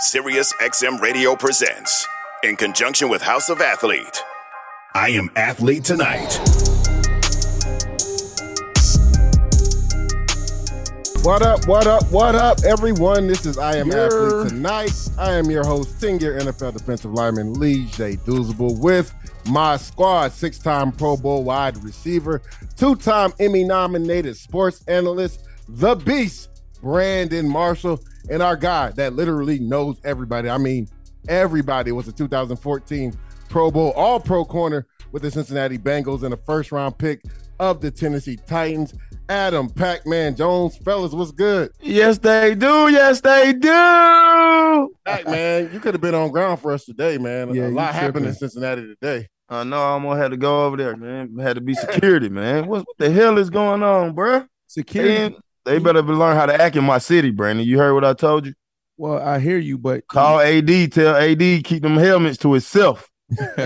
Sirius 0.00 0.52
XM 0.60 1.00
Radio 1.00 1.34
presents, 1.34 2.06
in 2.44 2.54
conjunction 2.54 3.08
with 3.08 3.20
House 3.20 3.48
of 3.48 3.60
Athlete, 3.60 4.22
I 4.94 5.08
Am 5.08 5.28
Athlete 5.34 5.82
Tonight. 5.82 6.38
What 11.24 11.42
up, 11.42 11.66
what 11.66 11.88
up, 11.88 12.08
what 12.12 12.36
up, 12.36 12.58
everyone? 12.64 13.26
This 13.26 13.44
is 13.44 13.58
I 13.58 13.78
Am 13.78 13.90
Athlete 13.90 14.50
Tonight. 14.50 14.92
I 15.18 15.32
am 15.32 15.50
your 15.50 15.66
host, 15.66 16.00
10 16.00 16.20
year 16.20 16.38
NFL 16.38 16.74
defensive 16.74 17.10
lineman 17.10 17.54
Lee 17.54 17.86
J. 17.86 18.18
Doozable 18.18 18.78
with 18.78 19.12
my 19.46 19.76
squad, 19.76 20.30
six 20.30 20.60
time 20.60 20.92
Pro 20.92 21.16
Bowl 21.16 21.42
wide 21.42 21.76
receiver, 21.82 22.40
two 22.76 22.94
time 22.94 23.32
Emmy 23.40 23.64
nominated 23.64 24.36
sports 24.36 24.84
analyst, 24.86 25.42
the 25.68 25.96
beast, 25.96 26.50
Brandon 26.80 27.48
Marshall, 27.48 28.00
and 28.30 28.42
our 28.42 28.56
guy 28.56 28.90
that 28.92 29.14
literally 29.14 29.58
knows 29.58 29.98
everybody. 30.04 30.48
I 30.48 30.58
mean, 30.58 30.88
everybody 31.28 31.92
was 31.92 32.08
a 32.08 32.12
2014 32.12 33.14
Pro 33.48 33.70
Bowl 33.70 33.92
All 33.92 34.20
Pro 34.20 34.44
corner 34.44 34.86
with 35.12 35.22
the 35.22 35.30
Cincinnati 35.30 35.78
Bengals 35.78 36.22
and 36.22 36.34
a 36.34 36.36
first 36.36 36.72
round 36.72 36.98
pick 36.98 37.22
of 37.58 37.80
the 37.80 37.90
Tennessee 37.90 38.36
Titans. 38.46 38.94
Adam 39.30 39.68
Pac 39.68 40.06
Man 40.06 40.34
Jones, 40.34 40.78
fellas, 40.78 41.12
what's 41.12 41.32
good? 41.32 41.70
Yes, 41.80 42.16
they 42.16 42.54
do. 42.54 42.88
Yes, 42.88 43.20
they 43.20 43.52
do. 43.52 44.94
Pac 45.04 45.26
Man, 45.26 45.70
you 45.70 45.80
could 45.80 45.92
have 45.92 46.00
been 46.00 46.14
on 46.14 46.30
ground 46.30 46.60
for 46.60 46.72
us 46.72 46.86
today, 46.86 47.18
man. 47.18 47.52
Yeah, 47.54 47.66
a 47.66 47.68
lot 47.68 47.94
happened 47.94 48.24
in. 48.24 48.34
Cincinnati 48.34 48.82
today. 48.82 49.28
I 49.50 49.64
know 49.64 49.76
I 49.76 49.90
almost 49.90 50.18
had 50.18 50.30
to 50.30 50.36
go 50.38 50.64
over 50.64 50.76
there, 50.76 50.96
man. 50.96 51.36
Had 51.38 51.56
to 51.56 51.60
be 51.60 51.74
security, 51.74 52.28
man. 52.30 52.66
What, 52.66 52.86
what 52.86 52.98
the 52.98 53.10
hell 53.10 53.38
is 53.38 53.50
going 53.50 53.82
on, 53.82 54.14
bruh? 54.14 54.46
Security. 54.66 55.36
They, 55.68 55.74
they 55.74 55.84
better 55.84 56.02
learn 56.02 56.36
how 56.36 56.46
to 56.46 56.60
act 56.60 56.76
in 56.76 56.84
my 56.84 56.98
city, 56.98 57.30
Brandon. 57.30 57.66
You 57.66 57.78
heard 57.78 57.92
what 57.92 58.04
I 58.04 58.14
told 58.14 58.46
you? 58.46 58.54
Well, 58.96 59.20
I 59.20 59.38
hear 59.38 59.58
you, 59.58 59.76
but 59.78 60.08
Call 60.08 60.40
AD, 60.40 60.92
tell 60.92 61.14
AD 61.14 61.38
keep 61.38 61.82
them 61.82 61.96
helmets 61.96 62.38
to 62.38 62.54
itself. 62.54 63.08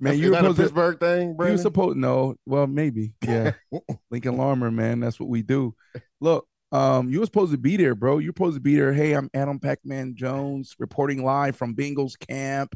man, 0.00 0.18
you 0.18 0.30
were 0.30 0.36
that 0.36 0.44
a 0.44 0.54
supposed 0.54 0.56
to, 0.56 0.62
Pittsburgh 0.62 1.00
thing, 1.00 1.20
you 1.22 1.28
were 1.28 1.34
Brandon? 1.34 1.58
supposed 1.58 1.96
no. 1.96 2.36
Well, 2.46 2.66
maybe, 2.66 3.14
yeah. 3.26 3.52
Lincoln 4.10 4.36
Larmer, 4.36 4.70
man, 4.70 5.00
that's 5.00 5.18
what 5.18 5.30
we 5.30 5.42
do. 5.42 5.74
Look, 6.20 6.46
um, 6.70 7.08
you 7.08 7.20
were 7.20 7.26
supposed 7.26 7.52
to 7.52 7.58
be 7.58 7.78
there, 7.78 7.94
bro. 7.94 8.18
You're 8.18 8.30
supposed 8.30 8.56
to 8.56 8.60
be 8.60 8.76
there. 8.76 8.92
Hey, 8.92 9.14
I'm 9.14 9.30
Adam 9.32 9.58
Pac-Man 9.58 10.14
Jones 10.14 10.76
reporting 10.78 11.24
live 11.24 11.56
from 11.56 11.74
Bengals 11.74 12.18
camp. 12.18 12.74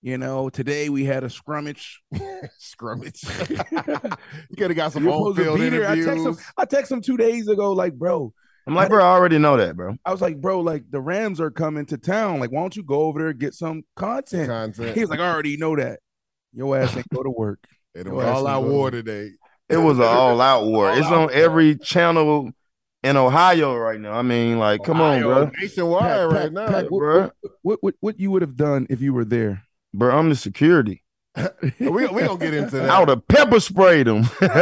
You 0.00 0.16
know, 0.16 0.48
today 0.48 0.88
we 0.88 1.04
had 1.04 1.24
a 1.24 1.26
scrummage. 1.26 1.96
Scrummage. 2.60 3.24
you 4.50 4.56
could 4.56 4.70
have 4.70 4.76
got 4.76 4.92
some 4.92 5.04
You're 5.04 5.12
old 5.12 5.36
supposed 5.36 5.58
field 5.58 5.70
be 5.72 5.76
there. 5.76 5.88
I 5.88 5.96
text 5.96 6.24
him. 6.24 6.36
I 6.56 6.64
text 6.66 6.92
him 6.92 7.00
two 7.00 7.16
days 7.16 7.48
ago, 7.48 7.72
like, 7.72 7.94
bro. 7.94 8.32
I'm 8.66 8.74
like, 8.74 8.90
bro, 8.90 9.02
I 9.02 9.08
already 9.12 9.38
know 9.38 9.56
that, 9.56 9.76
bro. 9.76 9.96
I 10.04 10.12
was 10.12 10.20
like, 10.20 10.40
bro, 10.40 10.60
like 10.60 10.84
the 10.90 11.00
Rams 11.00 11.40
are 11.40 11.50
coming 11.50 11.86
to 11.86 11.98
town. 11.98 12.38
Like, 12.38 12.52
why 12.52 12.60
don't 12.60 12.76
you 12.76 12.84
go 12.84 13.02
over 13.02 13.18
there 13.18 13.28
and 13.30 13.40
get 13.40 13.54
some 13.54 13.82
content? 13.96 14.48
Content. 14.48 14.94
He 14.94 15.00
was 15.00 15.10
like, 15.10 15.20
I 15.20 15.30
already 15.32 15.56
know 15.56 15.74
that. 15.74 16.00
Your 16.52 16.78
ass 16.78 16.96
ain't 16.96 17.08
go 17.08 17.22
to 17.22 17.30
work. 17.30 17.64
It 17.94 18.06
was 18.06 18.24
all 18.26 18.46
out 18.46 18.62
some 18.62 18.70
war 18.70 18.90
good. 18.90 19.06
today. 19.06 19.30
It 19.68 19.78
was 19.78 19.98
an 19.98 20.04
all 20.04 20.40
out 20.40 20.66
war. 20.66 20.90
All 20.90 20.96
It's 20.96 21.06
out 21.06 21.12
on 21.12 21.20
war. 21.22 21.32
every 21.32 21.76
channel 21.76 22.52
in 23.02 23.16
Ohio 23.16 23.74
right 23.74 24.00
now. 24.00 24.12
I 24.12 24.22
mean, 24.22 24.58
like, 24.58 24.84
come 24.84 25.00
on, 25.00 25.22
bro. 25.22 25.50
Nationwide 25.58 26.02
Pat, 26.02 26.28
right 26.28 26.42
Pat, 26.42 26.52
now. 26.52 26.66
Pat, 26.68 26.90
what, 26.90 26.98
bro. 26.98 27.30
what, 27.62 27.78
what, 27.82 27.94
what 28.00 28.20
you 28.20 28.30
would 28.30 28.42
have 28.42 28.56
done 28.56 28.86
if 28.90 29.00
you 29.00 29.12
were 29.12 29.24
there? 29.24 29.62
Bro, 29.98 30.16
I'm 30.16 30.28
the 30.28 30.36
security. 30.36 31.02
we 31.80 31.88
we 31.88 32.22
gonna 32.22 32.38
get 32.38 32.54
into 32.54 32.76
that. 32.76 32.88
I 32.88 33.00
would 33.00 33.08
have 33.08 33.26
pepper 33.26 33.58
sprayed 33.58 34.06
them. 34.06 34.18
Everybody 34.40 34.56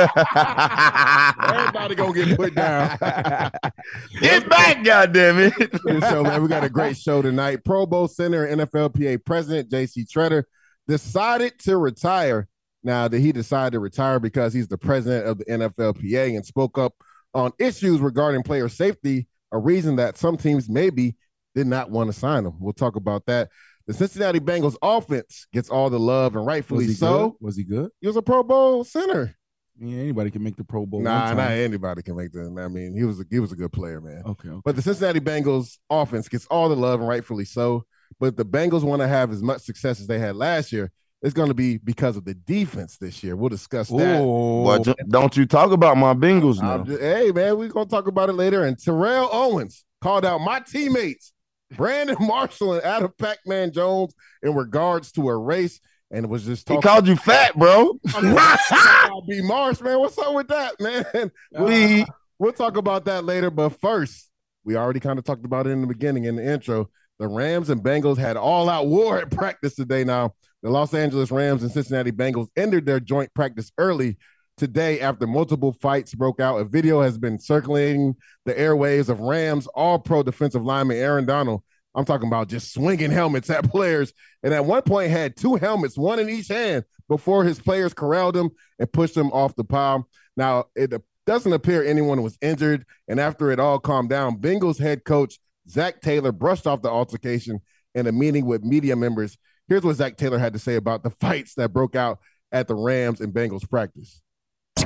gonna 1.94 2.14
get 2.14 2.34
put 2.36 2.54
down. 2.54 2.96
Get 4.20 4.48
back, 4.48 4.78
goddammit. 4.78 5.60
it! 5.60 6.02
so 6.04 6.22
man. 6.22 6.42
We 6.42 6.48
got 6.48 6.64
a 6.64 6.70
great 6.70 6.96
show 6.96 7.20
tonight. 7.20 7.64
Pro 7.64 7.84
Bowl 7.84 8.08
center 8.08 8.46
and 8.46 8.62
NFLPA 8.62 9.26
president 9.26 9.70
J.C. 9.70 10.06
Tretter 10.06 10.44
decided 10.88 11.58
to 11.60 11.76
retire. 11.76 12.48
Now, 12.82 13.06
did 13.08 13.20
he 13.20 13.32
decide 13.32 13.72
to 13.72 13.80
retire 13.80 14.18
because 14.18 14.54
he's 14.54 14.68
the 14.68 14.78
president 14.78 15.26
of 15.26 15.36
the 15.38 15.44
NFLPA 15.44 16.34
and 16.34 16.46
spoke 16.46 16.78
up 16.78 16.94
on 17.34 17.52
issues 17.58 18.00
regarding 18.00 18.42
player 18.42 18.70
safety? 18.70 19.28
A 19.52 19.58
reason 19.58 19.96
that 19.96 20.16
some 20.16 20.38
teams 20.38 20.68
maybe 20.68 21.16
did 21.54 21.66
not 21.66 21.90
want 21.90 22.12
to 22.12 22.18
sign 22.18 22.46
him. 22.46 22.54
We'll 22.58 22.72
talk 22.72 22.96
about 22.96 23.26
that. 23.26 23.50
The 23.86 23.94
Cincinnati 23.94 24.40
Bengals 24.40 24.76
offense 24.82 25.46
gets 25.52 25.70
all 25.70 25.90
the 25.90 26.00
love, 26.00 26.34
and 26.34 26.44
rightfully 26.44 26.86
Was 26.86 26.98
so. 26.98 27.30
good? 27.30 27.36
Was 27.40 27.56
he 27.56 27.64
good? 27.64 27.90
He 28.00 28.06
was 28.06 28.16
a 28.16 28.22
Pro 28.22 28.42
Bowl 28.42 28.82
center. 28.84 29.36
Yeah, 29.78 29.98
anybody 29.98 30.30
can 30.30 30.42
make 30.42 30.56
the 30.56 30.64
Pro 30.64 30.86
Bowl. 30.86 31.02
Nah, 31.02 31.26
one 31.28 31.36
not 31.36 31.50
anybody 31.50 32.02
can 32.02 32.16
make 32.16 32.32
that. 32.32 32.56
I 32.58 32.68
mean, 32.68 32.96
he 32.96 33.04
was 33.04 33.20
a 33.20 33.24
he 33.30 33.38
was 33.40 33.52
a 33.52 33.56
good 33.56 33.72
player, 33.72 34.00
man. 34.00 34.22
Okay, 34.26 34.48
okay. 34.48 34.60
But 34.64 34.74
the 34.74 34.82
Cincinnati 34.82 35.20
Bengals 35.20 35.78
offense 35.90 36.28
gets 36.28 36.46
all 36.46 36.68
the 36.68 36.76
love 36.76 37.00
and 37.00 37.08
rightfully 37.08 37.44
so. 37.44 37.84
But 38.18 38.36
the 38.36 38.44
Bengals 38.44 38.82
want 38.82 39.02
to 39.02 39.08
have 39.08 39.30
as 39.30 39.42
much 39.42 39.62
success 39.62 40.00
as 40.00 40.06
they 40.06 40.18
had 40.18 40.36
last 40.36 40.72
year. 40.72 40.90
It's 41.22 41.34
going 41.34 41.48
to 41.48 41.54
be 41.54 41.78
because 41.78 42.16
of 42.16 42.24
the 42.24 42.34
defense 42.34 42.98
this 42.98 43.22
year. 43.24 43.36
We'll 43.36 43.48
discuss 43.48 43.88
that. 43.88 44.18
Boy, 44.20 44.78
don't 45.08 45.36
you 45.36 45.46
talk 45.46 45.72
about 45.72 45.96
my 45.96 46.14
Bengals 46.14 46.60
now. 46.60 46.84
Just- 46.84 47.00
hey, 47.00 47.32
man, 47.32 47.58
we're 47.58 47.68
going 47.68 47.86
to 47.86 47.90
talk 47.90 48.06
about 48.06 48.28
it 48.28 48.34
later. 48.34 48.64
And 48.64 48.78
Terrell 48.78 49.28
Owens 49.32 49.84
called 50.00 50.24
out 50.24 50.40
my 50.40 50.60
teammates, 50.60 51.32
Brandon 51.76 52.16
Marshall 52.20 52.74
and 52.74 52.84
Adam 52.84 53.12
Pac 53.18 53.38
Man 53.46 53.72
Jones, 53.72 54.14
in 54.42 54.54
regards 54.54 55.12
to 55.12 55.28
a 55.28 55.36
race. 55.36 55.80
And 56.12 56.30
was 56.30 56.44
just 56.44 56.68
He 56.68 56.78
called 56.80 57.08
you 57.08 57.16
fat, 57.16 57.56
bro. 57.58 57.98
about 58.16 58.58
B. 59.28 59.42
Marsh, 59.42 59.80
man. 59.80 59.98
What's 59.98 60.16
up 60.18 60.34
with 60.34 60.46
that, 60.48 60.80
man? 60.80 61.30
We- 61.58 62.06
We'll 62.38 62.52
talk 62.52 62.76
about 62.76 63.06
that 63.06 63.24
later. 63.24 63.50
But 63.50 63.70
first, 63.80 64.30
we 64.62 64.76
already 64.76 65.00
kind 65.00 65.18
of 65.18 65.24
talked 65.24 65.46
about 65.46 65.66
it 65.66 65.70
in 65.70 65.80
the 65.80 65.86
beginning 65.86 66.24
in 66.26 66.36
the 66.36 66.44
intro. 66.44 66.90
The 67.18 67.26
Rams 67.26 67.70
and 67.70 67.82
Bengals 67.82 68.18
had 68.18 68.36
all 68.36 68.68
out 68.68 68.88
war 68.88 69.18
at 69.18 69.30
practice 69.30 69.74
today. 69.74 70.04
Now, 70.04 70.34
the 70.62 70.68
Los 70.68 70.92
Angeles 70.92 71.30
Rams 71.30 71.62
and 71.62 71.72
Cincinnati 71.72 72.12
Bengals 72.12 72.48
ended 72.54 72.84
their 72.84 73.00
joint 73.00 73.32
practice 73.32 73.72
early 73.78 74.18
today 74.56 75.00
after 75.00 75.26
multiple 75.26 75.72
fights 75.72 76.14
broke 76.14 76.40
out. 76.40 76.58
A 76.58 76.64
video 76.64 77.00
has 77.02 77.18
been 77.18 77.38
circulating 77.38 78.16
the 78.44 78.54
airwaves 78.54 79.08
of 79.08 79.20
Rams 79.20 79.66
all 79.68 79.98
pro 79.98 80.22
defensive 80.22 80.64
lineman 80.64 80.96
Aaron 80.96 81.26
Donald. 81.26 81.62
I'm 81.94 82.04
talking 82.04 82.28
about 82.28 82.48
just 82.48 82.72
swinging 82.72 83.10
helmets 83.10 83.50
at 83.50 83.64
players. 83.70 84.12
And 84.42 84.52
at 84.52 84.64
one 84.64 84.82
point 84.82 85.10
had 85.10 85.36
two 85.36 85.56
helmets, 85.56 85.96
one 85.96 86.18
in 86.18 86.28
each 86.28 86.48
hand, 86.48 86.84
before 87.08 87.44
his 87.44 87.58
players 87.58 87.94
corralled 87.94 88.36
him 88.36 88.50
and 88.78 88.92
pushed 88.92 89.16
him 89.16 89.30
off 89.32 89.56
the 89.56 89.64
pile. 89.64 90.08
Now, 90.36 90.66
it 90.74 90.92
doesn't 91.24 91.52
appear 91.52 91.82
anyone 91.82 92.22
was 92.22 92.38
injured. 92.40 92.84
And 93.08 93.18
after 93.18 93.50
it 93.50 93.60
all 93.60 93.78
calmed 93.78 94.10
down, 94.10 94.38
Bengals 94.38 94.78
head 94.78 95.04
coach 95.04 95.38
Zac 95.68 96.00
Taylor 96.00 96.32
brushed 96.32 96.66
off 96.66 96.82
the 96.82 96.90
altercation 96.90 97.60
in 97.94 98.06
a 98.06 98.12
meeting 98.12 98.46
with 98.46 98.62
media 98.62 98.94
members. 98.94 99.36
Here's 99.68 99.82
what 99.82 99.96
Zac 99.96 100.16
Taylor 100.16 100.38
had 100.38 100.52
to 100.52 100.58
say 100.58 100.76
about 100.76 101.02
the 101.02 101.10
fights 101.20 101.54
that 101.54 101.72
broke 101.72 101.96
out 101.96 102.18
at 102.52 102.68
the 102.68 102.74
Rams 102.74 103.20
and 103.20 103.32
Bengals 103.32 103.68
practice. 103.68 104.20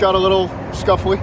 Got 0.00 0.14
a 0.14 0.18
little 0.18 0.48
scuffly, 0.72 1.20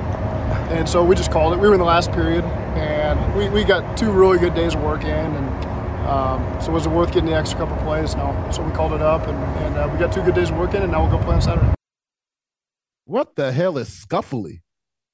and 0.69 0.87
so 0.87 1.03
we 1.03 1.15
just 1.15 1.31
called 1.31 1.51
it. 1.51 1.59
We 1.59 1.67
were 1.67 1.73
in 1.73 1.79
the 1.79 1.85
last 1.85 2.11
period, 2.11 2.43
and 2.43 3.35
we, 3.35 3.49
we 3.49 3.63
got 3.63 3.97
two 3.97 4.11
really 4.11 4.37
good 4.37 4.53
days 4.53 4.75
of 4.75 4.83
work 4.83 5.03
in, 5.03 5.09
and 5.09 5.65
um, 6.07 6.61
so 6.61 6.71
was 6.71 6.85
it 6.85 6.89
worth 6.89 7.11
getting 7.11 7.25
the 7.25 7.35
extra 7.35 7.57
couple 7.57 7.75
plays? 7.77 8.15
No. 8.15 8.47
So 8.51 8.61
we 8.61 8.71
called 8.73 8.93
it 8.93 9.01
up, 9.01 9.25
and, 9.25 9.37
and 9.65 9.77
uh, 9.77 9.89
we 9.91 9.97
got 9.97 10.13
two 10.13 10.21
good 10.21 10.35
days 10.35 10.51
of 10.51 10.57
work 10.57 10.75
in, 10.75 10.83
and 10.83 10.91
now 10.91 11.01
we'll 11.01 11.17
go 11.17 11.23
play 11.25 11.33
on 11.33 11.41
Saturday. 11.41 11.73
What 13.05 13.35
the 13.35 13.51
hell 13.51 13.79
is 13.79 13.89
scuffly? 13.89 14.61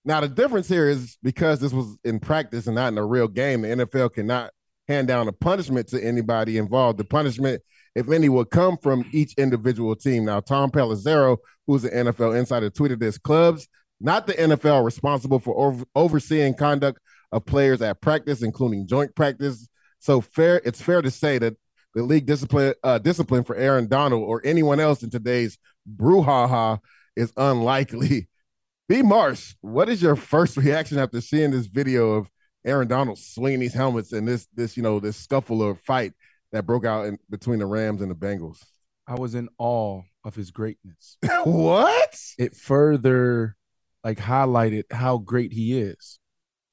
Now 0.03 0.19
the 0.19 0.27
difference 0.27 0.67
here 0.67 0.89
is 0.89 1.17
because 1.23 1.61
this 1.61 1.71
was 1.71 1.97
in 2.03 2.19
practice 2.19 2.67
and 2.67 2.75
not 2.75 2.91
in 2.91 2.97
a 2.97 3.05
real 3.05 3.29
game, 3.29 3.61
the 3.61 3.69
NFL 3.69 4.13
cannot 4.13 4.51
hand 4.89 5.07
down 5.07 5.29
a 5.29 5.31
punishment 5.31 5.87
to 5.87 6.03
anybody 6.03 6.57
involved. 6.57 6.97
The 6.97 7.05
punishment, 7.05 7.61
if 7.95 8.09
any, 8.09 8.29
will 8.29 8.45
come 8.45 8.77
from 8.77 9.05
each 9.11 9.33
individual 9.37 9.95
team. 9.95 10.25
Now, 10.25 10.39
Tom 10.39 10.71
Pelissero, 10.71 11.37
who's 11.67 11.83
an 11.83 12.07
NFL 12.07 12.37
insider, 12.37 12.69
tweeted 12.69 12.99
this: 12.99 13.17
clubs, 13.17 13.67
not 13.99 14.27
the 14.27 14.33
NFL, 14.33 14.83
responsible 14.83 15.39
for 15.39 15.57
over- 15.57 15.85
overseeing 15.95 16.53
conduct 16.53 16.99
of 17.31 17.45
players 17.45 17.81
at 17.81 18.01
practice, 18.01 18.41
including 18.41 18.87
joint 18.87 19.15
practice. 19.15 19.67
So 19.99 20.21
fair, 20.21 20.61
it's 20.65 20.81
fair 20.81 21.01
to 21.01 21.11
say 21.11 21.37
that 21.39 21.55
the 21.95 22.03
league 22.03 22.25
discipline 22.25 22.73
uh, 22.83 22.97
discipline 22.99 23.43
for 23.43 23.55
Aaron 23.55 23.87
Donald 23.87 24.23
or 24.23 24.41
anyone 24.43 24.79
else 24.79 25.03
in 25.03 25.09
today's 25.09 25.57
brouhaha 25.95 26.79
is 27.15 27.31
unlikely. 27.37 28.27
B. 28.89 29.01
Marsh, 29.01 29.55
what 29.61 29.87
is 29.89 30.01
your 30.01 30.15
first 30.15 30.57
reaction 30.57 30.99
after 30.99 31.21
seeing 31.21 31.51
this 31.51 31.67
video 31.67 32.13
of 32.13 32.29
Aaron 32.65 32.87
Donald 32.87 33.17
swinging 33.17 33.59
these 33.59 33.73
helmets 33.73 34.11
and 34.11 34.27
this 34.27 34.47
this 34.53 34.75
you 34.75 34.83
know 34.83 34.99
this 34.99 35.17
scuffle 35.17 35.61
or 35.61 35.75
fight 35.75 36.13
that 36.53 36.65
broke 36.65 36.85
out 36.85 37.05
in 37.07 37.17
between 37.29 37.59
the 37.59 37.65
Rams 37.65 38.01
and 38.01 38.09
the 38.09 38.15
Bengals? 38.15 38.63
I 39.05 39.15
was 39.15 39.35
in 39.35 39.49
awe 39.57 40.03
of 40.23 40.35
his 40.35 40.51
greatness. 40.51 41.17
what? 41.43 42.17
It 42.37 42.55
further 42.55 43.57
like 44.03 44.17
highlighted 44.19 44.83
how 44.91 45.17
great 45.17 45.51
he 45.51 45.77
is. 45.77 46.19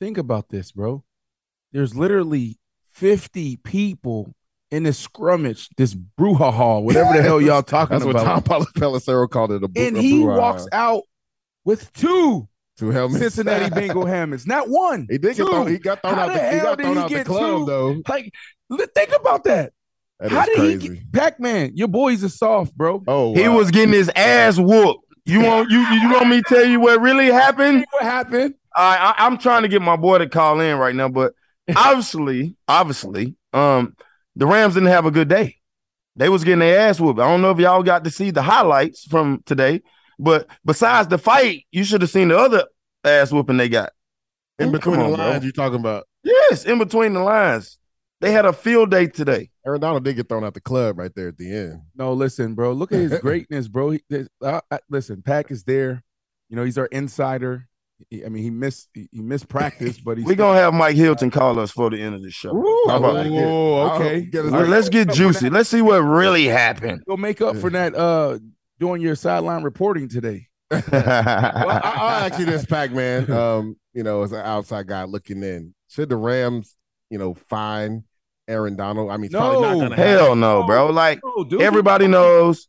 Think 0.01 0.17
about 0.17 0.49
this, 0.49 0.71
bro. 0.71 1.03
There's 1.73 1.97
literally 1.97 2.59
50 2.93 3.57
people 3.59 4.35
in 4.71 4.85
this 4.85 5.05
scrummage, 5.05 5.69
this 5.77 5.95
brouhaha, 5.95 6.83
whatever 6.83 7.13
the 7.17 7.23
hell 7.23 7.41
y'all 7.41 7.63
talking 7.65 7.97
about. 7.97 8.13
That's 8.13 8.25
what. 8.25 8.45
Tom 8.47 8.63
Pelissero 8.77 9.29
called 9.29 9.51
it. 9.53 9.63
And 9.77 9.97
he 9.97 10.25
walks 10.25 10.67
out 10.73 11.03
with 11.65 11.93
two 11.93 12.49
two 12.79 12.91
helmets. 12.91 13.21
Cincinnati 13.21 13.69
Bengal 13.75 14.07
helmets, 14.07 14.47
not 14.47 14.69
one. 14.69 15.07
He 15.11 15.19
did 15.19 15.37
get 15.37 15.47
thrown. 15.49 15.67
He 15.69 15.79
got 15.79 16.01
thrown 16.01 16.15
How 16.15 16.23
out. 16.23 16.29
the 16.29 16.35
The, 16.35 16.41
he 16.51 16.57
hell 16.57 16.65
got 16.65 16.79
did 16.79 16.85
thrown 16.85 16.97
he 16.97 17.03
out 17.03 17.11
the 17.11 17.25
club 17.25 17.59
two? 17.61 17.65
though. 17.67 18.03
Like, 18.09 18.25
li- 18.25 18.31
think 18.79 19.13
about 19.15 19.45
that. 19.45 19.73
That 20.19 20.31
How 20.33 20.41
is 20.43 20.47
did 20.47 20.57
crazy. 20.57 20.81
he 20.81 20.89
get 20.97 21.13
Pac-Man? 21.13 21.73
Your 21.75 21.89
boys 21.89 22.23
are 22.25 22.29
soft, 22.29 22.77
bro. 22.77 23.03
oh, 23.09 23.35
He 23.35 23.49
wow. 23.49 23.57
was 23.57 23.71
getting 23.71 23.95
his 23.95 24.11
ass 24.15 24.59
whooped. 24.59 25.05
You 25.27 25.41
want 25.43 25.71
you 25.71 25.79
you 25.81 26.11
want 26.11 26.29
me 26.29 26.39
to 26.43 26.49
tell 26.49 26.65
you 26.65 26.81
what 26.81 27.01
really 27.01 27.27
happened? 27.27 27.85
What 27.93 28.03
happened? 28.03 28.55
I, 28.75 29.15
I 29.19 29.27
I'm 29.27 29.39
trying 29.39 29.63
to 29.63 29.69
get 29.69 29.83
my 29.83 29.97
boy 29.97 30.19
to 30.19 30.29
call 30.29 30.61
in 30.61 30.77
right 30.79 30.95
now, 30.95 31.09
but 31.09 31.33
obviously, 31.77 32.57
obviously, 32.67 33.37
um, 33.53 33.95
the 34.37 34.47
Rams 34.47 34.75
didn't 34.75 34.89
have 34.89 35.07
a 35.07 35.11
good 35.11 35.29
day. 35.29 35.57
They 36.17 36.29
was 36.29 36.43
getting 36.45 36.59
their 36.61 36.81
ass 36.89 36.99
whooped. 37.01 37.21
I 37.21 37.29
don't 37.29 37.43
know 37.43 37.51
if 37.53 37.59
y'all 37.59 37.83
got 37.83 38.05
to 38.05 38.11
see 38.11 38.31
the 38.31 38.43
highlights 38.43 39.05
from 39.05 39.43
today, 39.47 39.83
but 40.19 40.47
besides 40.65 41.09
the 41.09 41.19
fight, 41.19 41.65
you 41.71 41.85
should 41.85 42.01
have 42.03 42.11
seen 42.11 42.29
the 42.29 42.39
other 42.39 42.65
ass 43.05 43.31
whooping 43.33 43.57
they 43.57 43.69
got. 43.69 43.93
in 44.59 44.73
between 44.73 44.97
Come 44.97 45.05
the 45.05 45.11
on, 45.13 45.17
bro. 45.17 45.29
lines. 45.31 45.45
You 45.45 45.53
talking 45.53 45.79
about? 45.81 46.07
Yes, 46.25 46.65
in 46.65 46.79
between 46.79 47.13
the 47.15 47.21
lines. 47.21 47.79
They 48.21 48.33
had 48.33 48.45
a 48.45 48.53
field 48.53 48.91
day 48.91 49.07
today. 49.07 49.51
Aaron 49.67 49.81
Donald 49.81 50.05
did 50.05 50.17
get 50.17 50.29
thrown 50.29 50.45
out 50.45 50.55
the 50.55 50.61
club 50.61 50.99
right 50.99 51.11
there 51.15 51.29
at 51.29 51.39
the 51.39 51.53
end. 51.55 51.81
No, 51.95 52.13
listen, 52.13 52.55
bro. 52.55 52.73
Look 52.73 52.93
at 52.93 52.99
his 52.99 53.19
greatness, 53.21 53.67
bro. 53.69 53.91
He, 53.91 54.03
this- 54.11 54.29
uh, 54.43 54.61
uh, 54.71 54.79
listen, 54.91 55.23
Pack 55.23 55.51
is 55.51 55.65
there. 55.65 56.03
You 56.49 56.57
know, 56.57 56.65
he's 56.65 56.77
our 56.79 56.87
insider. 56.87 57.67
He- 58.11 58.25
I 58.25 58.29
mean, 58.29 58.43
he 58.43 58.51
missed 58.51 58.89
he, 58.93 59.09
he 59.13 59.23
missed 59.23 59.49
practice, 59.49 59.99
but 59.99 60.19
he's 60.19 60.27
We're 60.27 60.35
gonna 60.35 60.59
have 60.59 60.75
Mike 60.75 60.97
Hilton 60.97 61.31
call 61.31 61.59
us 61.59 61.71
for 61.71 61.89
the 61.91 62.01
end 62.01 62.15
of 62.15 62.23
the 62.23 62.31
show. 62.31 62.53
How 62.89 62.97
about 62.99 63.15
that? 63.15 63.27
Oh, 63.33 63.91
okay. 63.97 64.23
Get 64.23 64.45
us- 64.47 64.69
let's 64.69 64.89
get 64.91 65.09
juicy. 65.11 65.49
Let's 65.51 65.69
see 65.71 65.83
what 65.83 65.99
really 66.01 66.45
happened. 66.47 67.03
go 67.09 67.17
make 67.17 67.41
up 67.41 67.57
for 67.57 67.71
that 67.71 67.95
uh 67.95 68.39
doing 68.79 69.01
your 69.03 69.15
sideline 69.15 69.63
reporting 69.63 70.09
today. 70.09 70.47
Well, 70.71 70.83
I, 70.93 71.81
I'll 71.85 72.27
ask 72.31 72.39
you 72.39 72.45
this, 72.47 72.65
Pac 72.67 72.93
Man. 72.93 73.31
Um, 73.33 73.77
you 73.93 74.03
know, 74.03 74.23
as 74.23 74.33
an 74.33 74.41
outside 74.41 74.87
guy 74.87 75.05
looking 75.05 75.43
in, 75.43 75.75
should 75.89 76.09
the 76.09 76.17
Rams, 76.17 76.77
you 77.11 77.19
know, 77.19 77.35
fine 77.35 78.05
Aaron 78.51 78.77
Donald? 78.77 79.11
I 79.11 79.17
mean, 79.17 79.27
it's 79.27 79.35
probably 79.35 79.61
not 79.63 79.73
No. 79.75 79.81
gonna 79.89 79.97
happen. 79.97 80.13
Hell 80.19 80.37
no, 80.37 80.65
bro. 80.65 80.87
Like 80.91 81.21
Oh, 81.25 81.45
dude. 81.45 81.63
everybody 81.63 82.07
knows 82.07 82.67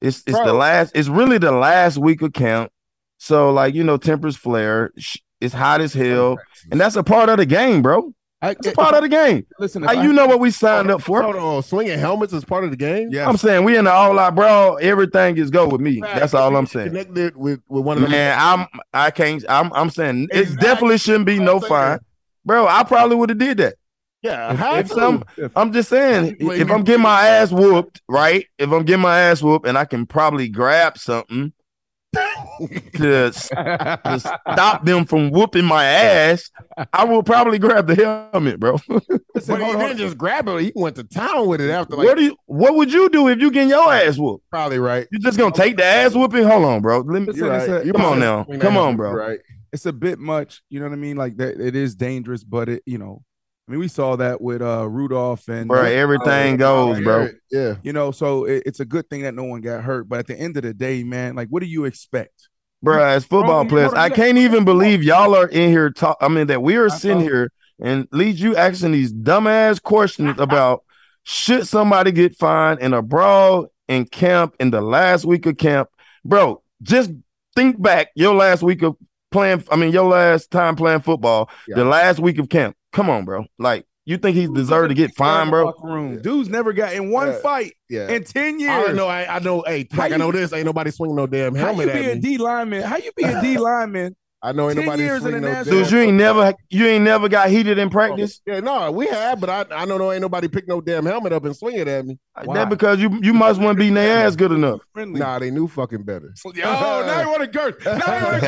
it's 0.00 0.22
it's 0.26 0.38
the 0.38 0.52
last 0.52 0.92
it's 0.94 1.08
really 1.08 1.38
the 1.38 1.52
last 1.52 1.98
week 1.98 2.22
of 2.22 2.32
camp. 2.32 2.72
So 3.18 3.52
like 3.52 3.74
you 3.74 3.84
know 3.84 3.96
tempers 3.98 4.36
flare. 4.36 4.92
Sh- 4.98 5.18
It's 5.40 5.54
hot 5.54 5.80
as 5.80 5.92
hell. 5.94 6.38
And 6.70 6.80
that's 6.80 6.96
a 6.96 7.02
part 7.02 7.28
of 7.28 7.36
the 7.38 7.46
game, 7.46 7.82
bro. 7.82 8.12
It's 8.42 8.66
a 8.66 8.70
eh, 8.70 8.72
part 8.74 8.94
of 8.94 9.02
the 9.02 9.08
game. 9.10 9.46
listen, 9.58 9.84
if 9.84 9.90
How 9.90 9.96
I- 10.00 10.02
you 10.02 10.14
know 10.14 10.26
what 10.26 10.40
we 10.40 10.50
signed 10.50 10.90
up 10.90 11.02
for? 11.02 11.20
Hold 11.22 11.36
on, 11.36 11.62
swinging 11.62 11.98
helmets 11.98 12.32
is 12.32 12.42
part 12.42 12.64
of 12.64 12.70
the 12.70 12.76
game. 12.78 13.08
Yeah, 13.12 13.28
I'm 13.28 13.36
saying 13.36 13.64
we 13.64 13.76
in 13.76 13.84
the 13.84 13.92
all 13.92 14.18
out, 14.18 14.34
bro. 14.34 14.76
Everything 14.76 15.36
is 15.36 15.50
go 15.50 15.68
with 15.68 15.82
me. 15.82 16.00
That's 16.00 16.32
all 16.32 16.56
I'm 16.56 16.66
saying. 16.66 16.88
Connected 16.88 17.36
with, 17.36 17.60
with 17.68 17.84
one 17.84 17.98
of 17.98 18.02
them. 18.04 18.12
Man, 18.12 18.38
I'm 18.40 18.66
I 18.94 19.10
can't 19.10 19.44
I'm 19.48 19.70
I'm 19.74 19.90
saying 19.90 20.28
it 20.32 20.58
definitely 20.58 20.96
shouldn't 20.96 21.26
be 21.26 21.38
no 21.38 21.60
fine. 21.60 21.98
Bro, 22.46 22.66
I 22.66 22.82
probably 22.84 23.16
would 23.16 23.28
have 23.28 23.38
did 23.38 23.58
that. 23.58 23.74
Yeah, 24.22 24.78
If, 24.78 24.86
if 24.86 24.92
some 24.92 25.24
If- 25.36 25.52
I'm 25.56 25.72
just 25.72 25.88
saying, 25.88 26.36
Like, 26.40 26.60
if 26.60 26.70
I'm 26.70 26.82
getting 26.84 27.02
my 27.02 27.26
ass 27.26 27.50
whooped, 27.52 28.02
right? 28.08 28.46
If 28.58 28.70
I'm 28.70 28.84
getting 28.84 29.02
my 29.02 29.18
ass 29.18 29.42
whooped 29.42 29.66
and 29.66 29.78
I 29.78 29.84
can 29.84 30.06
probably 30.06 30.48
grab 30.48 30.98
something 30.98 31.52
to, 32.12 33.30
to 33.30 34.18
stop 34.20 34.84
them 34.84 35.04
from 35.06 35.30
whooping 35.30 35.64
my 35.64 35.84
ass, 35.84 36.50
I 36.92 37.04
will 37.04 37.22
probably 37.22 37.58
grab 37.58 37.86
the 37.86 37.94
helmet, 38.32 38.58
bro. 38.58 38.78
listen, 38.88 39.58
but 39.58 39.60
he 39.64 39.72
didn't 39.76 39.98
just 39.98 40.18
grab 40.18 40.48
it. 40.48 40.60
He 40.60 40.72
went 40.74 40.96
to 40.96 41.04
town 41.04 41.46
with 41.46 41.60
it 41.60 41.70
after. 41.70 41.96
Like, 41.96 42.06
what 42.06 42.16
do 42.18 42.24
you 42.24 42.36
what 42.46 42.74
would 42.74 42.92
you 42.92 43.08
do 43.10 43.28
if 43.28 43.38
you 43.40 43.50
getting 43.50 43.68
your 43.68 43.92
ass 43.92 44.18
whooped? 44.18 44.44
probably 44.50 44.78
right. 44.80 45.06
You're 45.12 45.20
just 45.20 45.38
gonna 45.38 45.54
take 45.54 45.76
the 45.76 45.84
ass 45.84 46.14
whooping? 46.14 46.42
Hold 46.44 46.64
on, 46.64 46.82
bro. 46.82 46.98
Let 47.00 47.20
me, 47.20 47.26
Listen, 47.26 47.44
You're 47.44 47.50
right. 47.50 47.68
a- 47.82 47.86
You 47.86 47.92
come 47.92 48.04
on 48.04 48.18
now. 48.18 48.44
Come 48.58 48.76
on, 48.76 48.96
bro. 48.96 49.12
Right. 49.12 49.38
it's 49.72 49.86
a 49.86 49.92
bit 49.92 50.18
much. 50.18 50.62
You 50.68 50.80
know 50.80 50.86
what 50.86 50.92
I 50.92 50.96
mean? 50.96 51.16
Like 51.16 51.36
that, 51.36 51.60
it 51.60 51.76
is 51.76 51.94
dangerous, 51.94 52.42
but 52.42 52.68
it, 52.68 52.82
you 52.86 52.98
know, 52.98 53.22
I 53.70 53.72
mean, 53.72 53.80
we 53.80 53.86
saw 53.88 54.16
that 54.16 54.40
with 54.40 54.62
uh 54.62 54.88
Rudolph 54.88 55.46
and 55.46 55.68
bro, 55.68 55.84
everything 55.84 56.56
goes, 56.56 57.00
bro. 57.00 57.28
Yeah. 57.52 57.76
you 57.84 57.92
know, 57.92 58.10
so 58.10 58.44
it, 58.44 58.64
it's 58.66 58.80
a 58.80 58.84
good 58.84 59.08
thing 59.08 59.22
that 59.22 59.32
no 59.32 59.44
one 59.44 59.60
got 59.60 59.84
hurt. 59.84 60.08
But 60.08 60.18
at 60.18 60.26
the 60.26 60.36
end 60.36 60.56
of 60.56 60.64
the 60.64 60.74
day, 60.74 61.04
man, 61.04 61.36
like, 61.36 61.46
what 61.50 61.60
do 61.62 61.68
you 61.68 61.84
expect? 61.84 62.48
Bro, 62.82 63.00
as 63.00 63.24
football 63.24 63.62
Bro, 63.62 63.68
players, 63.68 63.92
I 63.92 64.10
can't 64.10 64.38
even 64.38 64.64
believe 64.64 65.04
y'all 65.04 65.36
are 65.36 65.46
in 65.46 65.70
here 65.70 65.88
talk. 65.90 66.16
I 66.20 66.26
mean, 66.26 66.48
that 66.48 66.62
we 66.62 66.74
are 66.78 66.88
sitting 66.88 67.20
here 67.20 67.52
and 67.80 68.08
lead 68.10 68.40
you 68.40 68.56
asking 68.56 68.90
these 68.90 69.12
dumbass 69.12 69.80
questions 69.80 70.40
about 70.40 70.82
should 71.22 71.68
somebody 71.68 72.10
get 72.10 72.36
fined 72.36 72.80
in 72.80 72.92
a 72.92 73.02
brawl 73.02 73.68
in 73.86 74.04
camp 74.04 74.56
in 74.58 74.72
the 74.72 74.80
last 74.80 75.24
week 75.24 75.46
of 75.46 75.58
camp, 75.58 75.90
bro. 76.24 76.60
Just 76.82 77.12
think 77.54 77.80
back 77.80 78.08
your 78.16 78.34
last 78.34 78.64
week 78.64 78.82
of 78.82 78.96
playing. 79.30 79.62
I 79.70 79.76
mean, 79.76 79.92
your 79.92 80.08
last 80.08 80.50
time 80.50 80.74
playing 80.74 81.02
football, 81.02 81.48
Yeah. 81.68 81.76
the 81.76 81.84
last 81.84 82.18
week 82.18 82.40
of 82.40 82.48
camp. 82.48 82.74
Come 82.92 83.08
on, 83.10 83.24
bro. 83.24 83.46
Like 83.58 83.86
you 84.04 84.16
think 84.16 84.36
he 84.36 84.46
deserved 84.48 84.88
to 84.88 84.94
get 84.94 85.14
fined, 85.14 85.50
bro? 85.50 85.66
Locker 85.66 85.86
Room. 85.86 86.20
Dude's 86.22 86.48
never 86.48 86.72
got 86.72 86.94
in 86.94 87.10
one 87.10 87.28
Yeah. 87.28 87.38
fight 87.38 87.72
Yeah. 87.88 88.08
in 88.08 88.24
ten 88.24 88.58
years. 88.58 88.86
don't 88.86 88.96
know. 88.96 89.06
I, 89.06 89.36
I 89.36 89.38
know. 89.38 89.62
Hey, 89.66 89.86
How 89.90 89.98
Pac, 90.02 90.12
I 90.12 90.16
know 90.16 90.32
this. 90.32 90.52
Ain't 90.52 90.66
nobody 90.66 90.90
swinging 90.90 91.16
no 91.16 91.26
damn 91.26 91.54
How 91.54 91.66
helmet 91.66 91.86
you 91.86 91.92
be 91.92 91.98
at 92.06 92.12
a 92.12 92.14
me. 92.16 92.20
D 92.20 92.38
lineman? 92.38 92.82
How 92.82 92.96
you 92.96 93.10
be 93.16 93.24
a 93.24 93.40
D 93.40 93.58
lineman? 93.58 94.16
I 94.42 94.52
know 94.52 94.70
ain't 94.70 94.78
10 94.78 94.86
nobody 94.86 95.02
years 95.02 95.16
in 95.16 95.20
swinging 95.22 95.42
the 95.42 95.48
no 95.48 95.52
national- 95.54 95.82
Dude, 95.82 95.90
you 95.90 95.98
ain't 95.98 96.16
never 96.16 96.54
you 96.70 96.86
ain't 96.86 97.04
never 97.04 97.28
got 97.28 97.50
heated 97.50 97.78
in 97.78 97.88
oh, 97.88 97.90
practice. 97.90 98.40
Yeah, 98.46 98.60
no, 98.60 98.90
we 98.90 99.06
have, 99.08 99.38
but 99.38 99.50
I 99.50 99.82
I 99.82 99.84
don't 99.84 99.98
know. 99.98 100.12
Ain't 100.12 100.22
nobody 100.22 100.48
pick 100.48 100.66
no 100.66 100.80
damn 100.80 101.04
helmet 101.04 101.32
up 101.32 101.44
and 101.44 101.54
swing 101.54 101.76
it 101.76 101.88
at 101.88 102.06
me. 102.06 102.18
Why? 102.44 102.54
That 102.54 102.70
because 102.70 103.00
you 103.00 103.18
you 103.20 103.34
must 103.34 103.60
want 103.60 103.78
beating 103.78 103.94
their 103.94 104.26
ass 104.26 104.36
good 104.36 104.52
enough. 104.52 104.80
Friendly. 104.94 105.20
Nah, 105.20 105.38
they 105.38 105.50
knew 105.50 105.68
fucking 105.68 106.04
better. 106.04 106.34
Oh, 106.62 107.02
now 107.06 107.20
you 107.22 107.28
want 107.28 107.42
to 107.42 107.46
girth. 107.46 107.84
Now 107.84 108.18
you 108.18 108.24
want 108.24 108.42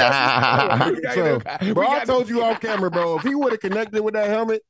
to 1.05 1.13
So, 1.63 1.75
bro, 1.75 1.89
I 1.89 2.05
told 2.05 2.29
you 2.29 2.43
off 2.43 2.61
camera, 2.61 2.91
bro. 2.91 3.17
If 3.19 3.23
he 3.23 3.35
would 3.35 3.53
have 3.53 3.61
connected 3.61 4.03
with 4.03 4.15
that 4.15 4.29
helmet, 4.29 4.63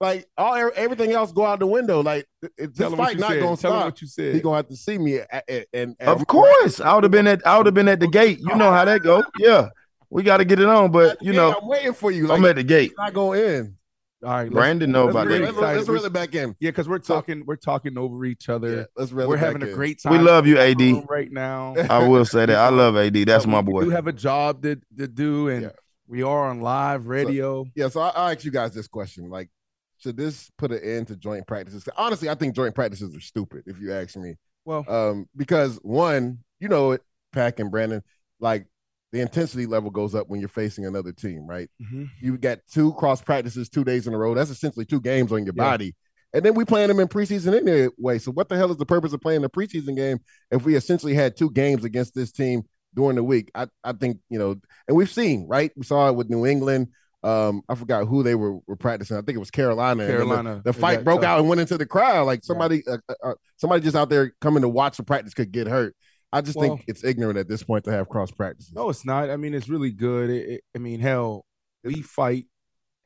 like 0.00 0.26
all 0.38 0.54
everything 0.74 1.12
else 1.12 1.30
go 1.32 1.44
out 1.44 1.58
the 1.58 1.66
window. 1.66 2.02
Like 2.02 2.26
it, 2.56 2.74
this 2.74 2.90
what 2.90 2.96
fight 2.96 3.14
you 3.16 3.20
not 3.20 3.30
said. 3.32 3.40
gonna 3.40 3.56
Tell 3.56 3.72
him 3.72 3.78
stop. 3.78 3.84
what 3.84 4.00
you 4.00 4.06
said. 4.08 4.34
He 4.34 4.40
gonna 4.40 4.56
have 4.56 4.68
to 4.68 4.76
see 4.76 4.98
me 4.98 5.18
at, 5.18 5.44
at, 5.48 5.66
and 5.72 5.94
Of 6.00 6.26
course, 6.26 6.80
I 6.80 6.94
would 6.94 7.04
have 7.04 7.10
been 7.10 7.26
at 7.26 7.46
I 7.46 7.58
would 7.58 7.66
have 7.66 7.74
been 7.74 7.88
at 7.88 8.00
the 8.00 8.08
gate. 8.08 8.38
You 8.40 8.56
know 8.56 8.72
how 8.72 8.84
that 8.86 9.02
go. 9.02 9.22
Yeah, 9.38 9.68
we 10.10 10.22
got 10.22 10.38
to 10.38 10.44
get 10.44 10.58
it 10.60 10.66
on, 10.66 10.90
but 10.90 11.22
you 11.22 11.32
know 11.32 11.54
I'm 11.60 11.68
waiting 11.68 11.92
for 11.94 12.10
you. 12.10 12.26
Like, 12.26 12.38
I'm 12.38 12.44
at 12.46 12.56
the 12.56 12.62
gate. 12.64 12.90
it's 12.90 12.98
not 12.98 13.12
going 13.14 13.40
in. 13.42 13.76
All 14.22 14.30
right, 14.30 14.50
Brandon 14.50 14.90
know 14.92 15.04
let's 15.06 15.14
about 15.14 15.26
really 15.28 15.46
Let's, 15.46 15.56
that. 15.58 15.76
let's 15.76 15.88
reel 15.88 16.04
it 16.04 16.12
back 16.12 16.34
in. 16.34 16.54
Yeah, 16.60 16.70
because 16.70 16.86
we're 16.86 16.98
talking, 16.98 17.42
we're 17.46 17.56
talking 17.56 17.96
over 17.96 18.22
each 18.26 18.50
other. 18.50 18.76
Yeah, 18.76 18.84
let's 18.94 19.12
reel 19.12 19.28
we're 19.28 19.36
it 19.36 19.40
back 19.40 19.46
having 19.54 19.62
a 19.66 19.72
great 19.72 20.02
time. 20.02 20.12
We 20.12 20.18
love 20.18 20.46
you, 20.46 20.58
AD. 20.58 21.08
right 21.08 21.32
now. 21.32 21.74
I 21.88 22.06
will 22.06 22.26
say 22.26 22.44
that 22.44 22.54
I 22.58 22.68
love 22.82 22.96
AD. 22.98 23.14
That's 23.14 23.46
my 23.46 23.62
boy. 23.62 23.84
do 23.84 23.90
have 23.90 24.08
a 24.08 24.12
job 24.12 24.62
to, 24.64 24.78
to 24.98 25.08
do, 25.08 25.48
and 25.48 25.62
Yeah. 25.62 25.68
we 26.06 26.22
are 26.22 26.50
on 26.50 26.60
live 26.60 27.06
radio. 27.06 27.64
Yeah, 27.74 27.88
so 27.88 28.00
I, 28.02 28.08
I'll 28.10 28.28
ask 28.32 28.44
you 28.44 28.50
guys 28.50 28.74
this 28.74 28.88
question: 28.88 29.30
Like, 29.30 29.48
should 29.96 30.18
this 30.18 30.50
put 30.58 30.70
an 30.70 30.80
end 30.82 31.06
to 31.08 31.16
joint 31.16 31.46
practices? 31.46 31.88
Honestly, 31.96 32.28
I 32.28 32.34
think 32.34 32.54
joint 32.54 32.74
practices 32.74 33.16
are 33.16 33.20
stupid. 33.20 33.62
If 33.64 33.80
you 33.80 33.94
ask 33.94 34.16
me, 34.18 34.34
well, 34.66 34.84
um, 34.86 35.30
because 35.34 35.76
one, 35.76 36.40
you 36.58 36.68
know 36.68 36.92
it, 36.92 37.00
Pack 37.32 37.58
and 37.58 37.70
Brandon, 37.70 38.02
like 38.38 38.66
the 39.12 39.20
intensity 39.20 39.66
level 39.66 39.90
goes 39.90 40.14
up 40.14 40.28
when 40.28 40.40
you're 40.40 40.48
facing 40.48 40.86
another 40.86 41.12
team, 41.12 41.46
right? 41.46 41.68
mhm. 41.82 42.08
You 42.20 42.38
got 42.38 42.58
two 42.70 42.92
cross 42.94 43.20
practices 43.22 43.68
two 43.68 43.84
days 43.84 44.06
in 44.06 44.14
a 44.14 44.18
row. 44.18 44.34
That's 44.34 44.50
essentially 44.50 44.84
two 44.84 45.00
games 45.00 45.32
on 45.32 45.44
your 45.44 45.54
Yeah. 45.56 45.64
body. 45.64 45.94
And 46.32 46.44
then 46.44 46.54
we 46.54 46.64
playing 46.64 46.88
them 46.88 47.00
in 47.00 47.08
preseason 47.08 47.56
anyway. 47.56 48.18
So 48.20 48.30
what 48.30 48.48
the 48.48 48.56
hell 48.56 48.70
is 48.70 48.76
the 48.76 48.86
purpose 48.86 49.12
of 49.12 49.20
playing 49.20 49.42
the 49.42 49.50
preseason 49.50 49.96
game 49.96 50.18
if 50.52 50.64
we 50.64 50.76
essentially 50.76 51.12
had 51.14 51.36
two 51.36 51.50
games 51.50 51.84
against 51.84 52.14
this 52.14 52.30
team 52.30 52.62
during 52.94 53.16
the 53.16 53.24
week. 53.24 53.50
I, 53.54 53.66
I 53.82 53.92
think, 53.94 54.18
you 54.28 54.38
know, 54.38 54.54
and 54.86 54.96
we've 54.96 55.10
seen, 55.10 55.48
right? 55.48 55.72
We 55.76 55.82
saw 55.82 56.08
it 56.08 56.14
with 56.14 56.30
New 56.30 56.46
England. 56.46 56.88
Um, 57.22 57.62
I 57.68 57.74
forgot 57.74 58.06
who 58.06 58.22
they 58.22 58.34
were, 58.36 58.58
were 58.66 58.76
practicing. 58.76 59.16
I 59.16 59.22
think 59.22 59.36
it 59.36 59.40
was 59.40 59.50
Carolina. 59.50 60.06
Carolina. 60.06 60.62
The, 60.64 60.72
the 60.72 60.78
fight 60.78 61.02
broke 61.04 61.22
tough. 61.22 61.28
out 61.30 61.40
and 61.40 61.48
went 61.48 61.60
into 61.60 61.76
the 61.76 61.84
crowd. 61.84 62.24
Like 62.26 62.44
somebody, 62.44 62.82
uh, 62.86 62.98
uh, 63.08 63.14
uh, 63.22 63.34
somebody 63.56 63.82
just 63.82 63.96
out 63.96 64.08
there 64.08 64.32
coming 64.40 64.62
to 64.62 64.68
watch 64.68 64.96
the 64.96 65.02
practice 65.02 65.34
could 65.34 65.50
get 65.52 65.66
hurt. 65.66 65.94
I 66.32 66.40
just 66.40 66.56
Well- 66.56 66.76
think 66.76 66.84
it's 66.86 67.04
ignorant 67.04 67.38
at 67.38 67.48
this 67.48 67.62
point 67.62 67.84
to 67.84 67.92
have 67.92 68.08
cross 68.08 68.30
practices. 68.30 68.72
No, 68.72 68.88
it's 68.90 69.04
not. 69.04 69.30
I 69.30 69.36
mean, 69.36 69.54
it's 69.54 69.68
really 69.68 69.90
good. 69.90 70.30
It, 70.30 70.48
it- 70.48 70.64
I 70.74 70.78
mean, 70.78 71.00
hell, 71.00 71.44
we 71.82 72.02
fight 72.02 72.46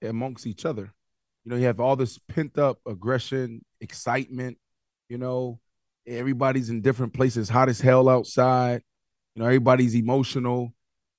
amongst 0.03 0.47
each 0.47 0.65
other. 0.67 0.93
You 1.45 1.51
know, 1.51 1.57
you 1.57 1.65
have 1.67 1.81
all 1.81 1.97
this 1.97 2.19
pent 2.19 2.59
up 2.59 2.79
aggression, 2.87 3.65
excitement. 3.81 4.59
You 5.09 5.19
know, 5.19 5.61
everybody's 6.07 6.71
in 6.71 6.81
different 6.83 7.15
places, 7.15 7.49
hot 7.49 7.69
as 7.69 7.81
hell 7.81 8.09
outside. 8.09 8.83
You 9.35 9.41
know, 9.41 9.47
everybody's 9.47 9.95
emotional, 9.95 10.73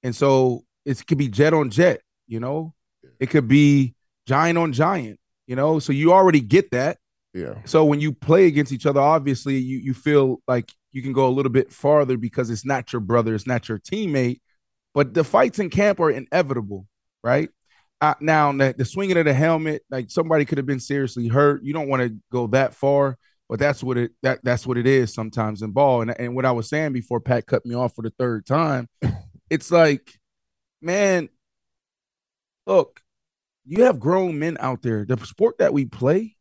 and 0.04 0.16
so 0.16 0.64
it 0.86 1.06
could 1.06 1.18
be 1.18 1.28
jet 1.28 1.54
on 1.54 1.70
jet. 1.70 2.02
You 2.28 2.40
know, 2.40 2.74
it 3.20 3.30
could 3.30 3.48
be 3.48 3.94
giant 4.28 4.58
on 4.58 4.74
giant. 4.74 5.20
You 5.48 5.56
know, 5.56 5.80
so 5.80 5.92
you 5.94 6.12
already 6.14 6.42
get 6.42 6.72
that. 6.72 6.98
Yeah. 7.36 7.56
So 7.66 7.84
when 7.84 8.00
you 8.00 8.14
play 8.14 8.48
against 8.48 8.72
each 8.72 8.86
other, 8.86 9.02
obviously 9.02 9.58
you 9.58 9.78
you 9.80 9.94
feel 9.94 10.42
like 10.48 10.72
you 10.94 11.02
can 11.02 11.12
go 11.12 11.28
a 11.28 11.30
little 11.36 11.52
bit 11.52 11.72
farther 11.72 12.16
because 12.16 12.50
it's 12.50 12.66
not 12.66 12.94
your 12.94 13.02
brother, 13.02 13.36
it's 13.36 13.46
not 13.46 13.68
your 13.68 13.78
teammate. 13.78 14.40
But 14.94 15.14
the 15.14 15.26
fights 15.26 15.60
in 15.60 15.70
camp 15.70 16.00
are 16.00 16.10
inevitable, 16.10 16.88
right? 17.22 17.50
Uh, 18.00 18.14
now 18.22 18.54
the, 18.54 18.74
the 18.78 18.86
swinging 18.86 19.18
of 19.18 19.26
the 19.26 19.34
helmet, 19.34 19.84
like 19.90 20.10
somebody 20.10 20.46
could 20.46 20.58
have 20.58 20.66
been 20.66 20.80
seriously 20.80 21.28
hurt. 21.28 21.62
You 21.62 21.74
don't 21.74 21.90
want 21.90 22.04
to 22.04 22.18
go 22.32 22.48
that 22.48 22.74
far, 22.74 23.18
but 23.50 23.60
that's 23.60 23.84
what 23.84 23.98
it 23.98 24.12
that 24.24 24.40
that's 24.42 24.66
what 24.66 24.78
it 24.78 24.88
is 24.88 25.14
sometimes 25.14 25.62
in 25.62 25.72
ball. 25.72 26.04
And 26.04 26.18
and 26.18 26.36
what 26.36 26.46
I 26.46 26.54
was 26.54 26.70
saying 26.70 26.94
before 26.94 27.20
Pat 27.20 27.48
cut 27.48 27.66
me 27.66 27.76
off 27.76 27.96
for 27.96 28.02
the 28.02 28.14
third 28.18 28.46
time, 28.46 28.88
it's 29.50 29.72
like, 29.72 30.18
man, 30.82 31.28
look, 32.66 33.02
you 33.66 33.84
have 33.84 34.00
grown 34.00 34.40
men 34.40 34.56
out 34.62 34.82
there. 34.82 35.04
The 35.04 35.18
sport 35.26 35.58
that 35.58 35.74
we 35.74 35.84
play, 35.84 36.35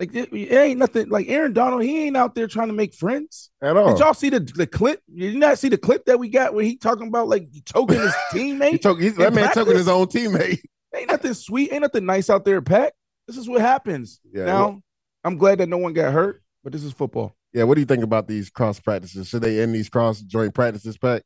like 0.00 0.14
it, 0.14 0.32
it 0.32 0.52
ain't 0.52 0.78
nothing. 0.78 1.10
Like 1.10 1.28
Aaron 1.28 1.52
Donald, 1.52 1.82
he 1.82 2.06
ain't 2.06 2.16
out 2.16 2.34
there 2.34 2.46
trying 2.46 2.68
to 2.68 2.72
make 2.72 2.94
friends. 2.94 3.50
At 3.62 3.76
all. 3.76 3.90
Did 3.90 4.00
y'all 4.00 4.14
see 4.14 4.30
the, 4.30 4.40
the 4.40 4.66
clip? 4.66 5.02
Did 5.14 5.34
you 5.34 5.38
not 5.38 5.58
see 5.58 5.68
the 5.68 5.76
clip 5.76 6.06
that 6.06 6.18
we 6.18 6.30
got 6.30 6.54
where 6.54 6.64
he 6.64 6.76
talking 6.76 7.06
about 7.06 7.28
like 7.28 7.48
choking 7.66 8.00
his 8.00 8.14
teammate? 8.32 8.70
He 8.70 8.78
took, 8.78 8.98
he's, 8.98 9.12
in 9.12 9.18
that 9.18 9.34
man 9.34 9.44
took 9.44 9.66
practice? 9.66 9.78
his 9.78 9.88
own 9.88 10.06
teammate. 10.06 10.60
Ain't 10.96 11.08
nothing 11.08 11.34
sweet, 11.34 11.70
ain't 11.72 11.82
nothing 11.82 12.04
nice 12.04 12.28
out 12.28 12.44
there, 12.44 12.60
Pat. 12.60 12.94
This 13.28 13.36
is 13.36 13.48
what 13.48 13.60
happens. 13.60 14.20
Yeah, 14.32 14.46
now, 14.46 14.64
well- 14.64 14.82
I'm 15.22 15.36
glad 15.36 15.58
that 15.58 15.68
no 15.68 15.78
one 15.78 15.92
got 15.92 16.12
hurt, 16.12 16.42
but 16.64 16.72
this 16.72 16.82
is 16.82 16.92
football. 16.92 17.36
Yeah. 17.52 17.62
What 17.62 17.76
do 17.76 17.80
you 17.80 17.86
think 17.86 18.02
about 18.02 18.26
these 18.26 18.50
cross 18.50 18.80
practices? 18.80 19.28
Should 19.28 19.42
they 19.42 19.60
end 19.60 19.72
these 19.72 19.88
cross 19.88 20.20
joint 20.20 20.52
practices, 20.52 20.98
Pat? 20.98 21.22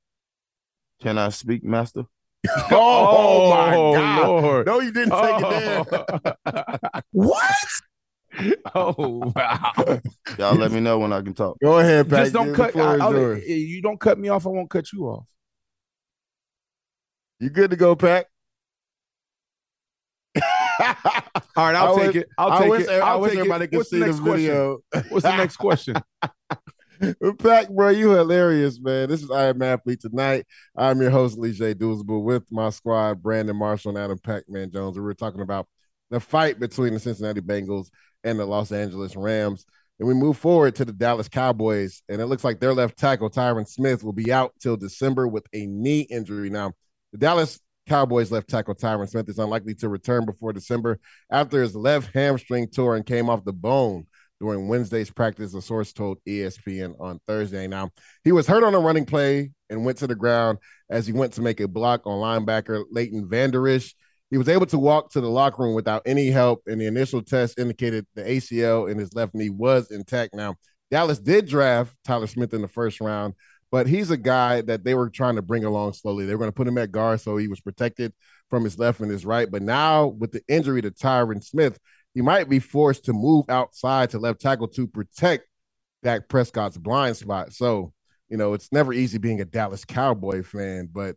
Can 1.00 1.16
I 1.16 1.30
speak, 1.30 1.64
Master? 1.64 2.04
Oh, 2.70 3.50
my 3.50 3.74
oh, 3.74 3.94
God. 3.94 4.26
Lord. 4.26 4.66
No, 4.66 4.80
you 4.80 4.92
didn't 4.92 5.12
take 5.12 5.40
it 5.40 6.34
there. 6.44 7.04
what? 7.12 7.54
Oh 8.74 9.32
wow! 9.36 9.72
Y'all 10.38 10.56
let 10.56 10.72
me 10.72 10.80
know 10.80 10.98
when 10.98 11.12
I 11.12 11.20
can 11.22 11.34
talk. 11.34 11.56
Go 11.62 11.78
ahead, 11.78 12.08
Pat. 12.08 12.20
Just 12.24 12.32
don't 12.32 12.48
The 12.48 12.54
cut. 12.54 12.76
I, 12.76 12.96
I'll- 12.98 13.38
you 13.38 13.80
don't 13.82 14.00
cut 14.00 14.18
me 14.18 14.28
off. 14.28 14.46
I 14.46 14.50
won't 14.50 14.70
cut 14.70 14.92
you 14.92 15.04
off. 15.04 15.26
You 17.38 17.50
good 17.50 17.70
to 17.70 17.76
go, 17.76 17.94
Pat? 17.94 18.26
All 20.36 20.42
right, 21.56 21.74
I'll 21.76 21.94
I 21.94 21.98
take 21.98 22.06
wish- 22.14 22.22
it. 22.22 22.28
I'll 22.38 22.50
I 22.52 22.58
take 22.62 22.70
wish, 22.70 22.82
it. 22.82 22.90
I 22.90 22.98
I'll 22.98 23.20
wish 23.20 23.30
take 23.30 23.38
everybody 23.40 23.64
it. 23.64 23.68
could 23.68 23.76
What's 23.78 23.90
see 23.90 23.98
the 23.98 24.04
the 24.06 24.10
next 24.10 24.20
question? 24.20 24.36
video. 24.46 24.78
What's 25.10 25.22
the 25.24 25.36
next 25.36 25.56
question? 25.56 25.96
Pat, 27.38 27.74
bro, 27.74 27.88
you 27.90 28.10
hilarious, 28.10 28.80
man. 28.80 29.08
This 29.08 29.22
is 29.22 29.30
I 29.30 29.48
Am 29.48 29.60
Athlete 29.62 30.00
tonight. 30.00 30.46
I'm 30.76 31.00
your 31.00 31.10
host, 31.10 31.38
Lee 31.38 31.52
J. 31.52 31.74
Doolsable, 31.74 32.22
with 32.22 32.50
my 32.50 32.70
squad, 32.70 33.22
Brandon 33.22 33.56
Marshall 33.56 33.90
and 33.90 33.98
Adam 33.98 34.18
Pac-Man 34.18 34.70
Jones. 34.70 34.96
And 34.96 35.04
we're 35.04 35.14
talking 35.14 35.40
about 35.42 35.66
the 36.10 36.20
fight 36.20 36.58
between 36.60 36.94
the 36.94 37.00
Cincinnati 37.00 37.40
Bengals 37.40 37.88
and 38.22 38.38
the 38.38 38.46
Los 38.46 38.72
Angeles 38.72 39.16
Rams. 39.16 39.64
And 39.98 40.08
we 40.08 40.14
move 40.14 40.36
forward 40.36 40.74
to 40.76 40.84
the 40.84 40.92
Dallas 40.92 41.28
Cowboys, 41.28 42.02
and 42.08 42.20
it 42.20 42.26
looks 42.26 42.42
like 42.42 42.58
their 42.58 42.74
left 42.74 42.98
tackle, 42.98 43.30
Tyron 43.30 43.68
Smith, 43.68 44.02
will 44.02 44.12
be 44.12 44.32
out 44.32 44.52
till 44.60 44.76
December 44.76 45.28
with 45.28 45.46
a 45.52 45.66
knee 45.66 46.00
injury. 46.00 46.50
Now, 46.50 46.72
the 47.12 47.18
Dallas 47.18 47.60
Cowboys 47.86 48.32
left 48.32 48.48
tackle 48.48 48.74
Tyron 48.74 49.08
Smith 49.08 49.28
is 49.28 49.38
unlikely 49.38 49.74
to 49.76 49.88
return 49.88 50.24
before 50.24 50.52
December 50.52 50.98
after 51.30 51.62
his 51.62 51.76
left 51.76 52.12
hamstring 52.14 52.68
tore 52.68 52.96
and 52.96 53.06
came 53.06 53.28
off 53.28 53.44
the 53.44 53.52
bone 53.52 54.06
during 54.40 54.68
Wednesday's 54.68 55.10
practice, 55.10 55.54
a 55.54 55.62
source 55.62 55.92
told 55.92 56.18
ESPN 56.26 56.94
on 57.00 57.20
Thursday. 57.26 57.66
Now, 57.66 57.90
he 58.24 58.32
was 58.32 58.46
hurt 58.46 58.64
on 58.64 58.74
a 58.74 58.80
running 58.80 59.06
play 59.06 59.52
and 59.70 59.84
went 59.84 59.98
to 59.98 60.06
the 60.06 60.14
ground 60.14 60.58
as 60.90 61.06
he 61.06 61.12
went 61.12 61.34
to 61.34 61.42
make 61.42 61.60
a 61.60 61.68
block 61.68 62.02
on 62.06 62.18
linebacker 62.18 62.84
Leighton 62.90 63.28
Vander 63.28 63.68
Esch. 63.68 63.94
He 64.34 64.38
was 64.38 64.48
able 64.48 64.66
to 64.66 64.80
walk 64.80 65.12
to 65.12 65.20
the 65.20 65.30
locker 65.30 65.62
room 65.62 65.76
without 65.76 66.02
any 66.04 66.28
help, 66.28 66.64
and 66.66 66.80
the 66.80 66.86
initial 66.86 67.22
test 67.22 67.56
indicated 67.56 68.04
the 68.16 68.22
ACL 68.22 68.90
in 68.90 68.98
his 68.98 69.14
left 69.14 69.32
knee 69.32 69.48
was 69.48 69.92
intact. 69.92 70.34
Now, 70.34 70.56
Dallas 70.90 71.20
did 71.20 71.46
draft 71.46 71.94
Tyler 72.04 72.26
Smith 72.26 72.52
in 72.52 72.60
the 72.60 72.66
first 72.66 73.00
round, 73.00 73.34
but 73.70 73.86
he's 73.86 74.10
a 74.10 74.16
guy 74.16 74.60
that 74.62 74.82
they 74.82 74.94
were 74.94 75.08
trying 75.08 75.36
to 75.36 75.42
bring 75.42 75.64
along 75.64 75.92
slowly. 75.92 76.26
They 76.26 76.34
were 76.34 76.40
going 76.40 76.48
to 76.48 76.52
put 76.52 76.66
him 76.66 76.78
at 76.78 76.90
guard 76.90 77.20
so 77.20 77.36
he 77.36 77.46
was 77.46 77.60
protected 77.60 78.12
from 78.50 78.64
his 78.64 78.76
left 78.76 78.98
and 78.98 79.08
his 79.08 79.24
right. 79.24 79.48
But 79.48 79.62
now, 79.62 80.08
with 80.08 80.32
the 80.32 80.42
injury 80.48 80.82
to 80.82 80.90
Tyron 80.90 81.44
Smith, 81.44 81.78
he 82.12 82.20
might 82.20 82.48
be 82.48 82.58
forced 82.58 83.04
to 83.04 83.12
move 83.12 83.44
outside 83.48 84.10
to 84.10 84.18
left 84.18 84.40
tackle 84.40 84.66
to 84.66 84.88
protect 84.88 85.46
Dak 86.02 86.28
Prescott's 86.28 86.76
blind 86.76 87.16
spot. 87.16 87.52
So, 87.52 87.92
you 88.28 88.36
know, 88.36 88.52
it's 88.54 88.72
never 88.72 88.92
easy 88.92 89.18
being 89.18 89.40
a 89.40 89.44
Dallas 89.44 89.84
Cowboy 89.84 90.42
fan, 90.42 90.88
but 90.92 91.14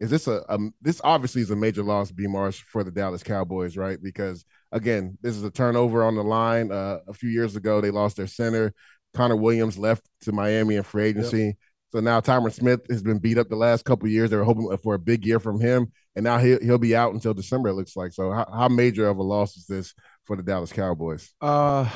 is 0.00 0.10
this 0.10 0.26
a, 0.28 0.44
a 0.48 0.58
this 0.80 1.00
obviously 1.02 1.42
is 1.42 1.50
a 1.50 1.56
major 1.56 1.82
loss, 1.82 2.10
B 2.10 2.26
Marsh, 2.26 2.62
for 2.62 2.84
the 2.84 2.90
Dallas 2.90 3.22
Cowboys, 3.22 3.76
right? 3.76 3.98
Because 4.02 4.44
again, 4.72 5.18
this 5.22 5.36
is 5.36 5.44
a 5.44 5.50
turnover 5.50 6.04
on 6.04 6.14
the 6.14 6.22
line. 6.22 6.70
Uh, 6.70 6.98
a 7.08 7.12
few 7.12 7.30
years 7.30 7.56
ago, 7.56 7.80
they 7.80 7.90
lost 7.90 8.16
their 8.16 8.26
center. 8.26 8.72
Connor 9.14 9.36
Williams 9.36 9.78
left 9.78 10.08
to 10.22 10.32
Miami 10.32 10.76
in 10.76 10.82
free 10.82 11.06
agency. 11.06 11.56
So 11.90 12.00
now 12.00 12.20
Tyron 12.20 12.52
Smith 12.52 12.82
has 12.90 13.02
been 13.02 13.18
beat 13.18 13.38
up 13.38 13.48
the 13.48 13.56
last 13.56 13.84
couple 13.84 14.06
of 14.06 14.12
years. 14.12 14.30
They 14.30 14.36
were 14.36 14.44
hoping 14.44 14.76
for 14.78 14.94
a 14.94 14.98
big 14.98 15.24
year 15.24 15.40
from 15.40 15.58
him, 15.58 15.90
and 16.14 16.22
now 16.22 16.38
he'll 16.38 16.60
he'll 16.60 16.78
be 16.78 16.94
out 16.94 17.14
until 17.14 17.32
December. 17.34 17.70
It 17.70 17.74
looks 17.74 17.96
like. 17.96 18.12
So 18.12 18.30
how, 18.30 18.46
how 18.52 18.68
major 18.68 19.08
of 19.08 19.16
a 19.16 19.22
loss 19.22 19.56
is 19.56 19.66
this 19.66 19.94
for 20.24 20.36
the 20.36 20.42
Dallas 20.42 20.72
Cowboys? 20.72 21.32
Uh, 21.40 21.88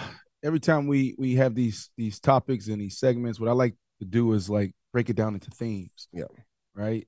every 0.42 0.61
time 0.61 0.87
we 0.87 1.14
we 1.18 1.35
have 1.35 1.54
these 1.54 1.90
these 1.97 2.18
topics 2.21 2.68
and 2.68 2.80
these 2.80 2.99
segments, 2.99 3.38
what 3.38 3.50
I 3.50 3.52
like 3.52 3.75
to 4.00 4.06
do 4.06 4.32
is 4.32 4.49
like 4.49 4.73
break 4.92 5.11
it 5.11 5.16
down 5.16 5.35
into 5.35 5.50
themes. 5.50 6.09
Yeah. 6.11 6.25
Right. 6.75 7.06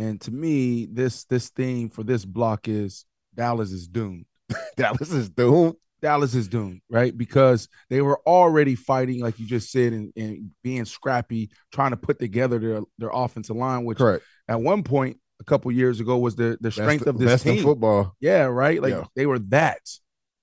And 0.00 0.20
to 0.22 0.30
me, 0.30 0.86
this 0.86 1.24
this 1.24 1.50
theme 1.50 1.88
for 1.90 2.02
this 2.02 2.24
block 2.24 2.68
is 2.68 3.04
Dallas 3.34 3.70
is 3.70 3.86
doomed. 3.86 4.26
Dallas 4.76 5.12
is 5.12 5.28
doomed. 5.28 5.74
Dallas 6.00 6.34
is 6.34 6.48
doomed, 6.48 6.80
right? 6.88 7.16
Because 7.16 7.68
they 7.90 8.00
were 8.00 8.18
already 8.26 8.74
fighting, 8.74 9.20
like 9.20 9.38
you 9.38 9.46
just 9.46 9.70
said, 9.70 9.92
and, 9.92 10.12
and 10.16 10.50
being 10.64 10.86
scrappy, 10.86 11.50
trying 11.72 11.90
to 11.90 11.96
put 11.98 12.18
together 12.18 12.58
their 12.58 12.80
their 12.98 13.10
offensive 13.12 13.56
line, 13.56 13.84
which 13.84 13.98
Correct. 13.98 14.24
at 14.48 14.60
one 14.60 14.82
point 14.82 15.18
a 15.40 15.44
couple 15.44 15.70
years 15.72 16.00
ago 16.00 16.16
was 16.18 16.36
the 16.36 16.56
the 16.60 16.70
strength 16.70 17.06
of 17.06 17.18
this 17.18 17.42
team. 17.42 17.62
football. 17.62 18.14
Yeah, 18.20 18.44
right. 18.44 18.80
Like 18.80 18.94
Yeah. 18.94 19.04
they 19.14 19.26
were 19.26 19.38
that. 19.50 19.80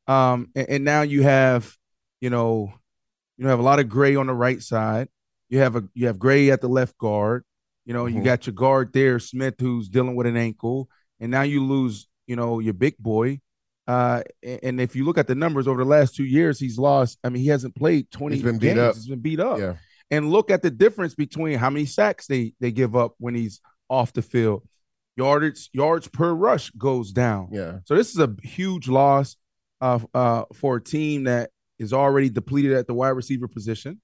Um, 0.07 0.51
and, 0.55 0.69
and 0.69 0.85
now 0.85 1.01
you 1.01 1.23
have, 1.23 1.75
you 2.21 2.29
know, 2.29 2.71
you 3.37 3.47
have 3.47 3.59
a 3.59 3.63
lot 3.63 3.79
of 3.79 3.89
gray 3.89 4.15
on 4.15 4.27
the 4.27 4.33
right 4.33 4.61
side. 4.61 5.09
You 5.49 5.59
have 5.59 5.75
a 5.75 5.83
you 5.95 6.07
have 6.07 6.19
gray 6.19 6.51
at 6.51 6.61
the 6.61 6.69
left 6.69 6.97
guard. 6.97 7.43
You 7.88 7.94
know, 7.94 8.06
you 8.06 8.20
Mhm. 8.20 8.25
got 8.25 8.46
your 8.46 8.53
guard 8.53 8.91
there, 8.94 9.17
Smith, 9.17 9.56
who's 9.60 9.88
dealing 9.89 10.15
with 10.15 10.27
an 10.27 10.38
ankle, 10.38 10.89
and 11.20 11.32
now 11.32 11.41
you 11.44 11.63
lose, 11.65 12.08
you 12.27 12.36
know, 12.36 12.60
your 12.60 12.74
big 12.75 12.98
boy. 13.00 13.39
Uh, 13.88 14.22
and 14.62 14.79
if 14.82 14.94
you 14.96 15.06
look 15.06 15.17
at 15.17 15.27
the 15.27 15.36
numbers 15.36 15.67
over 15.67 15.82
the 15.82 15.89
last 15.89 16.13
two 16.13 16.25
years, 16.25 16.60
he's 16.60 16.77
lost. 16.77 17.17
I 17.24 17.29
mean, 17.29 17.41
he 17.41 17.48
hasn't 17.48 17.75
played 17.75 18.12
twenty. 18.12 18.36
He's 18.36 18.44
been 18.44 18.60
beat 18.60 18.75
games. 18.75 18.79
up. 18.79 18.96
He's 18.96 19.08
been 19.08 19.22
beat 19.22 19.39
up. 19.39 19.58
Yeah. 19.60 19.75
And 20.12 20.29
look 20.29 20.51
at 20.51 20.62
the 20.62 20.70
difference 20.70 21.15
between 21.15 21.58
how 21.58 21.70
many 21.70 21.86
sacks 21.86 22.27
they 22.27 22.53
they 22.60 22.72
give 22.72 22.96
up 22.96 23.15
when 23.17 23.34
he's 23.34 23.62
off 23.89 24.12
the 24.12 24.22
field. 24.22 24.67
Yardage 25.15 25.70
yards 25.74 26.08
per 26.10 26.34
rush 26.34 26.70
goes 26.72 27.12
down. 27.13 27.48
Yeah. 27.53 27.79
So 27.86 27.96
this 27.96 28.10
is 28.10 28.20
a 28.20 28.36
huge 28.44 28.88
loss 28.89 29.38
uh, 29.79 30.00
uh, 30.13 30.44
for 30.53 30.75
a 30.75 30.84
team 30.84 31.24
that 31.24 31.51
is 31.79 31.94
already 31.94 32.29
depleted 32.29 32.74
at 32.74 32.88
the 32.88 32.94
wide 32.94 33.10
receiver 33.12 33.48
position, 33.48 34.01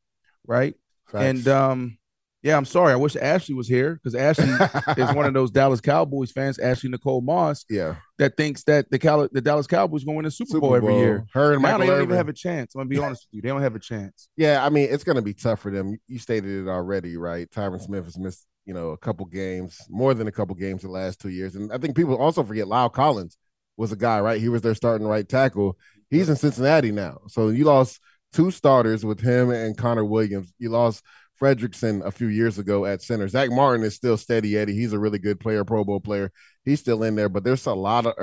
right? 0.48 0.76
Facts. 1.08 1.24
And 1.26 1.48
um, 1.50 1.98
yeah, 2.44 2.58
I'm 2.58 2.66
sorry. 2.66 2.92
I 2.92 2.98
wish 2.98 3.16
Ashley 3.16 3.56
was 3.56 3.70
here 3.70 3.96
because 3.96 4.14
Ashley 4.16 4.50
is 4.98 5.16
one 5.16 5.26
of 5.26 5.34
those 5.34 5.50
Dallas 5.50 5.80
Cowboys 5.80 6.32
fans, 6.32 6.60
Ashley 6.60 6.90
Nicole 6.90 7.22
Moss, 7.22 7.64
yeah. 7.70 7.96
that 8.20 8.36
thinks 8.36 8.64
that 8.66 8.92
the 8.92 9.00
Cal- 9.00 9.30
the 9.32 9.40
Dallas 9.42 9.66
Cowboys 9.66 10.04
going 10.04 10.16
to 10.16 10.18
win 10.18 10.26
the 10.26 10.32
Super, 10.32 10.60
Bowl 10.60 10.76
every 10.76 10.96
year. 10.98 11.26
Her 11.34 11.54
and 11.54 11.62
Now 11.62 11.70
Michael 11.72 11.80
they 11.80 11.86
don't 11.88 11.96
Irvin. 11.96 12.04
even 12.10 12.18
have 12.18 12.30
a 12.30 12.34
chance. 12.34 12.76
I'm 12.76 12.80
gonna 12.80 12.90
be 12.90 12.98
honest 13.00 13.26
with 13.26 13.36
you. 13.38 13.42
They 13.42 13.48
don't 13.48 13.62
have 13.62 13.76
a 13.76 13.80
chance. 13.80 14.28
Yeah, 14.38 14.66
I 14.66 14.70
mean, 14.70 14.90
it's 14.92 15.04
to 15.06 15.22
be 15.22 15.34
tough 15.34 15.62
for 15.62 15.72
them. 15.72 15.98
You 16.08 16.20
stated 16.20 16.66
it 16.66 16.70
already, 16.70 17.16
right? 17.18 17.50
Tyron 17.50 17.80
Smith 17.82 18.04
has 18.06 18.18
missed, 18.18 18.46
you 18.66 18.74
know, 18.74 18.90
a 18.90 18.98
couple 18.98 19.26
games, 19.26 19.78
more 19.90 20.14
than 20.14 20.28
a 20.28 20.32
couple 20.32 20.56
games 20.56 20.82
the 20.82 20.90
last 20.90 21.22
two 21.22 21.30
years. 21.30 21.56
And 21.56 21.72
I 21.72 21.78
think 21.78 21.96
people 21.96 22.18
also 22.18 22.44
forget 22.44 22.66
La'el 22.66 22.92
Collins 22.92 23.38
was 23.78 23.92
a 23.92 23.96
guy, 23.96 24.20
right? 24.20 24.42
He 24.42 24.50
was 24.50 24.62
their 24.62 24.76
starting 24.76 25.08
right 25.08 25.28
tackle. 25.28 25.78
He's 26.10 26.30
in 26.30 26.36
Cincinnati 26.36 26.92
now. 26.92 27.20
So 27.28 27.50
you 27.50 27.64
lost 27.64 28.00
two 28.34 28.52
starters 28.52 29.06
with 29.06 29.20
him 29.20 29.52
and 29.52 29.78
Connor 29.78 30.04
Williams. 30.06 30.52
You 30.58 30.70
lost 30.70 31.04
Fredrickson 31.40 32.06
a 32.06 32.12
few 32.12 32.28
years 32.28 32.60
ago 32.60 32.86
at 32.86 33.02
center. 33.02 33.28
Zack 33.28 33.52
Martin 33.52 33.86
is 33.86 33.96
still 33.96 34.18
steady 34.18 34.58
Eddie. 34.58 34.74
He's 34.74 34.94
a 34.94 35.00
really 35.00 35.20
good 35.20 35.40
player, 35.40 35.64
Pro 35.64 35.84
Bowl 35.84 36.00
player. 36.00 36.32
He's 36.64 36.80
still 36.80 37.04
in 37.04 37.16
there, 37.16 37.30
but 37.30 37.44
there's 37.44 37.66
a 37.66 37.74
lot 37.74 38.06
of 38.06 38.14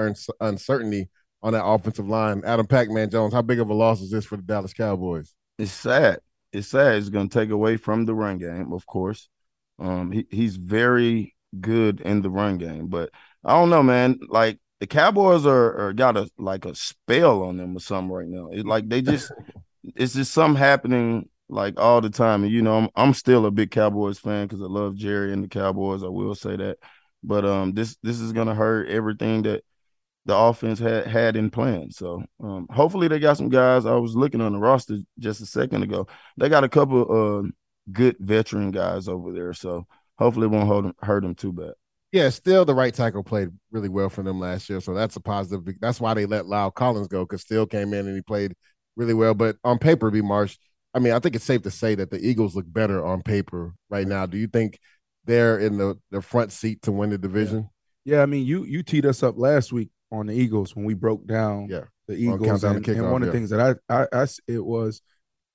uncertainty 0.40 1.08
on 1.42 1.52
that 1.52 1.64
offensive 1.64 2.08
line. 2.08 2.42
Adam 2.44 2.66
Pac-Man 2.66 3.10
Jones, 3.10 3.34
how 3.34 3.42
big 3.42 3.60
of 3.60 3.70
a 3.70 3.74
loss 3.74 4.00
is 4.00 4.10
this 4.10 4.24
for 4.24 4.36
the 4.36 4.42
Dallas 4.42 4.72
Cowboys? 4.72 5.34
It's 5.58 5.72
sad. 5.72 6.20
It's 6.52 6.68
sad. 6.68 6.96
It's 6.96 7.08
going 7.08 7.28
to 7.28 7.38
take 7.38 7.50
away 7.50 7.76
from 7.76 8.04
the 8.04 8.14
run 8.14 8.38
game, 8.38 8.72
of 8.72 8.86
course. 8.86 9.28
Um, 9.78 10.12
he, 10.12 10.26
he's 10.30 10.56
very 10.56 11.34
good 11.58 12.00
in 12.00 12.22
the 12.22 12.30
run 12.30 12.58
game, 12.58 12.88
but 12.88 13.10
I 13.44 13.52
don't 13.52 13.70
know, 13.70 13.82
man. 13.82 14.18
Like 14.28 14.58
the 14.80 14.86
Cowboys 14.86 15.46
are, 15.46 15.88
are 15.88 15.92
got 15.92 16.16
a 16.16 16.28
like 16.38 16.64
a 16.64 16.74
spell 16.74 17.42
on 17.44 17.56
them 17.56 17.76
or 17.76 17.80
something 17.80 18.12
right 18.12 18.28
now. 18.28 18.48
It 18.48 18.66
like 18.66 18.88
they 18.88 19.00
just 19.02 19.32
it's 19.82 20.14
just 20.14 20.32
something 20.32 20.58
happening 20.58 21.28
like 21.50 21.78
all 21.78 22.00
the 22.00 22.10
time. 22.10 22.44
And 22.44 22.52
you 22.52 22.62
know, 22.62 22.78
I'm 22.78 22.88
I'm 22.96 23.14
still 23.14 23.46
a 23.46 23.50
big 23.50 23.70
Cowboys 23.70 24.18
fan 24.18 24.46
because 24.46 24.62
I 24.62 24.66
love 24.66 24.96
Jerry 24.96 25.32
and 25.32 25.44
the 25.44 25.48
Cowboys. 25.48 26.02
I 26.02 26.08
will 26.08 26.34
say 26.34 26.56
that. 26.56 26.78
But 27.22 27.44
um 27.44 27.72
this 27.72 27.96
this 28.02 28.20
is 28.20 28.32
gonna 28.32 28.54
hurt 28.54 28.88
everything 28.88 29.42
that 29.42 29.62
the 30.26 30.36
offense 30.36 30.78
had 30.78 31.06
had 31.06 31.36
in 31.36 31.50
plan. 31.50 31.90
So 31.90 32.22
um 32.42 32.66
hopefully 32.70 33.08
they 33.08 33.18
got 33.18 33.36
some 33.36 33.48
guys. 33.48 33.86
I 33.86 33.94
was 33.96 34.16
looking 34.16 34.40
on 34.40 34.52
the 34.52 34.58
roster 34.58 34.98
just 35.18 35.40
a 35.40 35.46
second 35.46 35.82
ago. 35.82 36.06
They 36.38 36.48
got 36.48 36.64
a 36.64 36.68
couple 36.68 37.42
uh 37.44 37.48
good 37.92 38.16
veteran 38.20 38.70
guys 38.70 39.08
over 39.08 39.32
there. 39.32 39.52
So 39.52 39.86
hopefully 40.18 40.46
it 40.46 40.50
won't 40.50 40.68
hold 40.68 40.84
them, 40.86 40.94
hurt 41.02 41.22
them 41.22 41.34
too 41.34 41.52
bad. 41.52 41.72
Yeah, 42.12 42.28
still 42.30 42.64
the 42.64 42.74
right 42.74 42.92
tackle 42.92 43.22
played 43.22 43.50
really 43.70 43.88
well 43.88 44.08
for 44.08 44.22
them 44.22 44.40
last 44.40 44.68
year. 44.68 44.80
So 44.80 44.94
that's 44.94 45.14
a 45.14 45.20
positive. 45.20 45.76
That's 45.80 46.00
why 46.00 46.14
they 46.14 46.26
let 46.26 46.44
La'el 46.44 46.74
Collins 46.74 47.06
go 47.06 47.24
because 47.24 47.42
Steele 47.42 47.66
came 47.66 47.94
in 47.94 48.06
and 48.06 48.16
he 48.16 48.22
played 48.22 48.54
really 48.96 49.14
well. 49.14 49.32
But 49.34 49.56
on 49.62 49.78
paper, 49.78 50.10
B 50.10 50.20
Marsh, 50.20 50.56
I 50.92 50.98
mean, 50.98 51.12
I 51.12 51.18
think 51.18 51.36
it's 51.36 51.44
safe 51.44 51.62
to 51.62 51.70
say 51.70 51.94
that 51.94 52.10
the 52.10 52.18
Eagles 52.18 52.56
look 52.56 52.70
better 52.70 53.04
on 53.04 53.22
paper 53.22 53.74
right 53.88 54.06
now. 54.06 54.26
Do 54.26 54.36
you 54.36 54.48
think 54.48 54.78
they're 55.24 55.58
in 55.58 55.78
the, 55.78 55.98
the 56.10 56.20
front 56.20 56.52
seat 56.52 56.82
to 56.82 56.92
win 56.92 57.10
the 57.10 57.18
division? 57.18 57.70
Yeah. 58.04 58.16
yeah, 58.16 58.22
I 58.22 58.26
mean, 58.26 58.46
you 58.46 58.64
you 58.64 58.82
teed 58.82 59.06
us 59.06 59.22
up 59.22 59.38
last 59.38 59.72
week 59.72 59.90
on 60.10 60.26
the 60.26 60.34
Eagles 60.34 60.74
when 60.74 60.84
we 60.84 60.94
broke 60.94 61.26
down 61.26 61.68
yeah. 61.70 61.84
the 62.08 62.16
Eagles, 62.16 62.64
and, 62.64 62.86
and, 62.86 63.12
one 63.12 63.22
of 63.22 63.26
the 63.26 63.32
things 63.32 63.50
that 63.50 63.60
I, 63.88 64.02
I, 64.02 64.06
I 64.12 64.26
it 64.48 64.64
was, 64.64 65.02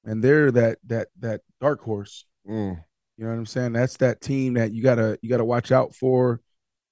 and 0.05 0.23
they're 0.23 0.51
that 0.51 0.77
that 0.87 1.09
that 1.19 1.41
dark 1.59 1.81
horse. 1.81 2.25
Mm. 2.49 2.81
You 3.17 3.23
know 3.23 3.31
what 3.31 3.37
I'm 3.37 3.45
saying? 3.45 3.73
That's 3.73 3.97
that 3.97 4.21
team 4.21 4.55
that 4.55 4.73
you 4.73 4.83
gotta 4.83 5.17
you 5.21 5.29
gotta 5.29 5.45
watch 5.45 5.71
out 5.71 5.93
for. 5.95 6.41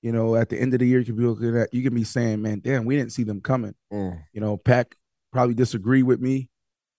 You 0.01 0.11
know, 0.11 0.35
at 0.35 0.49
the 0.49 0.59
end 0.59 0.73
of 0.73 0.81
the 0.81 0.87
year, 0.87 0.99
you 0.99 1.05
can 1.05 1.15
be 1.15 1.23
looking 1.23 1.57
at 1.57 1.73
you 1.73 1.81
can 1.81 1.93
be 1.93 2.03
saying, 2.03 2.41
"Man, 2.41 2.59
damn, 2.59 2.83
we 2.83 2.97
didn't 2.97 3.13
see 3.13 3.23
them 3.23 3.39
coming." 3.39 3.75
Mm. 3.91 4.21
You 4.33 4.41
know, 4.41 4.57
Pack 4.57 4.95
probably 5.31 5.55
disagree 5.55 6.03
with 6.03 6.19
me. 6.19 6.49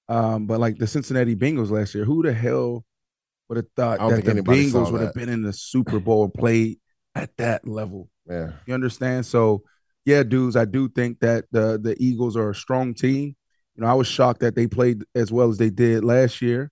Um, 0.08 0.46
but 0.46 0.60
like 0.60 0.78
the 0.78 0.86
Cincinnati 0.86 1.34
Bengals 1.34 1.70
last 1.70 1.94
year, 1.94 2.04
who 2.04 2.22
the 2.22 2.32
hell 2.32 2.84
would 3.48 3.56
have 3.56 3.66
thought 3.76 3.98
that 4.10 4.24
the 4.24 4.42
Bengals 4.42 4.92
would 4.92 5.00
have 5.00 5.14
been 5.14 5.28
in 5.28 5.42
the 5.42 5.52
Super 5.52 5.98
Bowl 5.98 6.24
and 6.24 6.34
played 6.34 6.78
at 7.14 7.36
that 7.38 7.66
level? 7.66 8.08
Yeah. 8.28 8.52
You 8.66 8.74
understand? 8.74 9.26
So 9.26 9.62
yeah, 10.04 10.22
dudes, 10.22 10.56
I 10.56 10.64
do 10.64 10.88
think 10.88 11.20
that 11.20 11.46
the 11.50 11.78
the 11.80 11.96
Eagles 11.98 12.36
are 12.36 12.50
a 12.50 12.54
strong 12.54 12.94
team. 12.94 13.36
You 13.76 13.82
know, 13.82 13.86
I 13.86 13.94
was 13.94 14.06
shocked 14.06 14.40
that 14.40 14.54
they 14.54 14.66
played 14.66 15.02
as 15.14 15.32
well 15.32 15.48
as 15.48 15.58
they 15.58 15.70
did 15.70 16.04
last 16.04 16.42
year. 16.42 16.70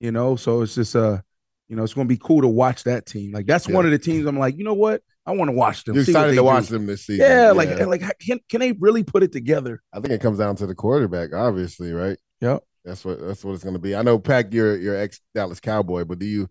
You 0.00 0.12
know, 0.12 0.36
so 0.36 0.62
it's 0.62 0.74
just 0.74 0.94
uh, 0.94 1.20
you 1.68 1.76
know, 1.76 1.82
it's 1.82 1.94
gonna 1.94 2.08
be 2.08 2.18
cool 2.18 2.42
to 2.42 2.48
watch 2.48 2.84
that 2.84 3.06
team. 3.06 3.32
Like 3.32 3.46
that's 3.46 3.68
yeah. 3.68 3.74
one 3.74 3.86
of 3.86 3.90
the 3.90 3.98
teams 3.98 4.26
I'm 4.26 4.38
like, 4.38 4.56
you 4.58 4.64
know 4.64 4.74
what? 4.74 5.02
I 5.26 5.32
want 5.32 5.48
to 5.48 5.56
watch 5.56 5.84
them. 5.84 5.94
You're 5.94 6.04
excited 6.04 6.34
to 6.34 6.44
watch 6.44 6.68
them 6.68 6.84
this 6.86 7.06
season. 7.06 7.24
Yeah, 7.24 7.46
yeah, 7.46 7.50
like 7.52 7.80
like 7.86 8.02
can 8.20 8.40
can 8.48 8.60
they 8.60 8.72
really 8.72 9.02
put 9.02 9.22
it 9.22 9.32
together? 9.32 9.82
I 9.92 10.00
think 10.00 10.12
it 10.12 10.20
comes 10.20 10.38
down 10.38 10.56
to 10.56 10.66
the 10.66 10.74
quarterback, 10.74 11.32
obviously, 11.32 11.92
right? 11.92 12.18
Yep. 12.40 12.62
That's 12.84 13.04
what 13.04 13.20
that's 13.20 13.44
what 13.44 13.54
it's 13.54 13.64
going 13.64 13.74
to 13.74 13.80
be. 13.80 13.96
I 13.96 14.02
know, 14.02 14.18
Pack, 14.18 14.52
you're 14.52 14.76
you're 14.76 14.96
ex 14.96 15.20
Dallas 15.34 15.60
Cowboy, 15.60 16.04
but 16.04 16.18
do 16.18 16.26
you 16.26 16.48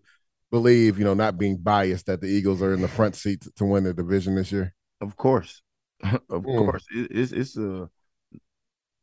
believe, 0.50 0.98
you 0.98 1.04
know, 1.04 1.14
not 1.14 1.38
being 1.38 1.56
biased, 1.56 2.06
that 2.06 2.20
the 2.20 2.26
Eagles 2.26 2.60
are 2.60 2.74
in 2.74 2.80
the 2.80 2.88
front 2.88 3.14
seat 3.14 3.42
to, 3.42 3.52
to 3.52 3.64
win 3.64 3.84
the 3.84 3.94
division 3.94 4.34
this 4.34 4.50
year? 4.50 4.74
Of 5.00 5.16
course, 5.16 5.62
of 6.02 6.42
mm. 6.42 6.58
course, 6.58 6.84
it, 6.94 7.10
it's 7.12 7.32
it's 7.32 7.56
a 7.56 7.88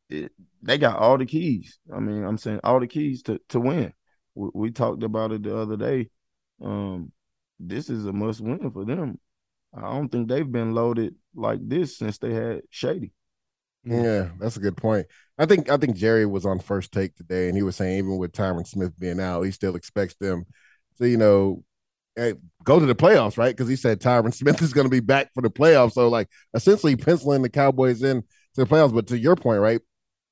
it, 0.10 0.32
they 0.62 0.78
got 0.78 0.98
all 0.98 1.18
the 1.18 1.26
keys. 1.26 1.80
I 1.94 2.00
mean, 2.00 2.24
I'm 2.24 2.38
saying 2.38 2.60
all 2.64 2.80
the 2.80 2.88
keys 2.88 3.24
to 3.24 3.40
to 3.50 3.60
win. 3.60 3.94
We, 4.36 4.50
we 4.54 4.72
talked 4.72 5.03
about 5.03 5.32
it 5.32 5.44
the 5.44 5.58
other 5.58 5.77
day. 5.77 6.10
Um, 6.62 7.12
this 7.60 7.90
is 7.90 8.05
a 8.05 8.14
must 8.14 8.42
win 8.42 8.70
for 8.72 8.84
them. 8.84 9.20
I 9.74 9.82
don't 9.82 10.10
think 10.10 10.27
they've 10.27 10.51
been 10.51 10.74
loaded 10.74 11.16
like 11.34 11.60
this 11.62 11.98
since 11.98 12.18
they 12.18 12.34
had 12.34 12.62
Shady. 12.70 13.14
Yeah, 13.83 14.29
that's 14.39 14.57
a 14.57 14.59
good 14.59 14.77
point. 14.77 15.07
I 15.39 15.46
think 15.46 15.70
I 15.70 15.77
think 15.77 15.96
Jerry 15.96 16.25
was 16.25 16.46
on 16.46 16.59
first 16.59 16.91
take 16.91 17.15
today, 17.15 17.48
and 17.48 17.57
he 17.57 17.63
was 17.63 17.75
saying 17.75 17.98
even 17.98 18.17
with 18.17 18.31
Tyron 18.31 18.67
Smith 18.67 18.94
being 19.00 19.20
out, 19.20 19.41
he 19.41 19.51
still 19.51 19.75
expects 19.75 20.15
them 20.15 20.46
to, 21.00 21.09
you 21.09 21.17
know, 21.17 21.63
hey, 22.15 22.35
go 22.63 22.79
to 22.79 22.85
the 22.85 22.96
playoffs, 22.96 23.37
right? 23.37 23.55
Because 23.55 23.70
he 23.70 23.75
said 23.75 24.00
Tyron 24.00 24.33
Smith 24.35 24.61
is 24.61 24.74
going 24.74 24.85
to 24.85 24.91
be 24.91 25.00
back 25.00 25.31
for 25.33 25.41
the 25.41 25.50
playoffs. 25.50 25.94
So 25.94 26.09
like 26.09 26.27
essentially 26.53 26.96
penciling 26.96 27.41
the 27.41 27.50
Cowboys 27.50 28.03
in 28.03 28.22
to 28.22 28.65
the 28.65 28.65
playoffs. 28.65 28.94
But 28.94 29.07
to 29.07 29.17
your 29.20 29.35
point, 29.35 29.61
right? 29.61 29.81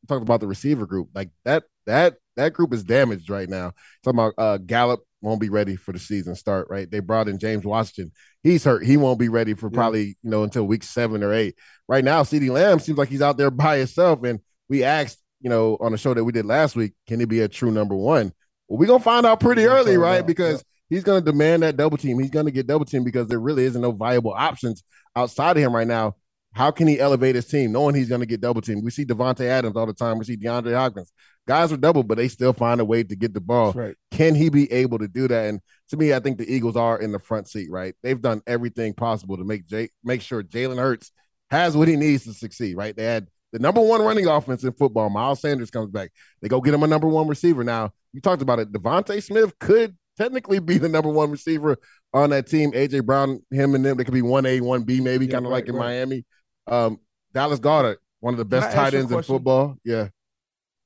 Talked 0.08 0.24
about 0.24 0.42
the 0.42 0.48
receiver 0.48 0.86
group, 0.86 1.10
like 1.16 1.30
that 1.46 1.64
that 1.86 2.16
that 2.38 2.54
group 2.54 2.74
is 2.74 2.84
damaged 2.84 3.30
right 3.30 3.50
now. 3.50 3.74
Talking 4.04 4.20
about 4.20 4.34
uh, 4.38 4.58
Gallup 4.60 5.02
won't 5.22 5.42
be 5.42 5.50
ready 5.50 5.76
for 5.76 5.92
the 5.92 6.00
season 6.00 6.36
start, 6.36 6.68
right? 6.70 6.90
They 6.90 7.00
brought 7.00 7.28
in 7.28 7.40
James 7.40 7.66
Washington. 7.66 8.12
He's 8.44 8.64
hurt. 8.64 8.86
He 8.86 8.98
won't 8.98 9.20
be 9.20 9.30
ready 9.30 9.54
for 9.54 9.70
probably, 9.70 10.18
you 10.24 10.30
know, 10.30 10.44
until 10.44 10.64
week 10.64 10.84
seven 10.84 11.24
or 11.24 11.34
eight. 11.34 11.56
Right 11.88 12.04
now, 12.04 12.24
CeeDee 12.24 12.50
Lamb 12.50 12.80
seems 12.80 12.98
like 12.98 13.10
he's 13.10 13.22
out 13.22 13.38
there 13.38 13.52
by 13.52 13.78
himself. 13.78 14.24
And 14.24 14.40
we 14.70 14.84
asked, 14.84 15.18
you 15.42 15.50
know, 15.50 15.78
on 15.82 15.92
the 15.92 15.98
show 15.98 16.14
that 16.14 16.24
we 16.24 16.32
did 16.32 16.46
last 16.46 16.76
week, 16.76 16.94
can 17.08 17.20
he 17.20 17.26
be 17.26 17.42
a 17.42 17.48
true 17.48 17.72
number 17.72 17.96
one? 17.96 18.32
Well, 18.68 18.80
we're 18.80 18.88
gonna 18.88 19.04
find 19.04 19.26
out 19.26 19.40
pretty 19.40 19.66
early, 19.66 19.98
right? 19.98 20.26
Because 20.26 20.64
he's 20.90 21.04
gonna 21.04 21.22
demand 21.22 21.64
that 21.64 21.76
double 21.78 21.98
team. 21.98 22.20
He's 22.20 22.30
gonna 22.30 22.52
get 22.52 22.68
double 22.68 22.86
team 22.86 23.04
because 23.04 23.28
there 23.28 23.40
really 23.40 23.66
isn't 23.66 23.82
no 23.82 23.92
viable 23.92 24.34
options 24.34 24.84
outside 25.16 25.58
of 25.58 25.64
him 25.64 25.76
right 25.76 25.88
now. 25.88 26.16
How 26.54 26.72
can 26.72 26.88
he 26.88 27.00
elevate 27.00 27.36
his 27.36 27.46
team 27.46 27.72
knowing 27.72 27.96
he's 27.96 28.10
going 28.10 28.22
to 28.22 28.28
get 28.28 28.42
double 28.42 28.62
team? 28.62 28.82
We 28.84 28.92
see 28.92 29.06
Davante 29.06 29.46
Adams 29.46 29.76
all 29.76 29.86
the 29.86 29.94
time. 29.94 30.18
We 30.18 30.26
see 30.26 30.38
DeAndre 30.38 30.74
Hopkins. 30.74 31.12
Guys 31.48 31.72
are 31.72 31.78
double, 31.78 32.04
but 32.04 32.18
they 32.18 32.28
still 32.28 32.54
find 32.54 32.82
a 32.82 32.86
way 32.86 33.04
to 33.04 33.16
get 33.16 33.34
the 33.34 33.42
ball. 33.42 33.72
Right. 33.74 33.96
Can 34.12 34.36
he 34.36 34.50
be 34.50 34.72
able 34.72 35.00
to 35.00 35.08
do 35.08 35.28
that? 35.28 35.50
And 35.50 35.62
to 35.90 35.98
me, 35.98 36.14
I 36.14 36.20
think 36.20 36.38
the 36.38 36.52
Eagles 36.52 36.76
are 36.76 37.00
in 37.00 37.12
the 37.12 37.20
front 37.20 37.48
seat. 37.48 37.70
Right, 37.70 37.96
they've 38.04 38.22
done 38.22 38.42
everything 38.48 38.94
possible 38.94 39.38
to 39.38 39.44
make 39.44 39.68
Jay, 39.68 39.90
make 40.04 40.22
sure 40.22 40.44
Jalen 40.44 40.78
Hurts 40.78 41.12
has 41.50 41.76
what 41.76 41.88
he 41.88 41.96
needs 41.96 42.26
to 42.26 42.34
succeed. 42.34 42.78
Right, 42.78 42.96
they 42.96 43.06
had 43.06 43.28
the 43.52 43.60
number 43.60 43.82
one 43.82 44.02
running 44.02 44.28
offense 44.28 44.64
in 44.64 44.74
football. 44.74 45.10
Miles 45.10 45.42
Sanders 45.42 45.72
comes 45.72 45.90
back. 45.90 46.12
They 46.42 46.48
go 46.48 46.62
get 46.62 46.74
him 46.74 46.84
a 46.84 46.88
number 46.88 47.08
one 47.08 47.28
receiver. 47.28 47.64
Now 47.64 47.92
you 48.14 48.22
talked 48.22 48.42
about 48.42 48.60
it. 48.60 48.72
DeVonta 48.72 49.22
Smith 49.24 49.58
could 49.60 49.98
technically 50.18 50.60
be 50.60 50.78
the 50.78 50.90
number 50.90 51.10
one 51.10 51.32
receiver 51.32 51.78
on 52.14 52.30
that 52.30 52.48
team. 52.48 52.72
AJ 52.74 53.06
Brown, 53.06 53.42
him 53.50 53.74
and 53.74 53.84
them, 53.84 53.98
they 53.98 54.04
could 54.04 54.14
be 54.14 54.22
one 54.22 54.46
A, 54.46 54.62
one 54.62 54.84
B, 54.84 55.02
maybe 55.02 55.26
yeah, 55.26 55.34
kind 55.34 55.46
of 55.46 55.52
right, 55.52 55.58
like 55.58 55.70
in 55.70 55.76
right. 55.76 55.86
Miami. 55.86 56.26
Um, 56.70 57.00
Dallas 57.34 57.60
Goedert, 57.60 57.98
one 58.20 58.34
of 58.34 58.38
the 58.38 58.46
best 58.46 58.76
tight 58.76 58.94
ends 58.94 59.12
in 59.12 59.24
football. 59.24 59.78
Yeah. 59.84 60.10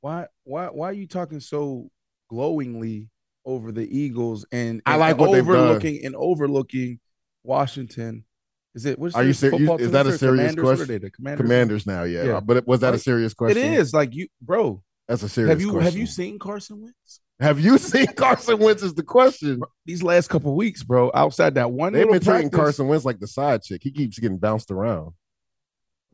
Why 0.02 0.28
why 0.43 0.67
why 0.67 0.89
are 0.89 0.93
you 0.93 1.08
talking 1.08 1.39
so 1.39 1.89
glowingly 2.30 3.10
over 3.46 3.72
the 3.72 3.86
Eagles 3.86 4.46
and, 4.52 4.82
and 4.86 4.93
I 4.93 4.96
like 4.98 5.19
and 5.19 5.36
overlooking 5.36 6.06
and 6.06 6.15
overlooking 6.15 7.00
Washington? 7.43 8.26
Is 8.76 8.86
it? 8.86 8.98
What's 8.98 9.15
Are 9.15 9.24
you 9.24 9.34
serious? 9.34 9.82
Is 9.82 9.91
that 9.91 10.08
a 10.08 10.17
serious 10.17 10.56
question? 10.56 11.02
The 11.02 11.12
commanders? 11.12 11.43
commanders 11.43 11.88
now, 11.88 12.04
yeah. 12.04 12.24
yeah. 12.24 12.39
But 12.39 12.65
was 12.67 12.80
that 12.80 12.89
like, 12.89 12.96
a 12.96 13.00
serious 13.00 13.34
question? 13.34 13.62
It 13.62 13.74
is. 13.74 13.93
Like 13.93 14.13
you, 14.15 14.28
bro. 14.41 14.82
That's 15.08 15.22
a 15.22 15.30
serious. 15.30 15.50
Have 15.50 15.62
you 15.62 15.72
question. 15.72 15.86
have 15.86 15.98
you 15.98 16.06
seen 16.08 16.39
Carson 16.39 16.82
Wentz? 16.82 17.19
Have 17.39 17.60
you 17.60 17.78
seen 17.78 18.08
Carson 18.08 18.58
Wentz? 18.58 18.82
Is 18.82 18.96
the 18.96 19.04
question. 19.04 19.62
These 19.86 20.02
last 20.02 20.30
couple 20.30 20.56
weeks, 20.56 20.82
bro. 20.82 21.12
Outside 21.13 21.56
that 21.56 21.72
one, 21.72 21.93
they've 21.93 22.10
been 22.10 22.19
treating 22.19 22.50
Carson 22.50 22.88
Wentz 22.88 23.06
like 23.06 23.19
the 23.19 23.28
side 23.28 23.62
chick. 23.62 23.82
He 23.84 23.91
keeps 23.91 24.17
getting 24.17 24.38
bounced 24.38 24.72
around. 24.72 25.13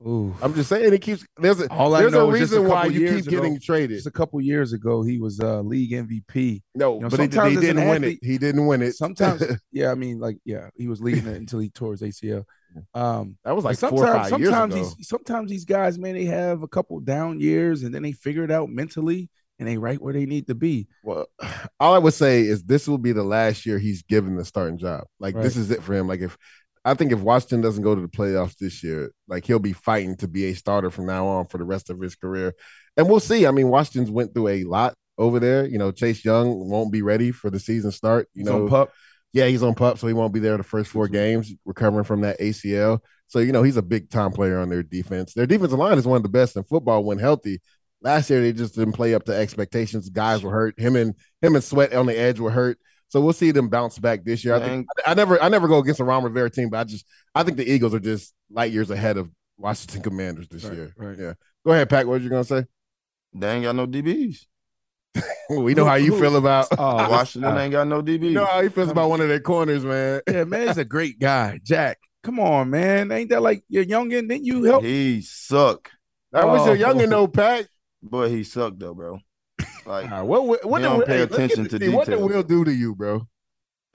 Ooh. 0.07 0.35
I'm 0.41 0.53
just 0.53 0.69
saying 0.69 0.91
he 0.91 0.99
keeps 0.99 1.25
there's 1.37 1.61
a 1.61 1.71
All 1.71 1.91
there's 1.91 2.13
a 2.13 2.25
reason 2.25 2.65
a 2.65 2.69
why 2.69 2.85
you 2.85 3.15
keep 3.15 3.27
ago, 3.27 3.31
getting 3.31 3.59
traded. 3.59 3.97
Just 3.97 4.07
a 4.07 4.11
couple 4.11 4.39
years 4.39 4.71
ago, 4.73 5.03
he 5.03 5.19
was 5.19 5.39
uh 5.39 5.61
league 5.61 5.91
MVP. 5.91 6.61
No, 6.75 6.95
you 6.95 7.01
know, 7.01 7.09
but 7.09 7.19
he, 7.19 7.25
he 7.25 7.59
didn't 7.59 7.87
win 7.87 8.03
it. 8.03 8.19
He 8.21 8.37
didn't 8.37 8.65
win 8.65 8.81
it. 8.81 8.93
Sometimes, 8.93 9.43
yeah, 9.71 9.91
I 9.91 9.95
mean, 9.95 10.19
like, 10.19 10.37
yeah, 10.45 10.69
he 10.75 10.87
was 10.87 11.01
leading 11.01 11.27
it 11.27 11.35
until 11.35 11.59
he 11.59 11.69
tore 11.69 11.91
his 11.91 12.01
ACL. 12.01 12.45
Um, 12.93 13.37
that 13.43 13.55
was 13.55 13.65
like 13.65 13.77
sometimes, 13.77 13.99
four 13.99 14.09
or 14.09 14.13
five 14.13 14.29
sometimes 14.29 14.75
years 14.75 14.87
ago. 14.87 14.95
These, 14.97 15.07
sometimes 15.07 15.49
these 15.49 15.65
guys, 15.65 15.97
man, 15.97 16.13
they 16.13 16.25
have 16.25 16.63
a 16.63 16.67
couple 16.67 16.99
down 16.99 17.39
years 17.39 17.83
and 17.83 17.93
then 17.93 18.03
they 18.03 18.11
figure 18.11 18.43
it 18.43 18.51
out 18.51 18.69
mentally 18.69 19.29
and 19.59 19.67
they 19.67 19.77
right 19.77 20.01
where 20.01 20.13
they 20.13 20.25
need 20.25 20.47
to 20.47 20.55
be. 20.55 20.87
Well, 21.03 21.27
all 21.79 21.93
I 21.93 21.99
would 21.99 22.13
say 22.13 22.41
is 22.41 22.63
this 22.63 22.87
will 22.87 22.97
be 22.97 23.11
the 23.11 23.23
last 23.23 23.65
year 23.65 23.77
he's 23.77 24.03
given 24.03 24.35
the 24.35 24.45
starting 24.45 24.77
job. 24.77 25.05
Like 25.19 25.35
right. 25.35 25.43
this 25.43 25.57
is 25.57 25.71
it 25.71 25.83
for 25.83 25.93
him. 25.93 26.07
Like 26.07 26.21
if 26.21 26.37
I 26.89 26.95
think 26.95 27.11
if 27.11 27.19
Washington 27.19 27.61
doesn't 27.61 27.83
go 27.83 27.93
to 27.93 28.01
the 28.01 28.07
playoffs 28.07 28.57
this 28.57 28.83
year, 28.83 29.11
like 29.27 29.45
he'll 29.45 29.59
be 29.59 29.73
fighting 29.73 30.15
to 30.17 30.27
be 30.27 30.45
a 30.45 30.53
starter 30.53 30.89
from 30.89 31.05
now 31.05 31.27
on 31.27 31.45
for 31.45 31.57
the 31.57 31.63
rest 31.63 31.89
of 31.89 31.99
his 31.99 32.15
career. 32.15 32.55
And 32.97 33.07
we'll 33.07 33.19
see. 33.19 33.45
I 33.45 33.51
mean, 33.51 33.69
Washington's 33.69 34.09
went 34.09 34.33
through 34.33 34.47
a 34.47 34.63
lot 34.63 34.95
over 35.17 35.39
there. 35.39 35.67
You 35.67 35.77
know, 35.77 35.91
Chase 35.91 36.25
Young 36.25 36.67
won't 36.67 36.91
be 36.91 37.03
ready 37.03 37.31
for 37.31 37.49
the 37.49 37.59
season 37.59 37.91
start. 37.91 38.27
You 38.33 38.41
he's 38.41 38.49
know, 38.49 38.67
pup. 38.67 38.91
Yeah, 39.31 39.45
he's 39.45 39.61
on 39.61 39.75
pup, 39.75 39.99
so 39.99 40.07
he 40.07 40.13
won't 40.13 40.33
be 40.33 40.39
there 40.39 40.57
the 40.57 40.63
first 40.63 40.89
four 40.89 41.07
games, 41.07 41.53
recovering 41.63 42.05
from 42.05 42.21
that 42.21 42.39
ACL. 42.39 42.99
So, 43.27 43.37
you 43.37 43.51
know, 43.51 43.61
he's 43.61 43.77
a 43.77 43.83
big 43.83 44.09
time 44.09 44.31
player 44.31 44.57
on 44.57 44.69
their 44.69 44.81
defense. 44.81 45.35
Their 45.35 45.45
defensive 45.45 45.77
line 45.77 45.99
is 45.99 46.07
one 46.07 46.17
of 46.17 46.23
the 46.23 46.29
best 46.29 46.57
in 46.57 46.63
football 46.63 47.03
when 47.03 47.19
healthy. 47.19 47.61
Last 48.01 48.29
year 48.31 48.41
they 48.41 48.53
just 48.53 48.73
didn't 48.73 48.93
play 48.93 49.13
up 49.13 49.25
to 49.25 49.35
expectations. 49.35 50.09
Guys 50.09 50.41
were 50.41 50.51
hurt. 50.51 50.79
Him 50.79 50.95
and 50.95 51.13
him 51.41 51.53
and 51.53 51.63
Sweat 51.63 51.93
on 51.93 52.07
the 52.07 52.17
edge 52.17 52.39
were 52.39 52.49
hurt. 52.49 52.79
So 53.09 53.19
we'll 53.21 53.33
see 53.33 53.51
them 53.51 53.69
bounce 53.69 53.97
back 53.99 54.23
this 54.23 54.45
year. 54.45 54.55
I, 54.55 54.59
think, 54.59 54.87
I 55.05 55.13
never, 55.15 55.41
I 55.41 55.49
never 55.49 55.67
go 55.67 55.79
against 55.79 55.99
a 55.99 56.03
Ron 56.03 56.23
Rivera 56.23 56.49
team, 56.49 56.69
but 56.69 56.77
I 56.79 56.83
just, 56.85 57.05
I 57.35 57.43
think 57.43 57.57
the 57.57 57.69
Eagles 57.69 57.93
are 57.93 57.99
just 57.99 58.33
light 58.51 58.71
years 58.71 58.89
ahead 58.91 59.17
of 59.17 59.29
Washington 59.57 60.01
Commanders 60.01 60.47
this 60.47 60.63
Right, 60.63 60.73
year. 60.73 60.93
right. 60.95 61.17
Yeah. 61.17 61.33
Go 61.65 61.71
ahead, 61.73 61.89
Pat. 61.89 62.05
What 62.07 62.13
were 62.13 62.17
you 62.19 62.29
gonna 62.29 62.43
say? 62.43 62.65
They 63.33 63.51
ain't 63.51 63.63
got 63.63 63.75
no 63.75 63.85
DBs. 63.87 64.45
we 65.49 65.73
know 65.73 65.85
how 65.85 65.95
you 65.95 66.17
feel 66.19 66.35
about. 66.35 66.67
Oh, 66.77 66.95
Washington 67.09 67.57
ain't 67.57 67.71
got 67.71 67.87
no 67.87 67.99
uh, 67.99 68.01
DBs. 68.01 68.23
You 68.25 68.31
know 68.31 68.45
how 68.45 68.61
he 68.61 68.69
feels 68.69 68.89
about 68.89 69.09
one 69.09 69.21
of 69.21 69.27
their 69.27 69.39
corners, 69.39 69.83
man. 69.83 70.21
yeah, 70.29 70.43
man, 70.43 70.67
he's 70.67 70.77
a 70.77 70.85
great 70.85 71.19
guy, 71.19 71.59
Jack. 71.63 71.97
Come 72.23 72.39
on, 72.39 72.69
man. 72.69 73.11
Ain't 73.11 73.29
that 73.31 73.41
like 73.41 73.63
your 73.69 73.85
youngin? 73.85 74.29
Didn't 74.29 74.45
you 74.45 74.63
help? 74.65 74.83
he 74.83 75.21
suck, 75.21 75.89
That 76.31 76.45
was 76.47 76.65
your 76.67 76.75
Oh. 76.87 76.93
youngin' 76.93 77.09
though, 77.09 77.27
Pat. 77.27 77.67
but 78.03 78.29
he 78.29 78.43
sucked 78.43 78.79
though, 78.79 78.93
bro. 78.93 79.19
Like, 79.89 80.05
All 80.11 80.17
right, 80.19 80.21
what 80.21 80.45
what, 80.45 80.65
what 80.65 80.81
don't 80.83 80.99
Will- 80.99 81.05
pay 81.07 81.17
hey, 81.17 81.23
attention 81.23 81.67
to 81.67 81.79
see, 81.79 81.89
What 81.89 82.07
did 82.07 82.19
Will 82.19 82.43
do 82.43 82.63
to 82.63 82.71
you, 82.71 82.93
bro? 82.95 83.27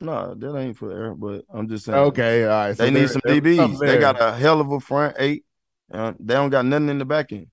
no, 0.01 0.35
that 0.35 0.57
ain't 0.59 0.77
for 0.77 0.91
air. 0.93 1.15
But 1.15 1.45
I'm 1.53 1.69
just 1.69 1.85
saying. 1.85 1.97
Okay, 1.97 2.43
all 2.45 2.51
right. 2.51 2.77
so 2.77 2.83
they 2.85 2.91
need 2.91 3.09
some 3.09 3.23
DBs. 3.25 3.79
They 3.79 3.99
got 3.99 4.21
a 4.21 4.33
hell 4.33 4.61
of 4.61 4.73
a 4.73 4.81
front 4.81 5.15
eight. 5.21 5.45
Uh, 5.93 6.13
they 6.19 6.35
don't 6.35 6.51
got 6.51 6.65
nothing 6.67 6.89
in 6.89 6.99
the 6.99 7.05
back 7.05 7.31
end. 7.33 7.47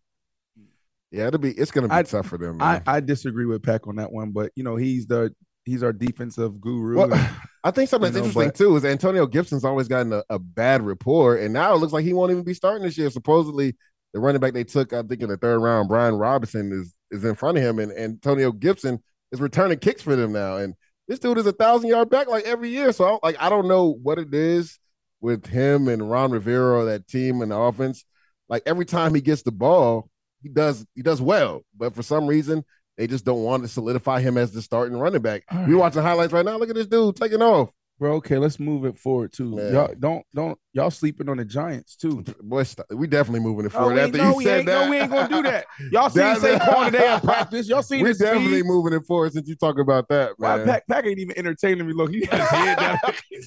yeah. 1.12 1.28
It'll 1.28 1.40
be 1.40 1.52
it's 1.52 1.70
gonna 1.72 1.88
be 1.88 1.94
I- 1.94 2.04
tough 2.04 2.28
for 2.28 2.38
them. 2.40 2.62
I, 2.62 2.74
Man. 2.74 2.84
I 2.88 3.00
disagree 3.00 3.46
with 3.46 3.62
Pack 3.62 3.86
on 3.88 3.98
that 3.98 4.12
one, 4.12 4.32
but 4.32 4.52
you 4.56 4.64
know 4.64 4.76
he's 4.76 5.06
the 5.06 5.34
he's 5.64 5.84
our 5.84 5.94
defensive 5.94 6.60
guru. 6.60 6.98
Well, 6.98 7.14
and- 7.14 7.30
I 7.64 7.70
think 7.70 7.90
something 7.92 8.12
that's 8.12 8.16
You 8.26 8.34
know, 8.34 8.42
interesting 8.42 8.66
but- 8.66 8.72
too 8.72 8.76
is 8.76 8.86
Antonio 8.86 9.28
Gibson's 9.28 9.64
always 9.64 9.88
gotten 9.88 10.14
a, 10.14 10.24
a 10.32 10.40
bad 10.40 10.82
report, 10.82 11.42
and 11.42 11.54
now 11.54 11.76
it 11.76 11.78
looks 11.78 11.94
like 11.94 12.04
he 12.06 12.14
won't 12.14 12.32
even 12.32 12.44
be 12.44 12.56
starting 12.56 12.82
this 12.82 12.98
year. 12.98 13.12
Supposedly, 13.12 13.76
the 14.16 14.20
running 14.20 14.42
back 14.42 14.54
they 14.54 14.64
took, 14.64 14.94
I 14.94 15.04
think 15.04 15.22
in 15.22 15.30
the 15.30 15.38
third 15.38 15.60
round, 15.60 15.88
Brian 15.88 16.16
Robinson 16.16 16.72
is 16.72 16.96
is 17.12 17.24
in 17.24 17.36
front 17.36 17.58
of 17.58 17.64
him, 17.64 17.80
and 17.80 17.92
Antonio 17.92 18.52
Gibson 18.52 19.02
is 19.32 19.40
returning 19.40 19.80
kicks 19.80 20.02
for 20.02 20.16
them 20.16 20.32
now. 20.32 20.58
And 20.58 20.76
this 21.08 21.20
dude 21.20 21.38
is 21.38 21.46
a 21.46 21.52
thousand 21.52 21.90
yard 21.90 22.10
back 22.10 22.28
like 22.28 22.46
every 22.46 22.70
year. 22.70 22.92
So 22.94 23.06
I, 23.06 23.28
like 23.28 23.38
I 23.40 23.50
don't 23.50 23.68
know 23.68 23.98
what 24.02 24.18
it 24.20 24.34
is 24.34 24.80
with 25.20 25.46
him 25.46 25.88
and 25.88 26.10
Ron 26.10 26.32
Rivera 26.32 26.86
that 26.86 27.08
team 27.08 27.42
and 27.42 27.52
the 27.52 27.58
offense. 27.58 28.06
Like 28.50 28.64
every 28.66 28.86
time 28.86 29.14
he 29.14 29.22
gets 29.22 29.44
the 29.44 29.52
ball, 29.52 30.10
he 30.42 30.50
does 30.50 30.86
he 30.96 31.02
does 31.02 31.22
well, 31.22 31.64
but 31.78 31.94
for 31.96 32.04
some 32.04 32.28
reason. 32.28 32.64
They 32.98 33.08
just 33.08 33.26
don't 33.26 33.42
want 33.44 33.64
to 33.64 33.70
solidify 33.70 34.20
him 34.20 34.38
as 34.38 34.52
the 34.52 34.62
starting 34.62 34.96
running 34.96 35.22
back. 35.22 35.44
All 35.50 35.60
We 35.66 35.74
right. 35.74 35.80
watching 35.80 36.04
highlights 36.04 36.34
right 36.34 36.46
now. 36.46 36.58
Look 36.58 36.70
at 36.70 36.76
this 36.76 36.86
dude 36.88 37.16
taking 37.16 37.42
off. 37.42 37.70
Bro. 38.02 38.16
Okay, 38.16 38.40
let's 38.40 38.60
move 38.60 38.84
it 38.84 38.98
forward 38.98 39.32
too. 39.32 39.56
Man. 39.56 39.74
Y'all 39.74 39.94
don't 39.98 40.26
don't 40.34 40.58
y'all 40.74 40.90
sleeping 40.90 41.30
on 41.30 41.38
the 41.38 41.46
Giants 41.46 41.96
too. 41.96 42.24
Boy, 42.42 42.66
we 42.90 43.06
definitely 43.08 43.42
moving 43.42 43.68
it 43.68 43.72
forward 43.72 44.00
after 44.00 44.18
no, 44.18 44.40
you 44.40 44.44
said 44.44 44.66
that. 44.66 44.86
no, 44.86 44.90
we 44.90 44.98
ain't 44.98 45.12
gonna 45.12 45.30
do 45.30 45.44
that. 45.44 45.66
Y'all 45.92 46.10
seen 46.10 46.24
Saquon 46.24 46.86
today 46.88 47.14
in 47.14 47.20
practice. 47.22 47.70
Y'all 47.70 47.84
seen 47.84 48.04
we 48.04 48.12
definitely 48.14 48.60
speed? 48.60 48.66
moving 48.66 48.94
it 48.94 49.06
forward 49.06 49.32
since 49.32 49.48
you 49.48 49.56
talk 49.56 49.78
about 49.78 50.08
that, 50.10 50.32
man. 50.40 50.66
Pack 50.66 50.88
Pack 50.88 51.06
ain't 51.06 51.20
even 51.20 51.38
entertaining 51.38 51.86
me. 51.86 51.94
Look, 51.94 52.10
he 52.10 52.22
his 52.22 52.30
head 52.30 52.78
down. 52.80 52.98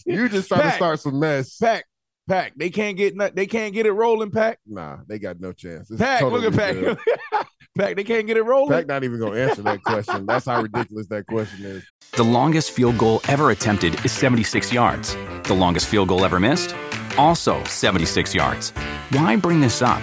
you 0.06 0.28
just 0.28 0.48
trying 0.48 0.62
to 0.62 0.76
start 0.76 1.00
some 1.00 1.18
mess. 1.18 1.58
Pack 1.58 1.84
Pack. 2.28 2.52
They 2.56 2.70
can't 2.70 2.96
get 2.96 3.18
they 3.34 3.46
can't 3.46 3.74
get 3.74 3.86
it 3.86 3.92
rolling. 3.92 4.30
Pack 4.30 4.58
Nah, 4.66 4.98
they 5.06 5.18
got 5.18 5.40
no 5.40 5.52
chance. 5.52 5.90
It's 5.90 6.00
Pack. 6.00 6.20
totally 6.20 6.42
look 6.42 6.58
at 6.58 6.98
Pack. 7.30 7.46
good. 7.76 7.84
Pack. 7.84 7.96
They 7.96 8.04
can't 8.04 8.26
get 8.26 8.36
it 8.36 8.42
rolling. 8.42 8.70
Pack 8.70 8.86
not 8.86 9.04
even 9.04 9.20
gonna 9.20 9.38
answer 9.38 9.62
that 9.62 9.82
question. 9.82 10.26
That's 10.26 10.46
how 10.46 10.62
ridiculous 10.62 11.06
that 11.08 11.26
question 11.26 11.64
is. 11.64 11.84
The 12.12 12.22
longest 12.22 12.70
field 12.70 12.98
goal 12.98 13.20
ever 13.28 13.50
attempted 13.50 14.04
is 14.04 14.12
76 14.12 14.72
yards. 14.72 15.16
The 15.44 15.54
longest 15.54 15.86
field 15.86 16.08
goal 16.08 16.24
ever 16.24 16.38
missed? 16.40 16.74
Also 17.18 17.62
76 17.64 18.34
yards. 18.34 18.70
Why 19.10 19.36
bring 19.36 19.60
this 19.60 19.82
up? 19.82 20.02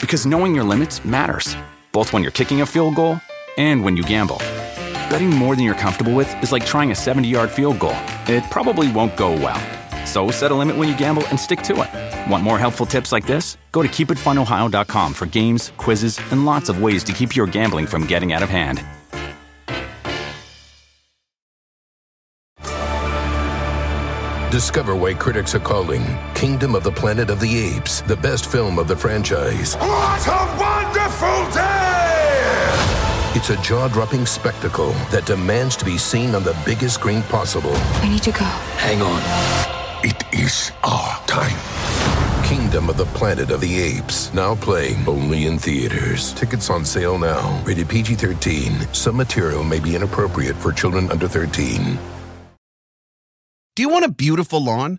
Because 0.00 0.26
knowing 0.26 0.54
your 0.54 0.64
limits 0.64 1.04
matters, 1.04 1.56
both 1.92 2.12
when 2.12 2.22
you're 2.22 2.32
kicking 2.32 2.62
a 2.62 2.66
field 2.66 2.96
goal 2.96 3.20
and 3.58 3.84
when 3.84 3.96
you 3.96 4.02
gamble. 4.02 4.38
Betting 5.10 5.30
more 5.30 5.54
than 5.54 5.64
you're 5.64 5.74
comfortable 5.74 6.14
with 6.14 6.34
is 6.42 6.52
like 6.52 6.64
trying 6.64 6.90
a 6.90 6.94
70 6.94 7.28
yard 7.28 7.50
field 7.50 7.78
goal, 7.78 7.96
it 8.26 8.42
probably 8.50 8.90
won't 8.90 9.16
go 9.16 9.32
well. 9.32 9.60
So 10.12 10.30
set 10.30 10.50
a 10.50 10.54
limit 10.54 10.76
when 10.76 10.90
you 10.90 10.98
gamble 10.98 11.26
and 11.28 11.40
stick 11.40 11.62
to 11.62 11.72
it. 11.72 12.30
Want 12.30 12.44
more 12.44 12.58
helpful 12.58 12.84
tips 12.84 13.12
like 13.12 13.26
this? 13.26 13.56
Go 13.72 13.80
to 13.80 13.88
keepitfunohio.com 13.88 15.14
for 15.14 15.24
games, 15.24 15.72
quizzes, 15.78 16.20
and 16.30 16.44
lots 16.44 16.68
of 16.68 16.82
ways 16.82 17.02
to 17.04 17.14
keep 17.14 17.34
your 17.34 17.46
gambling 17.46 17.86
from 17.86 18.06
getting 18.06 18.34
out 18.34 18.42
of 18.42 18.50
hand. 18.50 18.84
Discover 24.52 24.96
why 24.96 25.14
critics 25.14 25.54
are 25.54 25.60
calling 25.60 26.02
Kingdom 26.34 26.74
of 26.74 26.84
the 26.84 26.92
Planet 26.92 27.30
of 27.30 27.40
the 27.40 27.58
Apes 27.58 28.02
the 28.02 28.16
best 28.16 28.52
film 28.52 28.78
of 28.78 28.88
the 28.88 28.96
franchise. 28.96 29.76
What 29.76 30.26
a 30.26 30.56
wonderful 30.60 31.50
day! 31.54 32.02
It's 33.34 33.48
a 33.48 33.56
jaw 33.62 33.88
dropping 33.88 34.26
spectacle 34.26 34.90
that 35.10 35.24
demands 35.24 35.74
to 35.76 35.86
be 35.86 35.96
seen 35.96 36.34
on 36.34 36.42
the 36.42 36.54
biggest 36.66 36.96
screen 36.96 37.22
possible. 37.22 37.74
We 38.02 38.10
need 38.10 38.22
to 38.24 38.32
go. 38.32 38.44
Hang 38.76 39.00
on. 39.00 39.81
It 40.04 40.24
is 40.34 40.72
our 40.82 41.16
time. 41.28 41.56
Kingdom 42.44 42.90
of 42.90 42.96
the 42.96 43.04
Planet 43.14 43.52
of 43.52 43.60
the 43.60 43.80
Apes, 43.80 44.34
now 44.34 44.56
playing 44.56 45.06
only 45.06 45.46
in 45.46 45.58
theaters. 45.58 46.32
Tickets 46.32 46.70
on 46.70 46.84
sale 46.84 47.18
now. 47.18 47.62
Rated 47.64 47.88
PG 47.88 48.16
13. 48.16 48.92
Some 48.92 49.16
material 49.16 49.62
may 49.62 49.78
be 49.78 49.94
inappropriate 49.94 50.56
for 50.56 50.72
children 50.72 51.08
under 51.12 51.28
13. 51.28 51.96
Do 53.76 53.82
you 53.82 53.88
want 53.88 54.04
a 54.04 54.10
beautiful 54.10 54.64
lawn? 54.64 54.98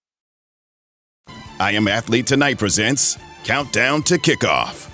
I 1.61 1.73
Am 1.73 1.87
Athlete 1.87 2.25
Tonight 2.25 2.57
presents 2.57 3.19
Countdown 3.43 4.01
to 4.03 4.17
Kickoff. 4.17 4.89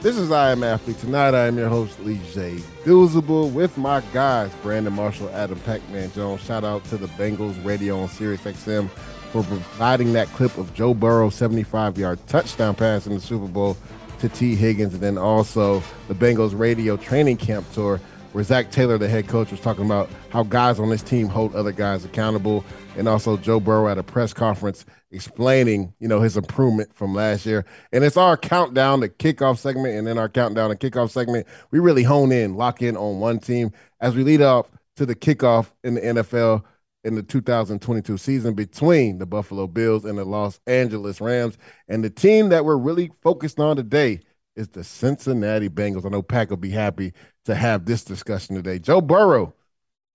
This 0.00 0.16
is 0.16 0.32
I 0.32 0.50
Am 0.50 0.64
Athlete. 0.64 0.98
Tonight 0.98 1.34
I 1.34 1.46
am 1.46 1.56
your 1.56 1.68
host, 1.68 2.00
Lee 2.00 2.20
J. 2.32 2.56
Duzable, 2.82 3.52
with 3.52 3.78
my 3.78 4.00
guys, 4.12 4.50
Brandon 4.60 4.92
Marshall, 4.92 5.30
Adam 5.30 5.60
Pac-Man 5.60 6.10
Jones. 6.10 6.40
Shout 6.40 6.64
out 6.64 6.82
to 6.86 6.96
the 6.96 7.06
Bengals 7.10 7.64
radio 7.64 8.00
on 8.00 8.08
Sirius 8.08 8.40
XM 8.40 8.90
for 9.30 9.44
providing 9.44 10.14
that 10.14 10.26
clip 10.30 10.58
of 10.58 10.74
Joe 10.74 10.94
Burrow 10.94 11.30
75-yard 11.30 12.18
touchdown 12.26 12.74
pass 12.74 13.06
in 13.06 13.14
the 13.14 13.20
Super 13.20 13.46
Bowl 13.46 13.76
to 14.18 14.28
Tee 14.28 14.56
Higgins, 14.56 14.94
and 14.94 15.02
then 15.02 15.16
also 15.16 15.80
the 16.08 16.14
Bengals 16.14 16.58
radio 16.58 16.96
training 16.96 17.36
camp 17.36 17.70
tour 17.72 18.00
where 18.36 18.44
Zac 18.44 18.70
Taylor, 18.70 18.98
the 18.98 19.08
head 19.08 19.28
coach, 19.28 19.50
was 19.50 19.60
talking 19.60 19.86
about 19.86 20.10
how 20.28 20.42
guys 20.42 20.78
on 20.78 20.90
this 20.90 21.02
team 21.02 21.26
hold 21.26 21.54
other 21.54 21.72
guys 21.72 22.04
accountable, 22.04 22.66
and 22.98 23.08
also 23.08 23.38
Joe 23.38 23.58
Burrow 23.58 23.88
at 23.88 23.96
a 23.96 24.02
press 24.02 24.34
conference 24.34 24.84
explaining, 25.10 25.94
you 26.00 26.06
know, 26.06 26.20
his 26.20 26.36
improvement 26.36 26.94
from 26.94 27.14
last 27.14 27.46
year. 27.46 27.64
And 27.94 28.04
it's 28.04 28.18
our 28.18 28.36
countdown 28.36 29.00
to 29.00 29.08
kickoff 29.08 29.56
segment, 29.56 29.94
and 29.94 30.06
then 30.06 30.18
our 30.18 30.28
countdown 30.28 30.68
to 30.68 30.76
kickoff 30.76 31.08
segment, 31.08 31.46
we 31.70 31.78
really 31.78 32.02
hone 32.02 32.30
in, 32.30 32.56
lock 32.56 32.82
in 32.82 32.94
on 32.94 33.20
one 33.20 33.38
team 33.38 33.72
as 34.02 34.14
we 34.14 34.22
lead 34.22 34.42
up 34.42 34.70
to 34.96 35.06
the 35.06 35.14
kickoff 35.14 35.70
in 35.82 35.94
the 35.94 36.02
NFL 36.02 36.62
in 37.04 37.14
the 37.14 37.22
2022 37.22 38.18
season 38.18 38.52
between 38.52 39.16
the 39.16 39.24
Buffalo 39.24 39.66
Bills 39.66 40.04
and 40.04 40.18
the 40.18 40.26
Los 40.26 40.60
Angeles 40.66 41.22
Rams. 41.22 41.56
And 41.88 42.04
the 42.04 42.10
team 42.10 42.50
that 42.50 42.66
we're 42.66 42.76
really 42.76 43.12
focused 43.22 43.58
on 43.58 43.76
today 43.76 44.20
is 44.56 44.68
the 44.68 44.82
Cincinnati 44.82 45.68
Bengals. 45.68 46.04
I 46.04 46.08
know 46.08 46.22
Pack 46.22 46.50
will 46.50 46.56
be 46.56 46.70
happy 46.70 47.12
to 47.44 47.54
have 47.54 47.84
this 47.84 48.02
discussion 48.04 48.56
today. 48.56 48.78
Joe 48.78 49.00
Burrow, 49.00 49.54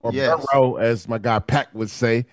or 0.02 0.12
Yes. 0.14 0.46
Burrow, 0.52 0.76
as 0.76 1.08
my 1.08 1.18
guy 1.18 1.40
Pack 1.40 1.74
would 1.74 1.90
say, 1.90 2.26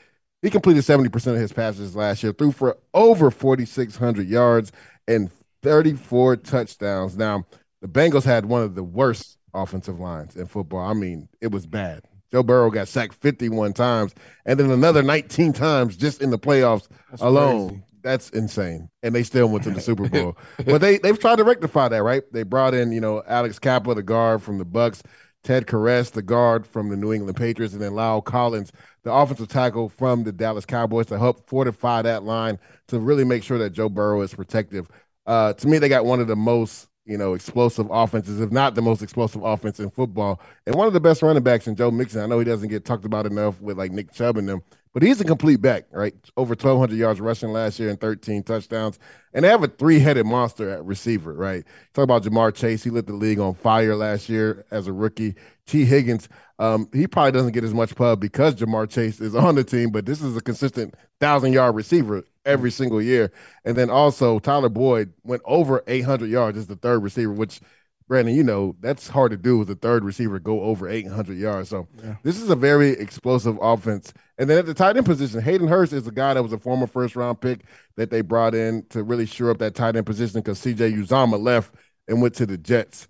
he 0.42 0.50
completed 0.50 0.84
70% 0.84 1.34
of 1.34 1.38
his 1.40 1.52
passes 1.52 1.94
last 1.96 2.22
year, 2.22 2.32
threw 2.32 2.52
for 2.52 2.76
over 2.94 3.30
4,600 3.30 4.26
yards 4.26 4.72
and 5.06 5.30
34 5.62 6.36
touchdowns. 6.36 7.16
Now, 7.16 7.44
the 7.82 7.88
Bengals 7.88 8.24
had 8.24 8.46
one 8.46 8.62
of 8.62 8.74
the 8.74 8.82
worst 8.84 9.38
offensive 9.52 9.98
lines 10.00 10.36
in 10.36 10.46
football. 10.46 10.80
I 10.80 10.94
mean, 10.94 11.28
it 11.40 11.50
was 11.50 11.66
bad. 11.66 12.02
Joe 12.30 12.42
Burrow 12.42 12.70
got 12.70 12.88
sacked 12.88 13.14
51 13.14 13.72
times 13.72 14.14
and 14.44 14.60
then 14.60 14.70
another 14.70 15.02
19 15.02 15.52
times 15.54 15.96
just 15.96 16.20
in 16.22 16.30
the 16.30 16.38
playoffs 16.38 16.86
That's 17.10 17.22
alone. 17.22 17.68
crazy. 17.68 17.82
That's 18.02 18.30
insane. 18.30 18.88
And 19.02 19.14
they 19.14 19.22
still 19.22 19.48
went 19.48 19.64
to 19.64 19.70
the 19.70 19.80
Super 19.80 20.08
Bowl. 20.08 20.36
but 20.66 20.80
they 20.80 20.98
they've 20.98 21.18
tried 21.18 21.36
to 21.36 21.44
rectify 21.44 21.88
that, 21.88 22.02
right? 22.02 22.22
They 22.32 22.42
brought 22.42 22.74
in, 22.74 22.92
you 22.92 23.00
know, 23.00 23.22
Alex 23.26 23.58
Cappa, 23.58 23.94
the 23.94 24.02
guard 24.02 24.42
from 24.42 24.58
the 24.58 24.64
Bucks, 24.64 25.02
Ted 25.42 25.66
Karras, 25.66 26.10
the 26.10 26.22
guard 26.22 26.66
from 26.66 26.88
the 26.88 26.96
New 26.96 27.12
England 27.12 27.36
Patriots, 27.36 27.72
and 27.74 27.82
then 27.82 27.92
La'el 27.92 28.24
Collins, 28.24 28.72
the 29.02 29.12
offensive 29.12 29.48
tackle 29.48 29.88
from 29.88 30.24
the 30.24 30.32
Dallas 30.32 30.66
Cowboys, 30.66 31.06
to 31.06 31.18
help 31.18 31.48
fortify 31.48 32.02
that 32.02 32.24
line 32.24 32.58
to 32.88 32.98
really 32.98 33.24
make 33.24 33.42
sure 33.42 33.58
that 33.58 33.70
Joe 33.70 33.88
Burrow 33.88 34.20
is 34.22 34.34
protective. 34.34 34.88
Uh, 35.26 35.52
to 35.54 35.68
me, 35.68 35.78
they 35.78 35.88
got 35.88 36.04
one 36.04 36.20
of 36.20 36.26
the 36.26 36.36
most, 36.36 36.88
you 37.04 37.16
know, 37.16 37.34
explosive 37.34 37.88
offenses, 37.90 38.40
if 38.40 38.50
not 38.50 38.74
the 38.74 38.82
most 38.82 39.02
explosive 39.02 39.42
offense 39.42 39.80
in 39.80 39.90
football, 39.90 40.40
and 40.66 40.74
one 40.74 40.86
of 40.86 40.92
the 40.92 41.00
best 41.00 41.22
running 41.22 41.42
backs 41.42 41.66
in 41.66 41.76
Joe 41.76 41.90
Mixon. 41.90 42.20
I 42.20 42.26
know 42.26 42.38
he 42.38 42.44
doesn't 42.44 42.68
get 42.68 42.84
talked 42.84 43.04
about 43.04 43.26
enough 43.26 43.60
with 43.60 43.78
like 43.78 43.92
Nick 43.92 44.12
Chubb 44.12 44.36
and 44.36 44.48
them, 44.48 44.62
but 44.98 45.06
he's 45.06 45.20
a 45.20 45.24
complete 45.24 45.62
back, 45.62 45.84
right? 45.92 46.12
Over 46.36 46.54
1,200 46.54 46.96
yards 46.96 47.20
rushing 47.20 47.50
last 47.50 47.78
year 47.78 47.88
and 47.88 48.00
13 48.00 48.42
touchdowns. 48.42 48.98
And 49.32 49.44
they 49.44 49.48
have 49.48 49.62
a 49.62 49.68
three 49.68 50.00
headed 50.00 50.26
monster 50.26 50.68
at 50.70 50.84
receiver, 50.84 51.34
right? 51.34 51.62
Talk 51.94 52.02
about 52.02 52.24
Ja'Marr 52.24 52.52
Chase. 52.52 52.82
He 52.82 52.90
lit 52.90 53.06
the 53.06 53.12
league 53.12 53.38
on 53.38 53.54
fire 53.54 53.94
last 53.94 54.28
year 54.28 54.64
as 54.72 54.88
a 54.88 54.92
rookie. 54.92 55.36
Tee 55.66 55.84
Higgins, 55.84 56.28
um, 56.58 56.88
he 56.92 57.06
probably 57.06 57.30
doesn't 57.30 57.52
get 57.52 57.62
as 57.62 57.72
much 57.72 57.94
pub 57.94 58.18
because 58.18 58.56
Ja'Marr 58.56 58.90
Chase 58.90 59.20
is 59.20 59.34
on 59.36 59.54
the 59.54 59.62
team, 59.62 59.90
but 59.90 60.04
this 60.04 60.20
is 60.20 60.36
a 60.36 60.40
consistent 60.40 60.96
thousand 61.20 61.52
yard 61.52 61.76
receiver 61.76 62.24
every 62.44 62.72
single 62.72 63.00
year. 63.00 63.30
And 63.64 63.76
then 63.76 63.90
also 63.90 64.40
Tyler 64.40 64.68
Boyd 64.68 65.12
went 65.22 65.42
over 65.44 65.84
800 65.86 66.28
yards 66.28 66.58
as 66.58 66.66
the 66.66 66.74
third 66.74 67.04
receiver, 67.04 67.30
which 67.30 67.60
Brandon, 68.08 68.34
you 68.34 68.42
know, 68.42 68.74
that's 68.80 69.06
hard 69.08 69.30
to 69.32 69.36
do 69.36 69.58
with 69.58 69.68
the 69.68 69.74
third 69.74 70.02
receiver 70.02 70.38
go 70.38 70.62
over 70.62 70.88
800 70.88 71.36
yards. 71.36 71.68
So 71.68 71.86
Yeah. 72.02 72.16
this 72.22 72.40
is 72.40 72.48
a 72.48 72.56
very 72.56 72.90
explosive 72.90 73.58
offense. 73.60 74.12
And 74.38 74.48
then 74.48 74.58
at 74.58 74.66
the 74.66 74.74
tight 74.74 74.96
end 74.96 75.04
position, 75.06 75.40
Hayden 75.42 75.68
Hurst 75.68 75.92
is 75.92 76.06
a 76.06 76.10
guy 76.10 76.34
that 76.34 76.42
was 76.42 76.52
a 76.54 76.58
former 76.58 76.86
first 76.86 77.14
round 77.16 77.40
pick 77.40 77.60
that 77.96 78.10
they 78.10 78.22
brought 78.22 78.54
in 78.54 78.84
to 78.90 79.02
really 79.02 79.26
shore 79.26 79.50
up 79.50 79.58
that 79.58 79.74
tight 79.74 79.94
end 79.94 80.06
position 80.06 80.40
because 80.40 80.58
CJ 80.58 80.92
Uzomah 80.96 81.40
left 81.40 81.74
and 82.08 82.22
went 82.22 82.34
to 82.36 82.46
the 82.46 82.56
Jets. 82.56 83.08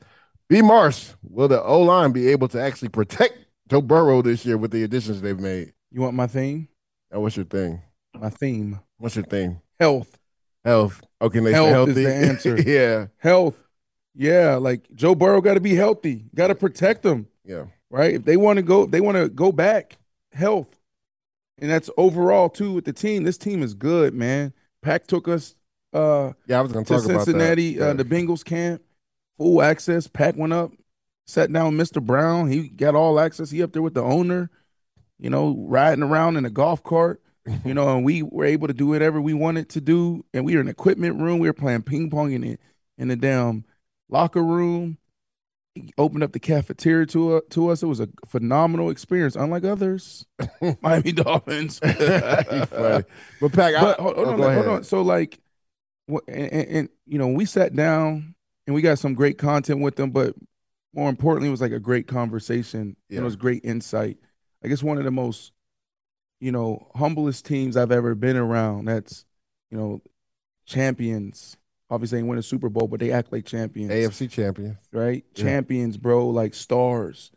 B. 0.49 0.63
Marsh, 0.63 1.11
will 1.23 1.47
the 1.49 1.63
O 1.63 1.81
line 1.83 2.11
be 2.13 2.29
able 2.29 2.49
to 2.49 2.61
actually 2.61 2.89
protect 2.89 3.35
Joe 3.69 3.83
Burrow 3.83 4.23
this 4.23 4.45
year 4.45 4.57
with 4.57 4.71
the 4.73 4.83
additions 4.83 5.21
they've 5.21 5.39
made? 5.39 5.73
You 5.93 6.01
want 6.01 6.15
my 6.15 6.27
theme? 6.27 6.69
And 7.11 7.23
what's 7.23 7.37
your 7.37 7.45
thing? 7.47 7.83
My 8.15 8.31
theme. 8.31 8.81
What's 8.97 9.15
your 9.15 9.25
thing? 9.27 9.61
Health. 9.79 10.19
Health. 10.65 11.01
Oh, 11.21 11.29
they 11.29 11.53
Health 11.53 11.69
is 11.69 11.73
healthy? 11.73 11.93
the 12.05 12.15
answer. 12.15 12.61
yeah. 12.67 13.07
Health. 13.19 13.57
Yeah, 14.21 14.57
like 14.57 14.83
Joe 14.97 15.15
Burrow 15.15 15.41
got 15.41 15.55
to 15.55 15.61
be 15.61 15.77
healthy. 15.77 16.25
Got 16.35 16.49
to 16.49 16.55
protect 16.57 17.03
them. 17.05 17.29
Yeah. 17.45 17.67
Right. 17.89 18.15
If 18.15 18.25
they 18.25 18.37
want 18.37 18.57
to 18.57 18.63
go, 18.63 18.85
they 18.85 19.01
want 19.01 19.17
to 19.17 19.29
go 19.29 19.53
back. 19.53 19.97
Health, 20.33 20.79
and 21.59 21.71
that's 21.71 21.89
overall 21.97 22.49
too 22.51 22.73
with 22.73 22.85
the 22.85 22.93
team. 22.93 23.23
This 23.25 23.39
team 23.39 23.63
is 23.63 23.73
good, 23.75 24.13
man. 24.13 24.53
Pack 24.83 25.07
took 25.07 25.27
us. 25.27 25.55
uh 25.95 26.33
Yeah, 26.47 26.59
I 26.59 26.63
was 26.63 26.73
going 26.73 26.85
to 26.85 26.95
talk 26.95 27.05
about 27.05 27.19
that. 27.19 27.25
Cincinnati, 27.25 27.81
uh, 27.81 27.87
Yeah. 27.87 27.93
the 27.95 28.05
Bengals 28.05 28.45
camp, 28.45 28.83
full 29.39 29.63
access. 29.63 30.07
Pack 30.07 30.37
went 30.37 30.53
up, 30.53 30.73
sat 31.27 31.51
down 31.53 31.77
with 31.77 31.89
Mr. 31.91 32.05
Brown. 32.05 32.51
He 32.51 32.69
got 32.69 32.95
all 32.95 33.19
access. 33.19 33.51
He 33.51 33.63
up 33.63 33.73
there 33.73 33.83
with 33.83 33.95
the 33.95 34.03
owner, 34.03 34.51
you 35.19 35.31
know, 35.31 35.57
riding 35.67 36.05
around 36.05 36.37
in 36.37 36.45
a 36.45 36.51
golf 36.51 36.83
cart, 36.85 37.23
you 37.65 37.73
know, 37.73 37.97
and 37.97 38.05
we 38.05 38.23
were 38.23 38.45
able 38.45 38.69
to 38.69 38.75
do 38.75 38.87
whatever 38.89 39.21
we 39.21 39.33
wanted 39.33 39.71
to 39.71 39.81
do. 39.81 40.25
And 40.35 40.45
we 40.45 40.55
were 40.55 40.61
in 40.61 40.67
the 40.67 40.73
equipment 40.73 41.21
room. 41.21 41.39
We 41.39 41.49
were 41.49 41.55
playing 41.55 41.83
ping 41.83 42.11
pong 42.11 42.33
in 42.33 42.43
the 42.43 42.59
in 42.99 43.09
the 43.09 43.17
damn 43.17 43.65
locker 44.09 44.43
room. 44.43 44.99
He 45.75 45.93
opened 45.97 46.25
up 46.25 46.33
the 46.33 46.41
cafeteria 46.41 47.07
to 47.07 47.37
uh, 47.37 47.41
to 47.51 47.69
us. 47.69 47.83
It 47.83 47.87
was 47.87 48.01
a 48.01 48.09
phenomenal 48.27 48.91
experience, 48.91 49.37
unlike 49.37 49.65
others. 49.65 50.27
Miami 50.81 51.13
Dolphins. 51.13 51.81
But 53.41 53.53
Pack, 53.53 53.75
I- 53.77 53.81
But 53.81 54.01
hold, 54.01 54.17
hold 54.17 54.29
oh, 54.29 54.33
on, 54.33 54.37
go 54.39 54.53
hold 54.55 54.67
on. 54.67 54.85
So 54.85 55.03
like, 55.03 55.39
and, 56.09 56.23
and, 56.29 56.69
and, 56.69 56.89
you 57.07 57.19
know, 57.19 57.29
we 57.29 57.45
sat 57.45 57.75
down 57.77 58.35
and 58.67 58.75
we 58.75 58.83
got 58.83 58.99
some 58.99 59.15
great 59.15 59.39
content 59.39 59.81
with 59.81 59.97
them, 59.97 60.11
but 60.11 60.35
more 60.95 61.11
importantly, 61.11 61.49
it 61.49 61.53
was 61.53 61.61
like 61.61 61.73
a 61.73 61.79
great 61.79 62.09
conversation. 62.09 62.97
And 63.11 63.19
it 63.19 63.23
was 63.23 63.37
great 63.37 63.65
insight. 63.65 64.17
I 64.65 64.69
guess 64.69 64.83
one 64.83 64.99
of 64.99 65.05
the 65.05 65.11
most, 65.11 65.53
you 66.41 66.51
know, 66.51 66.91
humblest 66.97 67.45
teams 67.47 67.77
I've 67.77 67.93
ever 67.93 68.15
been 68.15 68.37
around. 68.37 68.87
That's, 68.87 69.25
you 69.71 69.77
know, 69.79 70.01
champions. 70.67 71.58
Obviously, 71.91 72.19
ain't 72.19 72.29
win 72.29 72.39
a 72.39 72.43
Super 72.43 72.69
Bowl, 72.69 72.87
but 72.87 73.01
they 73.01 73.11
act 73.11 73.33
like 73.33 73.47
champions 73.47 73.91
AFC 73.91 74.31
champions. 74.31 74.77
right? 74.93 75.25
Yeah. 75.35 75.45
Champions, 75.45 75.97
bro, 75.97 76.29
like 76.29 76.55
stars. 76.55 77.31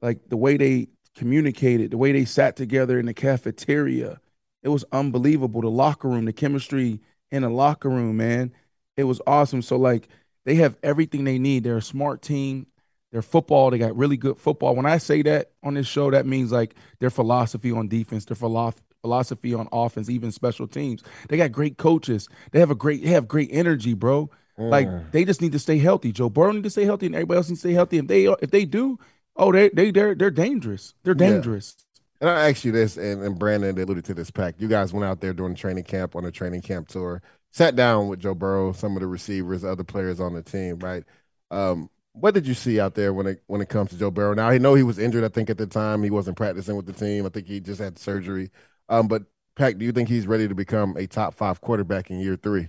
Like 0.00 0.28
the 0.28 0.36
way 0.36 0.56
they 0.56 0.88
communicated, 1.16 1.90
the 1.90 1.96
way 1.96 2.12
they 2.12 2.24
sat 2.24 2.54
together 2.56 2.98
in 3.00 3.06
the 3.06 3.14
cafeteria, 3.14 4.20
it 4.62 4.68
was 4.68 4.84
unbelievable. 4.92 5.60
The 5.60 5.70
locker 5.70 6.08
room, 6.08 6.24
the 6.24 6.32
chemistry 6.32 7.00
in 7.30 7.42
the 7.42 7.48
locker 7.48 7.88
room, 7.88 8.16
man, 8.16 8.52
it 8.96 9.04
was 9.04 9.20
awesome. 9.26 9.62
So 9.62 9.76
like 9.76 10.08
they 10.44 10.56
have 10.56 10.76
everything 10.82 11.24
they 11.24 11.38
need. 11.38 11.64
They're 11.64 11.78
a 11.78 11.82
smart 11.82 12.22
team. 12.22 12.66
Their 13.12 13.22
football, 13.22 13.70
they 13.70 13.78
got 13.78 13.96
really 13.96 14.16
good 14.16 14.38
football. 14.38 14.74
When 14.76 14.86
I 14.86 14.98
say 14.98 15.22
that 15.22 15.52
on 15.62 15.74
this 15.74 15.86
show, 15.86 16.10
that 16.10 16.26
means 16.26 16.52
like 16.52 16.74
their 17.00 17.10
philosophy 17.10 17.72
on 17.72 17.88
defense, 17.88 18.24
their 18.24 18.36
philo- 18.36 18.74
philosophy 19.06 19.54
on 19.54 19.68
offense, 19.72 20.08
even 20.10 20.32
special 20.32 20.66
teams. 20.68 21.02
They 21.28 21.36
got 21.36 21.52
great 21.52 21.78
coaches. 21.78 22.28
They 22.52 22.60
have 22.60 22.70
a 22.70 22.74
great, 22.74 23.02
they 23.02 23.10
have 23.10 23.28
great 23.28 23.50
energy, 23.52 23.94
bro. 23.94 24.30
Like 24.70 24.90
Mm. 24.90 25.10
they 25.12 25.24
just 25.24 25.40
need 25.40 25.52
to 25.52 25.58
stay 25.58 25.78
healthy. 25.78 26.12
Joe 26.12 26.28
Burrow 26.30 26.52
need 26.52 26.64
to 26.64 26.70
stay 26.70 26.84
healthy, 26.84 27.06
and 27.06 27.14
everybody 27.14 27.36
else 27.38 27.48
needs 27.48 27.60
to 27.62 27.68
stay 27.68 27.74
healthy. 27.74 27.98
If 27.98 28.06
they 28.08 28.24
if 28.26 28.50
they 28.50 28.64
do, 28.64 28.98
oh 29.36 29.52
they 29.52 29.68
they 29.70 29.90
they're 29.90 30.14
they're 30.14 30.30
dangerous. 30.30 30.94
They're 31.04 31.14
Yeah. 31.14 31.24
dangerous. 31.28 31.76
And 32.20 32.30
I 32.30 32.50
asked 32.50 32.64
you 32.64 32.72
this, 32.72 32.96
and, 32.96 33.22
and 33.22 33.38
Brandon 33.38 33.78
alluded 33.78 34.04
to 34.06 34.14
this 34.14 34.30
pack. 34.30 34.56
You 34.58 34.68
guys 34.68 34.92
went 34.92 35.04
out 35.04 35.20
there 35.20 35.34
during 35.34 35.54
training 35.54 35.84
camp 35.84 36.16
on 36.16 36.24
a 36.24 36.32
training 36.32 36.62
camp 36.62 36.88
tour, 36.88 37.22
sat 37.52 37.76
down 37.76 38.08
with 38.08 38.20
Joe 38.20 38.34
Burrow, 38.34 38.72
some 38.72 38.96
of 38.96 39.00
the 39.02 39.06
receivers, 39.08 39.64
other 39.64 39.84
players 39.84 40.20
on 40.20 40.34
the 40.34 40.42
team, 40.42 40.78
right? 40.80 41.04
Um, 41.50 41.90
what 42.12 42.34
did 42.34 42.46
you 42.46 42.54
see 42.54 42.80
out 42.80 42.94
there 42.94 43.12
when 43.14 43.26
it 43.26 43.42
when 43.48 43.60
it 43.60 43.68
comes 43.68 43.90
to 43.90 43.98
Joe 43.98 44.10
Burrow? 44.10 44.34
Now 44.34 44.48
I 44.48 44.58
know 44.58 44.74
he 44.74 44.82
was 44.82 44.98
injured. 44.98 45.24
I 45.24 45.28
think 45.28 45.50
at 45.50 45.58
the 45.58 45.66
time 45.66 46.02
he 46.02 46.10
wasn't 46.10 46.36
practicing 46.38 46.76
with 46.76 46.86
the 46.86 46.92
team. 46.94 47.26
I 47.26 47.30
think 47.30 47.46
he 47.48 47.60
just 47.60 47.80
had 47.80 47.98
surgery. 47.98 48.50
Um, 48.88 49.08
but 49.08 49.22
Pack, 49.56 49.78
do 49.78 49.84
you 49.84 49.92
think 49.92 50.08
he's 50.08 50.26
ready 50.26 50.48
to 50.48 50.54
become 50.54 50.96
a 50.96 51.06
top 51.06 51.34
five 51.34 51.60
quarterback 51.60 52.10
in 52.10 52.20
year 52.20 52.36
three? 52.36 52.68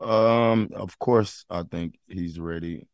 Um, 0.00 0.68
of 0.74 0.98
course, 0.98 1.44
I 1.50 1.62
think 1.62 1.98
he's 2.06 2.38
ready. 2.38 2.86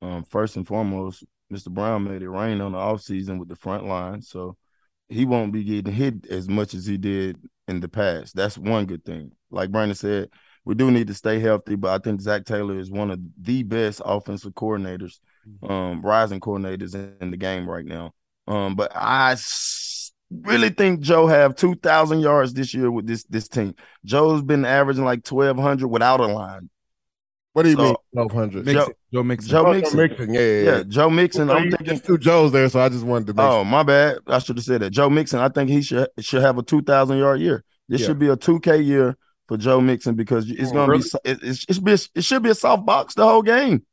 Um, 0.00 0.24
first 0.24 0.56
and 0.56 0.66
foremost, 0.66 1.24
Mr. 1.52 1.70
Brown 1.70 2.04
made 2.04 2.22
it 2.22 2.30
rain 2.30 2.60
on 2.60 2.72
the 2.72 2.78
offseason 2.78 3.38
with 3.38 3.48
the 3.48 3.56
front 3.56 3.86
line, 3.86 4.22
so 4.22 4.56
he 5.08 5.24
won't 5.24 5.52
be 5.52 5.64
getting 5.64 5.92
hit 5.92 6.26
as 6.26 6.48
much 6.48 6.74
as 6.74 6.86
he 6.86 6.96
did 6.96 7.38
in 7.68 7.80
the 7.80 7.88
past. 7.88 8.34
That's 8.34 8.58
one 8.58 8.86
good 8.86 9.04
thing. 9.04 9.32
Like 9.50 9.70
Brandon 9.70 9.94
said, 9.94 10.30
we 10.64 10.74
do 10.74 10.90
need 10.90 11.08
to 11.08 11.14
stay 11.14 11.38
healthy, 11.38 11.74
but 11.74 11.90
I 11.90 12.02
think 12.02 12.20
Zac 12.20 12.44
Taylor 12.44 12.78
is 12.78 12.90
one 12.90 13.10
of 13.10 13.20
the 13.40 13.62
best 13.62 14.00
offensive 14.04 14.54
coordinators, 14.54 15.18
um, 15.68 16.02
rising 16.02 16.40
coordinators 16.40 16.94
in, 16.94 17.16
in 17.20 17.30
the 17.30 17.36
game 17.36 17.68
right 17.68 17.84
now. 17.84 18.12
Um, 18.46 18.74
but 18.74 18.92
I 18.94 19.34
really 20.42 20.70
think 20.70 21.00
Joe 21.00 21.26
have 21.26 21.54
two 21.56 21.74
thousand 21.76 22.20
yards 22.20 22.54
this 22.54 22.72
year 22.74 22.90
with 22.90 23.06
this 23.06 23.24
this 23.24 23.48
team. 23.48 23.74
Joe's 24.04 24.42
been 24.42 24.64
averaging 24.64 25.04
like 25.04 25.24
twelve 25.24 25.58
hundred 25.58 25.88
without 25.88 26.20
a 26.20 26.26
line. 26.26 26.68
What 27.54 27.64
do 27.64 27.70
you 27.70 27.76
So- 27.76 27.82
mean 27.84 27.94
twelve 28.14 28.32
hundred? 28.32 28.66
Joe- 28.66 28.88
Joe 29.12 29.22
Mixon. 29.22 29.50
Joe 29.50 29.66
Oh, 29.66 29.72
Mixon. 29.72 29.96
Mixon, 29.98 30.34
yeah, 30.34 30.40
yeah, 30.40 30.46
Yeah, 30.62 30.76
yeah. 30.78 30.82
Joe 30.88 31.10
Mixon. 31.10 31.48
Well, 31.48 31.58
I'm 31.58 31.70
thinking. 31.70 32.00
two 32.00 32.16
Joes 32.18 32.50
there, 32.52 32.68
so 32.68 32.80
I 32.80 32.88
just 32.88 33.04
wanted 33.04 33.26
to 33.28 33.34
make 33.34 33.44
Oh, 33.46 33.62
my 33.64 33.82
bad. 33.82 34.18
I 34.26 34.38
should 34.38 34.56
have 34.56 34.64
said 34.64 34.80
that. 34.80 34.90
Joe 34.90 35.10
Mixon. 35.10 35.38
I 35.40 35.48
think 35.50 35.68
he 35.68 35.82
should 35.82 36.08
should 36.20 36.42
have 36.42 36.56
a 36.58 36.62
two 36.62 36.82
thousand 36.82 37.18
yard 37.18 37.40
year. 37.40 37.62
This 37.88 38.00
Yeah. 38.00 38.06
should 38.08 38.18
be 38.18 38.28
a 38.28 38.36
two 38.36 38.58
K 38.60 38.80
year 38.80 39.16
for 39.48 39.56
Joe 39.58 39.80
Mixon 39.80 40.14
because 40.14 40.50
it's 40.50 40.70
Oh, 40.70 40.74
gonna 40.74 40.86
really? 40.92 41.02
be 41.02 41.08
so- 41.08 41.18
it, 41.24 41.42
it, 41.42 41.64
it 41.68 41.74
should 41.74 41.84
be 41.84 41.92
a, 41.92 41.98
it 42.14 42.24
should 42.24 42.42
be 42.42 42.50
a 42.50 42.54
soft 42.54 42.86
box 42.86 43.14
the 43.14 43.26
whole 43.26 43.42
game. 43.42 43.84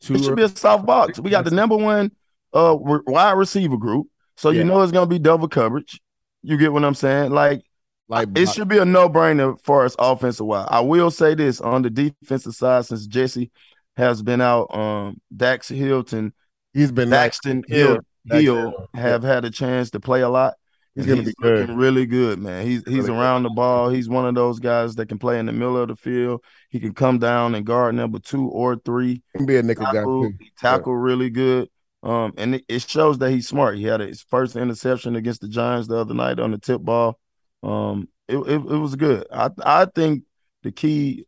Two 0.00 0.14
It 0.14 0.24
should 0.24 0.36
be 0.36 0.42
a 0.44 0.48
soft 0.48 0.86
box. 0.86 1.18
We 1.20 1.28
got 1.28 1.44
the 1.44 1.50
number 1.50 1.76
one 1.76 2.12
uh 2.54 2.74
wide 2.78 3.32
receiver 3.32 3.76
group, 3.76 4.06
so 4.40 4.50
Yeah. 4.50 4.58
you 4.58 4.64
know 4.64 4.80
it's 4.82 4.92
gonna 4.92 5.06
be 5.06 5.18
double 5.18 5.48
coverage. 5.48 6.00
You 6.42 6.56
get 6.56 6.72
what 6.72 6.84
I'm 6.84 6.94
saying? 6.94 7.30
Like 7.32 7.62
like 8.08 8.28
it 8.34 8.48
should 8.48 8.68
be 8.68 8.78
a 8.78 8.84
no 8.84 9.08
brainer 9.08 9.56
for 9.62 9.84
us 9.84 9.94
offensive 9.98 10.46
wise. 10.46 10.66
I 10.70 10.80
will 10.80 11.10
say 11.10 11.34
this 11.34 11.60
on 11.60 11.82
the 11.82 11.90
defensive 11.90 12.54
side, 12.54 12.86
since 12.86 13.06
Jesse 13.06 13.50
has 13.96 14.22
been 14.22 14.40
out, 14.40 14.74
um, 14.74 15.20
Dax 15.36 15.68
Hilton, 15.68 16.32
he's 16.72 16.90
been 16.90 17.10
like 17.10 17.32
Daxton 17.32 17.62
Hill, 17.68 17.98
Hill, 18.24 18.40
Hill 18.40 18.54
Hill, 18.56 18.88
have 18.94 19.22
had 19.22 19.44
a 19.44 19.50
chance 19.50 19.90
to 19.90 20.00
play 20.00 20.22
a 20.22 20.28
lot. 20.28 20.54
He's 20.96 21.06
gonna 21.06 21.22
be 21.22 21.32
good. 21.40 21.60
looking 21.60 21.76
really 21.76 22.04
good, 22.04 22.38
man. 22.40 22.66
He's 22.66 22.78
he's 22.84 22.86
Really 22.96 23.00
good. 23.08 23.10
around 23.10 23.42
the 23.44 23.50
ball. 23.50 23.90
He's 23.90 24.08
one 24.08 24.26
of 24.26 24.34
those 24.34 24.58
guys 24.58 24.96
that 24.96 25.08
can 25.08 25.18
play 25.18 25.38
in 25.38 25.46
the 25.46 25.52
middle 25.52 25.76
of 25.76 25.86
the 25.88 25.94
field. 25.96 26.42
He 26.70 26.80
can 26.80 26.94
come 26.94 27.18
down 27.20 27.54
and 27.54 27.64
guard 27.64 27.94
number 27.94 28.18
two 28.18 28.48
or 28.48 28.74
three. 28.76 29.22
He 29.32 29.38
can 29.38 29.46
be 29.46 29.56
a 29.56 29.62
nickel 29.62 29.84
guy 29.84 29.92
Tackle, 29.92 30.22
too. 30.30 30.34
he 30.40 30.50
tackle 30.58 30.96
really 30.96 31.30
good. 31.30 31.68
Um, 32.02 32.32
and 32.38 32.54
it, 32.56 32.64
it 32.68 32.88
shows 32.88 33.18
that 33.18 33.30
he's 33.30 33.48
smart. 33.48 33.76
He 33.76 33.84
had 33.84 34.00
his 34.00 34.22
first 34.22 34.56
interception 34.56 35.16
against 35.16 35.42
the 35.42 35.48
Giants 35.48 35.88
the 35.88 35.96
other 35.96 36.14
night 36.14 36.40
on 36.40 36.50
the 36.50 36.58
tip 36.58 36.80
ball. 36.80 37.18
Um, 37.62 38.08
it, 38.26 38.38
it, 38.38 38.54
it 38.54 38.78
was 38.78 38.96
good. 38.96 39.26
I 39.30 39.50
I 39.62 39.84
think 39.84 40.24
the 40.62 40.72
key 40.72 41.26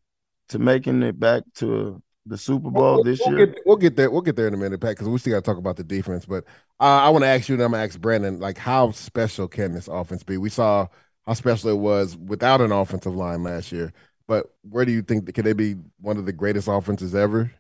to 0.49 0.59
making 0.59 1.03
it 1.03 1.19
back 1.19 1.43
to 1.57 2.03
the 2.27 2.39
Super 2.39 2.71
Bowl 2.71 3.03
this 3.03 3.21
we'll 3.25 3.37
year. 3.37 3.47
Get, 3.47 3.59
we'll 3.67 3.77
get 3.77 3.97
there. 3.97 4.11
We'll 4.11 4.23
get 4.23 4.37
there 4.37 4.49
in 4.49 4.55
a 4.55 4.59
minute, 4.59 4.81
Pat, 4.81 4.93
because 4.93 5.09
we 5.09 5.19
still 5.19 5.33
got 5.33 5.45
to 5.45 5.51
talk 5.51 5.59
about 5.59 5.77
the 5.77 5.85
defense. 5.85 6.25
But 6.25 6.45
uh, 6.81 6.85
I 6.85 7.09
want 7.11 7.25
to 7.25 7.29
ask 7.29 7.49
you, 7.49 7.55
and 7.55 7.63
I'm 7.63 7.73
gonna 7.73 7.83
ask 7.83 8.01
Brandon, 8.01 8.39
like, 8.39 8.59
how 8.59 8.93
special 8.93 9.49
can 9.49 9.73
this 9.73 9.89
offense 9.89 10.23
be? 10.23 10.37
We 10.37 10.49
saw 10.49 10.87
how 11.27 11.35
special 11.35 11.71
it 11.71 11.79
was 11.79 12.17
without 12.17 12.61
an 12.61 12.73
offensive 12.73 13.15
line 13.15 13.43
last 13.43 13.73
year. 13.73 13.93
But 14.27 14.47
where 14.63 14.85
do 14.85 14.93
you 14.93 15.03
think 15.03 15.33
can 15.35 15.45
they 15.45 15.53
be 15.53 15.77
one 16.01 16.17
of 16.17 16.27
the 16.27 16.33
greatest 16.33 16.69
offenses 16.69 17.15
ever? 17.15 17.53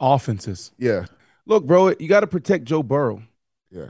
Offenses. 0.00 0.72
Yeah. 0.78 1.04
Look, 1.48 1.66
bro, 1.66 1.94
you 1.98 2.06
got 2.06 2.20
to 2.20 2.26
protect 2.26 2.64
Joe 2.64 2.82
Burrow. 2.82 3.22
Yeah. 3.70 3.88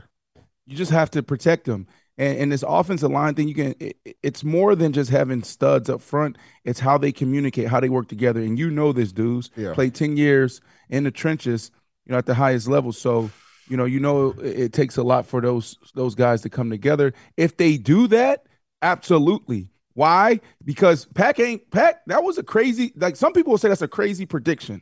You 0.65 0.75
just 0.75 0.91
have 0.91 1.11
to 1.11 1.21
protect 1.21 1.67
him. 1.67 1.87
And, 2.17 2.37
and 2.39 2.51
this 2.51 2.63
offensive 2.67 3.11
line 3.11 3.35
thing, 3.35 3.47
you 3.47 3.53
can. 3.53 3.75
It, 3.79 3.97
it's 4.23 4.43
more 4.43 4.75
than 4.75 4.93
just 4.93 5.11
having 5.11 5.43
studs 5.43 5.89
up 5.89 6.01
front. 6.01 6.37
It's 6.63 6.79
how 6.79 6.97
they 6.97 7.11
communicate, 7.11 7.67
how 7.67 7.79
they 7.79 7.89
work 7.89 8.07
together. 8.07 8.39
And 8.39 8.57
you 8.57 8.71
know 8.71 8.91
this, 8.93 9.11
dudes. 9.11 9.51
Yeah. 9.55 9.73
Play 9.73 9.89
ten 9.89 10.17
years 10.17 10.61
in 10.89 11.03
the 11.03 11.11
trenches, 11.11 11.69
you 12.05 12.13
know, 12.13 12.17
at 12.17 12.25
the 12.25 12.33
highest 12.33 12.67
level. 12.67 12.93
So 12.93 13.29
you 13.67 13.77
know, 13.77 13.85
you 13.85 13.99
know, 13.99 14.31
it, 14.41 14.59
it 14.59 14.73
takes 14.73 14.97
a 14.97 15.03
lot 15.03 15.25
for 15.25 15.41
those 15.41 15.77
those 15.95 16.15
guys 16.15 16.41
to 16.41 16.49
come 16.49 16.69
together. 16.69 17.13
If 17.37 17.57
they 17.57 17.77
do 17.77 18.07
that, 18.07 18.45
absolutely. 18.81 19.69
Why? 19.93 20.39
Because 20.63 21.05
Pack 21.05 21.39
ain't 21.39 21.69
Pack. 21.71 22.05
That 22.07 22.23
was 22.23 22.37
a 22.37 22.43
crazy. 22.43 22.93
Like 22.95 23.15
some 23.15 23.33
people 23.33 23.51
will 23.51 23.57
say 23.57 23.69
that's 23.69 23.81
a 23.81 23.87
crazy 23.87 24.25
prediction, 24.25 24.81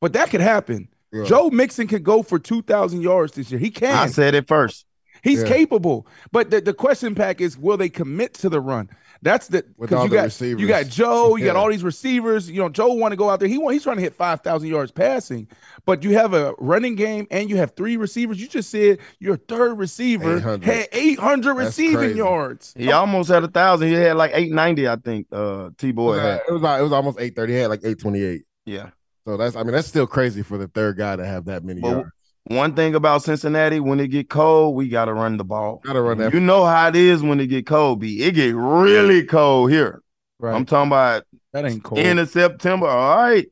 but 0.00 0.12
that 0.14 0.30
could 0.30 0.40
happen. 0.40 0.88
Yeah. 1.12 1.24
Joe 1.24 1.50
Mixon 1.50 1.86
could 1.86 2.04
go 2.04 2.22
for 2.22 2.38
two 2.38 2.62
thousand 2.62 3.02
yards 3.02 3.32
this 3.34 3.50
year. 3.50 3.60
He 3.60 3.70
can. 3.70 3.96
I 3.96 4.06
said 4.06 4.34
it 4.34 4.48
first. 4.48 4.86
He's 5.22 5.42
Yeah. 5.42 5.48
capable. 5.48 6.06
But 6.32 6.50
the, 6.50 6.60
the 6.60 6.74
question 6.74 7.14
Pac 7.14 7.40
is 7.40 7.56
will 7.56 7.76
they 7.76 7.88
commit 7.88 8.34
to 8.34 8.48
the 8.48 8.60
run? 8.60 8.90
That's 9.24 9.46
the 9.46 9.58
With 9.76 9.90
because 9.90 9.98
all 9.98 10.04
you 10.04 10.10
the 10.10 10.16
got 10.16 10.22
receivers. 10.24 10.60
you 10.60 10.66
got 10.66 10.86
Joe, 10.88 11.36
you 11.36 11.44
got 11.44 11.54
all 11.62 11.70
these 11.70 11.84
receivers. 11.84 12.50
You 12.50 12.60
know, 12.60 12.68
Joe 12.68 12.92
want 12.94 13.12
to 13.12 13.16
go 13.16 13.30
out 13.30 13.38
there. 13.38 13.48
He 13.48 13.56
want 13.56 13.74
he's 13.74 13.84
trying 13.84 13.96
to 13.96 14.02
hit 14.02 14.14
five 14.16 14.40
thousand 14.40 14.68
yards 14.68 14.90
passing, 14.90 15.46
but 15.86 16.02
you 16.02 16.14
have 16.14 16.34
a 16.34 16.54
running 16.58 16.96
game 16.96 17.28
and 17.30 17.48
you 17.48 17.56
have 17.58 17.70
three 17.76 17.96
receivers. 17.96 18.40
You 18.40 18.48
just 18.48 18.68
said 18.68 18.98
your 19.20 19.36
third 19.36 19.78
receiver 19.78 20.38
800. 20.38 20.64
had 20.64 20.88
eight 20.90 21.20
hundred 21.20 21.54
That's 21.56 21.66
receiving 21.78 21.96
crazy. 21.98 22.18
yards. 22.18 22.74
He 22.76 22.90
almost 22.90 23.28
had 23.28 23.44
a 23.44 23.48
thousand. 23.48 23.88
He 23.88 23.94
had 23.94 24.16
like 24.16 24.32
eight 24.34 24.50
ninety, 24.50 24.88
I 24.88 24.96
think. 24.96 25.28
Uh, 25.30 25.70
T 25.78 25.92
boy, 25.92 26.12
was, 26.14 26.20
had. 26.20 26.40
it 26.48 26.52
was 26.52 26.62
like- 26.62 26.80
it 26.80 26.82
was 26.82 26.92
almost 26.92 27.20
eight 27.20 27.36
thirty. 27.36 27.52
He 27.52 27.58
had 27.60 27.68
like 27.70 27.82
eight 27.84 28.00
twenty 28.00 28.24
eight. 28.24 28.42
Yeah. 28.64 28.90
So 29.26 29.36
that's 29.36 29.56
I 29.56 29.62
mean 29.62 29.72
that's 29.72 29.88
still 29.88 30.06
crazy 30.06 30.42
for 30.42 30.58
the 30.58 30.68
third 30.68 30.96
guy 30.96 31.16
to 31.16 31.24
have 31.24 31.44
that 31.46 31.64
many 31.64 31.80
But 31.80 31.90
yards. 31.90 32.10
one 32.44 32.74
thing 32.74 32.94
about 32.94 33.22
Cincinnati, 33.22 33.80
when 33.80 34.00
it 34.00 34.08
get 34.08 34.28
cold, 34.28 34.74
we 34.74 34.88
gotta 34.88 35.12
run 35.12 35.36
the 35.36 35.44
ball. 35.44 35.80
Gotta 35.84 36.02
run 36.02 36.18
that. 36.18 36.34
You 36.34 36.40
know 36.40 36.64
how 36.64 36.88
it 36.88 36.96
is 36.96 37.22
when 37.22 37.38
it 37.40 37.46
get 37.46 37.66
cold. 37.66 38.00
B. 38.00 38.22
It 38.22 38.32
get 38.32 38.54
really 38.54 39.24
cold 39.24 39.70
here. 39.70 40.02
Right. 40.38 40.54
I'm 40.54 40.66
talking 40.66 40.88
about 40.88 41.24
that 41.52 41.64
ain't 41.64 41.84
cold. 41.84 42.00
end 42.00 42.18
of 42.18 42.28
September. 42.30 42.88
All 42.88 43.16
right. 43.16 43.46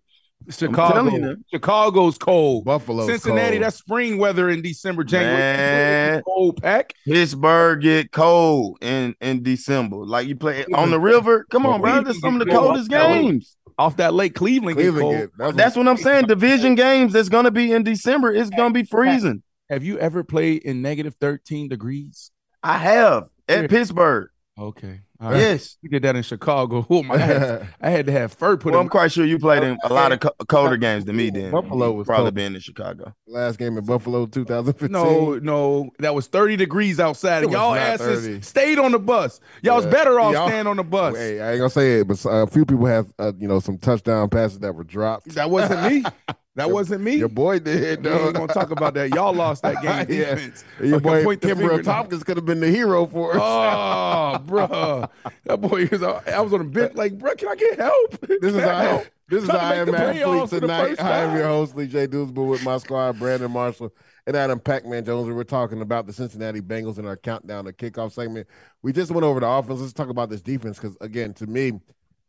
Chicago. 0.49 1.37
Chicago's 1.53 2.19
cold. 2.19 2.65
Buffalo. 2.65 3.07
Cincinnati, 3.07 3.59
that's 3.59 3.77
spring 3.77 4.19
weather 4.19 4.49
in 4.49 4.63
December, 4.63 5.05
January. 5.05 5.37
Man. 5.37 6.23
Cold 6.23 6.61
Pac. 6.61 6.95
Pittsburgh 7.05 7.83
get 7.83 8.11
cold 8.11 8.79
in 8.81 9.15
in 9.21 9.43
December. 9.43 9.99
Like 9.99 10.27
you 10.27 10.35
play 10.35 10.65
on 10.75 10.91
the 10.91 10.99
river. 10.99 11.47
Come 11.51 11.67
on, 11.67 11.81
bro. 11.81 12.03
That's 12.03 12.19
some 12.21 12.41
of 12.41 12.47
the 12.47 12.53
coldest 12.53 12.91
games. 12.91 13.57
Off 13.81 13.97
that 13.97 14.13
lake, 14.13 14.35
Cleveland, 14.35 14.77
get 14.77 14.83
Cleveland 14.93 15.01
cold. 15.03 15.17
get- 15.17 15.31
that's 15.39 15.57
That's 15.57 15.77
what 15.77 15.89
I'm 15.89 15.97
saying. 15.97 16.27
Division 16.27 16.75
games 16.75 17.15
that's 17.15 17.31
gonna 17.31 17.51
be 17.51 17.73
in 17.73 17.83
December. 17.83 18.33
It's 18.33 18.51
gonna 18.51 18.75
be 18.75 18.85
freezing. 18.85 19.43
Have 19.71 19.83
you 19.85 19.99
ever 19.99 20.23
played 20.23 20.63
in 20.65 20.83
negative 20.83 21.15
13 21.21 21.69
degrees? 21.69 22.31
I 22.63 22.77
have 22.77 23.29
Yeah. 23.49 23.55
at 23.57 23.71
Pittsburgh. 23.71 24.29
Okay. 24.59 25.01
All 25.23 25.31
right. 25.31 25.39
Yes. 25.39 25.77
You 25.83 25.91
did 25.91 26.03
that 26.03 26.17
in 26.17 26.23
Chicago. 26.23 26.87
Oh 26.91 27.03
my! 27.03 27.15
I 27.15 27.19
had, 27.19 27.69
I 27.83 27.91
had 27.91 28.07
to 28.07 28.13
have 28.13 28.33
fur 28.33 28.57
put 28.57 28.73
Well, 28.73 28.81
in. 28.81 28.87
I'm 28.87 28.89
quite 28.91 29.13
sure 29.13 29.25
you 29.27 29.39
played 29.39 29.63
in 29.63 29.79
a 29.85 29.93
lot 29.93 30.13
of 30.13 30.21
co- 30.21 30.33
colder 30.49 30.77
games 30.79 31.05
than 31.05 31.17
me. 31.17 31.29
Then 31.31 31.51
Buffalo 31.51 31.89
You 31.89 31.93
was 31.95 32.07
probably 32.07 32.25
cold. 32.27 32.35
been 32.35 32.55
in 32.55 32.61
Chicago. 32.61 33.15
last 33.27 33.59
game 33.59 33.77
in 33.77 33.85
Buffalo 33.85 34.27
2015. 34.27 34.91
No, 34.91 35.35
no, 35.39 35.91
that 35.99 36.15
was 36.15 36.27
30 36.27 36.57
degrees 36.57 36.99
outside, 36.99 37.43
It 37.43 37.45
and 37.45 37.53
y'all 37.53 37.75
asses 37.75 38.25
30. 38.25 38.41
stayed 38.43 38.79
on 38.79 38.93
the 38.93 38.99
bus. 38.99 39.41
Y'all 39.63 39.77
was 39.77 39.87
better 39.87 40.19
off 40.19 40.33
Y'all- 40.33 40.49
staying 40.49 40.67
on 40.67 40.77
the 40.79 40.85
bus. 40.85 41.15
Hey, 41.17 41.41
I 41.41 41.51
ain't 41.53 41.59
gonna 41.59 41.71
say 41.71 42.01
it, 42.01 42.09
but 42.09 42.25
a 42.27 42.47
few 42.47 42.65
people 42.65 42.87
have 42.87 43.13
uh, 43.19 43.33
you 43.39 43.47
know 43.47 43.61
some 43.61 43.77
touchdown 43.79 44.29
passes 44.31 44.61
that 44.61 44.75
were 44.75 44.85
dropped. 44.85 45.35
That 45.35 45.51
wasn't 45.51 45.83
me. 45.93 46.05
That 46.57 46.71
wasn't 46.71 47.03
me. 47.03 47.15
Your 47.15 47.29
boy 47.29 47.61
did. 47.61 48.03
Though. 48.03 48.17
We 48.17 48.25
ain't 48.25 48.35
gonna 48.35 48.53
talk 48.53 48.71
about 48.71 48.95
that. 48.95 49.11
Y'all 49.15 49.33
lost 49.33 49.63
that 49.63 49.77
game 49.83 50.19
Yeah. 50.19 50.35
defense. 50.35 50.65
Your 50.83 51.01
boy 51.01 51.23
point 51.23 51.41
Kimbrel. 51.41 51.83
Tompkins 51.85 52.25
could 52.25 52.37
have 52.37 52.45
been 52.45 52.61
the 52.61 52.69
hero 52.71 53.07
for 53.07 53.33
us. 53.35 53.41
Oh, 53.41 54.39
bro, 54.45 55.09
that 55.45 55.61
boy 55.61 55.87
was. 55.87 56.03
I 56.03 56.41
was 56.41 56.53
on 56.53 56.59
the 56.59 56.65
bench 56.65 56.95
like, 56.95 57.17
bro, 57.19 57.35
can 57.37 57.49
I 57.49 57.55
get 57.55 57.79
help? 57.79 58.21
This 58.27 58.55
is 58.55 58.57
I 58.57 58.83
help? 58.83 59.07
this 59.29 59.45
is 59.45 59.51
I 59.51 59.77
am 59.77 59.95
athlete 59.95 60.23
playoffs 60.23 60.49
for 60.49 60.55
the 60.57 60.61
tonight. 60.63 61.01
I 61.01 61.19
am 61.19 61.37
your 61.37 61.47
host, 61.47 61.77
Lee 61.77 61.87
J. 61.87 62.09
Dewsbury, 62.09 62.49
with 62.49 62.65
my 62.65 62.79
squad, 62.79 63.19
Brandon 63.21 63.51
Marshall 63.51 63.95
and 64.27 64.37
Adam 64.37 64.59
Pac-Man 64.59 65.05
Jones. 65.05 65.33
We're 65.33 65.45
talking 65.45 65.81
about 65.81 66.07
the 66.09 66.13
Cincinnati 66.13 66.61
Bengals 66.61 66.99
in 66.99 67.07
our 67.07 67.17
countdown 67.17 67.65
to 67.67 67.73
kickoff 67.73 68.11
segment. 68.13 68.49
We 68.83 68.93
just 68.93 69.13
went 69.13 69.25
over 69.25 69.39
the 69.39 69.49
offense. 69.49 69.81
Let's 69.81 69.93
talk 69.93 70.09
about 70.09 70.31
this 70.31 70.43
defense 70.43 70.79
because 70.79 70.97
again, 71.01 71.33
to 71.35 71.47
me, 71.47 71.81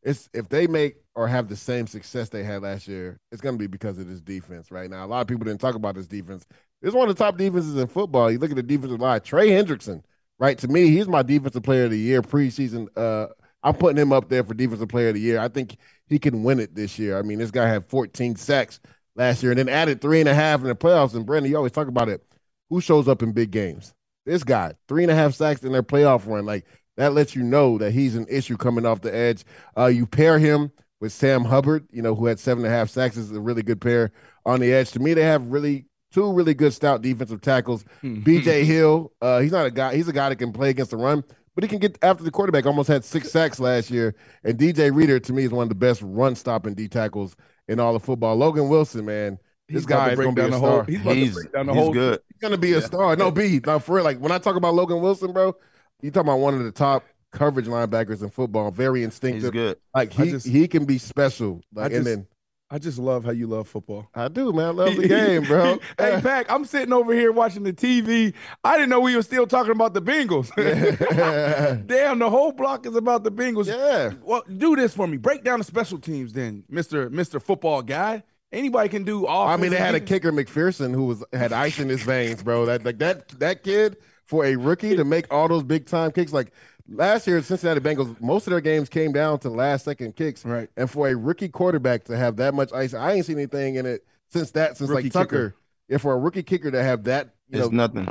it's 0.03 0.29
if 0.33 0.49
they 0.49 0.67
make 0.67 0.95
or 1.15 1.27
have 1.27 1.47
the 1.47 1.55
same 1.55 1.87
success 1.87 2.29
they 2.29 2.43
had 2.43 2.63
last 2.63 2.87
year, 2.87 3.19
it's 3.31 3.41
going 3.41 3.55
to 3.55 3.59
be 3.59 3.67
because 3.67 3.97
of 3.99 4.07
this 4.07 4.21
defense. 4.21 4.71
Right 4.71 4.89
now, 4.89 5.05
a 5.05 5.07
lot 5.07 5.21
of 5.21 5.27
people 5.27 5.45
didn't 5.45 5.61
talk 5.61 5.75
about 5.75 5.95
this 5.95 6.07
defense. 6.07 6.45
It's 6.81 6.95
one 6.95 7.09
of 7.09 7.15
the 7.15 7.23
top 7.23 7.37
defenses 7.37 7.75
in 7.75 7.87
football. 7.87 8.31
You 8.31 8.39
look 8.39 8.49
at 8.49 8.55
the 8.55 8.63
defensive 8.63 8.99
line. 8.99 9.21
Trey 9.21 9.49
Hendrickson, 9.49 10.03
right? 10.39 10.57
To 10.57 10.67
me, 10.67 10.87
he's 10.87 11.07
my 11.07 11.21
defensive 11.21 11.63
player 11.63 11.85
of 11.85 11.91
the 11.91 11.99
year 11.99 12.21
preseason. 12.21 12.87
Uh, 12.95 13.27
I'm 13.63 13.75
putting 13.75 13.97
him 14.01 14.11
up 14.11 14.29
there 14.29 14.43
for 14.43 14.55
defensive 14.55 14.89
player 14.89 15.09
of 15.09 15.15
the 15.15 15.21
year. 15.21 15.39
I 15.39 15.47
think 15.47 15.77
he 16.07 16.17
can 16.17 16.43
win 16.43 16.59
it 16.59 16.73
this 16.73 16.97
year. 16.97 17.19
I 17.19 17.21
mean, 17.21 17.37
this 17.37 17.51
guy 17.51 17.67
had 17.67 17.85
14 17.85 18.35
sacks 18.35 18.79
last 19.15 19.43
year 19.43 19.51
and 19.51 19.59
then 19.59 19.69
added 19.69 20.01
three 20.01 20.19
and 20.19 20.29
a 20.29 20.33
half 20.33 20.61
in 20.61 20.67
the 20.67 20.75
playoffs. 20.75 21.13
And 21.13 21.25
Brandon, 21.25 21.51
you 21.51 21.57
always 21.57 21.71
talk 21.71 21.87
about 21.87 22.09
it. 22.09 22.23
Who 22.69 22.81
shows 22.81 23.07
up 23.07 23.21
in 23.21 23.33
big 23.33 23.51
games? 23.51 23.93
This 24.25 24.43
guy, 24.43 24.73
three 24.87 25.03
and 25.03 25.11
a 25.11 25.15
half 25.15 25.33
sacks 25.33 25.63
in 25.63 25.71
their 25.71 25.83
playoff 25.83 26.25
run. 26.27 26.45
Like 26.45 26.65
that 26.97 27.13
lets 27.13 27.35
you 27.35 27.43
know 27.43 27.77
that 27.77 27.91
he's 27.91 28.15
an 28.15 28.25
issue 28.29 28.57
coming 28.57 28.85
off 28.85 29.01
the 29.01 29.13
edge. 29.15 29.43
Uh, 29.77 29.85
you 29.87 30.05
pair 30.05 30.39
him 30.39 30.71
with 30.99 31.11
Sam 31.11 31.43
Hubbard, 31.43 31.87
you 31.91 32.01
know, 32.01 32.13
who 32.15 32.25
had 32.27 32.39
seven 32.39 32.63
and 32.65 32.73
a 32.73 32.77
half 32.77 32.89
sacks, 32.89 33.17
is 33.17 33.31
a 33.31 33.39
really 33.41 33.63
good 33.63 33.81
pair 33.81 34.11
on 34.45 34.59
the 34.59 34.71
edge. 34.73 34.91
To 34.91 34.99
me, 34.99 35.13
they 35.13 35.23
have 35.23 35.45
really 35.47 35.85
two 36.11 36.31
really 36.33 36.53
good 36.53 36.73
stout 36.73 37.01
defensive 37.01 37.41
tackles. 37.41 37.85
BJ 38.03 38.63
Hill, 38.65 39.11
uh, 39.21 39.39
he's 39.39 39.51
not 39.51 39.65
a 39.65 39.71
guy, 39.71 39.95
he's 39.95 40.07
a 40.07 40.13
guy 40.13 40.29
that 40.29 40.35
can 40.35 40.51
play 40.51 40.69
against 40.69 40.91
the 40.91 40.97
run, 40.97 41.23
but 41.55 41.63
he 41.63 41.67
can 41.67 41.79
get 41.79 41.97
after 42.01 42.23
the 42.23 42.31
quarterback. 42.31 42.65
Almost 42.65 42.87
had 42.89 43.03
six 43.05 43.31
sacks 43.31 43.59
last 43.59 43.89
year. 43.89 44.13
And 44.43 44.57
DJ 44.59 44.93
Reader, 44.93 45.19
to 45.21 45.33
me, 45.33 45.43
is 45.45 45.51
one 45.51 45.63
of 45.63 45.69
the 45.69 45.75
best 45.75 46.01
run 46.03 46.35
stopping 46.35 46.73
D 46.73 46.87
tackles 46.87 47.35
in 47.67 47.79
all 47.79 47.95
of 47.95 48.03
football. 48.03 48.35
Logan 48.35 48.67
Wilson, 48.69 49.05
man. 49.05 49.39
This 49.67 49.77
He's 49.83 49.85
guy 49.85 50.09
is 50.11 50.19
going 50.19 50.35
to 50.35 50.41
be 50.41 50.41
down 50.41 50.49
a 50.49 50.51
the 50.51 50.59
whole. 50.59 50.83
star. 50.83 50.85
He's 51.13 51.33
He's, 51.33 51.43
to 51.45 51.49
down 51.49 51.65
the 51.67 51.73
he's 51.73 51.81
whole. 51.81 51.93
good. 51.93 52.19
He's 52.27 52.41
gonna 52.41 52.57
be 52.57 52.73
a 52.73 52.81
star. 52.81 53.15
No, 53.15 53.31
B. 53.31 53.61
not 53.65 53.83
for 53.83 53.95
real. 53.95 54.03
Like 54.03 54.19
when 54.19 54.31
I 54.33 54.37
talk 54.37 54.57
about 54.57 54.73
Logan 54.73 54.99
Wilson, 54.99 55.31
bro, 55.31 55.55
you 56.01 56.11
talking 56.11 56.29
about 56.29 56.39
one 56.39 56.53
of 56.55 56.63
the 56.63 56.71
top 56.71 57.03
coverage 57.31 57.65
linebackers 57.67 58.21
in 58.21 58.29
football. 58.29 58.71
Very 58.71 59.03
instinctive. 59.03 59.41
He's 59.41 59.45
instinctive. 59.45 59.77
good. 59.77 59.81
Like 59.93 60.13
he 60.13 60.31
just- 60.31 60.47
he 60.47 60.67
can 60.67 60.85
be 60.85 60.97
special. 60.97 61.61
Like 61.73 61.91
I 61.91 61.95
and 61.95 62.05
just- 62.05 62.05
then 62.17 62.27
I 62.73 62.77
just 62.79 62.97
love 62.99 63.25
how 63.25 63.31
you 63.31 63.47
love 63.47 63.67
football. 63.67 64.07
I 64.15 64.29
do, 64.29 64.53
man. 64.53 64.67
I 64.67 64.69
love 64.69 64.95
the 64.95 65.05
game, 65.07 65.43
bro. 65.43 65.77
hey, 65.97 66.21
Pac, 66.21 66.49
I'm 66.49 66.63
sitting 66.63 66.93
over 66.93 67.13
here 67.13 67.33
watching 67.33 67.63
the 67.63 67.73
TV. 67.73 68.33
I 68.63 68.77
didn't 68.77 68.89
know 68.89 69.01
we 69.01 69.13
were 69.13 69.23
still 69.23 69.45
talking 69.45 69.73
about 69.73 69.93
the 69.93 70.01
Bengals. 70.01 70.49
Damn, 71.87 72.19
the 72.19 72.29
whole 72.29 72.53
block 72.53 72.85
is 72.85 72.95
about 72.95 73.23
the 73.25 73.31
Bengals. 73.31 73.67
yeah. 73.67 74.13
Well, 74.23 74.43
do 74.57 74.75
this 74.77 74.93
for 74.93 75.05
me. 75.07 75.17
Break 75.17 75.43
down 75.43 75.59
the 75.59 75.65
special 75.65 75.97
teams, 75.97 76.31
then, 76.33 76.63
Mister 76.69 77.09
Mister 77.09 77.39
Football 77.39 77.81
Guy. 77.81 78.23
Anybody 78.53 78.89
can 78.89 79.03
do 79.03 79.25
all. 79.25 79.47
I 79.47 79.55
mean, 79.57 79.71
they 79.71 79.77
had 79.77 79.95
a 79.95 79.99
kicker 79.99 80.31
McPherson 80.31 80.93
who 80.93 81.05
was 81.05 81.23
had 81.31 81.53
ice 81.53 81.79
in 81.79 81.87
his 81.89 82.03
veins, 82.03 82.43
bro. 82.43 82.65
That 82.65 82.83
like 82.85 82.97
that 82.99 83.29
that 83.39 83.63
kid 83.63 83.97
for 84.31 84.45
a 84.45 84.55
rookie 84.55 84.95
to 84.95 85.03
make 85.03 85.31
all 85.31 85.49
those 85.49 85.61
big 85.63 85.85
time 85.85 86.09
kicks. 86.09 86.31
Like 86.31 86.53
last 86.87 87.27
year, 87.27 87.41
Cincinnati 87.41 87.81
Bengals, 87.81 88.19
most 88.21 88.47
of 88.47 88.51
their 88.51 88.61
games 88.61 88.87
came 88.87 89.11
down 89.11 89.39
to 89.39 89.49
last 89.49 89.83
second 89.83 90.15
kicks. 90.15 90.45
Right. 90.45 90.69
And 90.77 90.89
for 90.89 91.09
a 91.09 91.15
rookie 91.17 91.49
quarterback 91.49 92.05
to 92.05 92.15
have 92.15 92.37
that 92.37 92.53
much 92.53 92.71
ice, 92.71 92.93
I 92.93 93.11
ain't 93.11 93.25
seen 93.25 93.37
anything 93.37 93.75
in 93.75 93.85
it 93.85 94.05
since 94.29 94.51
that 94.51 94.77
since 94.77 94.89
Rookie 94.89 95.03
like 95.03 95.11
Tucker. 95.11 95.49
kicker. 95.49 95.55
Yeah, 95.89 95.97
for 95.97 96.13
a 96.13 96.17
rookie 96.17 96.43
kicker 96.43 96.71
to 96.71 96.81
have 96.81 97.03
that, 97.03 97.35
you 97.49 97.59
It's 97.59 97.69
know, 97.69 97.75
nothing. 97.87 98.05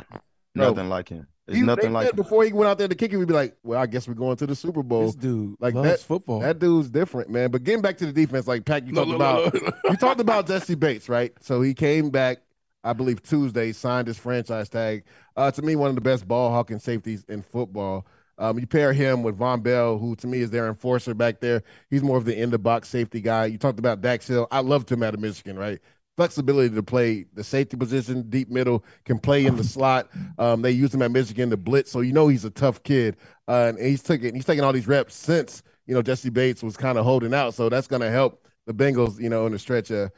No. 0.53 0.69
Nothing 0.69 0.89
like 0.89 1.09
him. 1.09 1.25
It's 1.47 1.57
he- 1.57 1.63
nothing 1.63 1.91
like 1.91 2.15
before 2.15 2.43
he 2.43 2.53
went 2.53 2.69
out 2.69 2.77
there 2.77 2.87
to 2.87 2.93
kick 2.93 3.11
it, 3.11 3.17
we'd 3.17 3.27
be 3.27 3.33
like, 3.33 3.57
well, 3.63 3.79
I 3.81 3.87
guess 3.87 4.07
we're 4.07 4.13
going 4.13 4.37
to 4.37 4.45
the 4.45 4.55
Super 4.55 4.83
Bowl. 4.83 5.07
This 5.07 5.15
dude 5.15 5.55
Like 5.59 5.73
loves 5.73 5.89
that- 5.89 5.99
football. 6.01 6.41
That 6.41 6.59
dude's 6.59 6.91
different, 6.91 7.31
man. 7.31 7.49
But 7.49 7.63
getting 7.63 7.81
back 7.81 7.97
to 7.97 8.05
the 8.05 8.13
defense, 8.13 8.47
like 8.47 8.63
Pac, 8.65 8.85
you 8.85 8.91
No, 8.93 9.05
talked 9.05 9.11
no, 9.11 9.17
no, 9.17 9.43
about, 9.45 9.53
no, 9.83 9.89
you 9.89 9.97
talked 9.97 10.19
about 10.21 10.45
Jessie 10.45 10.75
Bates, 10.75 11.09
right? 11.09 11.33
So 11.41 11.61
he 11.63 11.73
came 11.73 12.11
back, 12.11 12.43
I 12.83 12.93
believe 12.93 13.21
Tuesday, 13.21 13.71
signed 13.71 14.07
his 14.07 14.17
franchise 14.17 14.69
tag. 14.69 15.03
Uh, 15.35 15.51
to 15.51 15.61
me, 15.61 15.75
one 15.75 15.89
of 15.89 15.95
the 15.95 16.01
best 16.01 16.27
ball 16.27 16.49
hawking 16.49 16.79
safeties 16.79 17.23
in 17.29 17.41
football. 17.41 18.05
Um, 18.37 18.57
you 18.57 18.65
pair 18.65 18.91
him 18.91 19.21
with 19.21 19.37
Vonn 19.37 19.61
Bell, 19.61 19.97
who 19.99 20.15
to 20.15 20.27
me 20.27 20.39
is 20.39 20.49
their 20.49 20.67
enforcer 20.67 21.13
back 21.13 21.41
there. 21.41 21.61
He's 21.91 22.01
more 22.01 22.17
of 22.17 22.25
the 22.25 22.35
in 22.35 22.49
the 22.49 22.57
box 22.57 22.89
safety 22.89 23.21
guy. 23.21 23.45
You 23.45 23.57
talked 23.59 23.77
about 23.77 24.01
Dax 24.01 24.27
Hill. 24.27 24.47
I 24.51 24.61
loved 24.61 24.91
him 24.91 25.03
out 25.03 25.13
of 25.13 25.19
Michigan, 25.19 25.59
right? 25.59 25.79
Flexibility 26.17 26.73
to 26.73 26.83
play 26.83 27.25
the 27.33 27.43
safety 27.43 27.77
position, 27.77 28.29
deep 28.29 28.49
middle, 28.49 28.83
can 29.05 29.19
play 29.19 29.45
in 29.45 29.55
the 29.55 29.63
slot. 29.63 30.09
Um, 30.39 30.61
they 30.61 30.71
used 30.71 30.93
him 30.93 31.01
at 31.03 31.11
Michigan 31.11 31.49
to 31.51 31.57
blitz, 31.57 31.91
so 31.91 32.01
you 32.01 32.13
know 32.13 32.27
he's 32.27 32.45
a 32.45 32.49
tough 32.49 32.81
kid. 32.83 33.15
Uh, 33.47 33.73
and 33.75 33.79
he's 33.79 34.03
taking 34.03 34.33
he's 34.35 34.45
taking 34.45 34.63
all 34.63 34.73
these 34.73 34.87
reps 34.87 35.13
since 35.15 35.61
you 35.85 35.93
know 35.93 36.01
Jessie 36.01 36.29
Bates 36.29 36.63
was 36.63 36.77
kind 36.77 36.97
of 36.97 37.05
holding 37.05 37.33
out, 37.33 37.53
so 37.53 37.69
that's 37.69 37.87
going 37.87 38.01
to 38.01 38.09
help 38.11 38.47
the 38.65 38.73
Bengals, 38.73 39.19
you 39.19 39.29
know, 39.29 39.45
in 39.45 39.51
the 39.51 39.59
stretch. 39.59 39.91
Uh, 39.91 40.09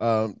Um, 0.00 0.40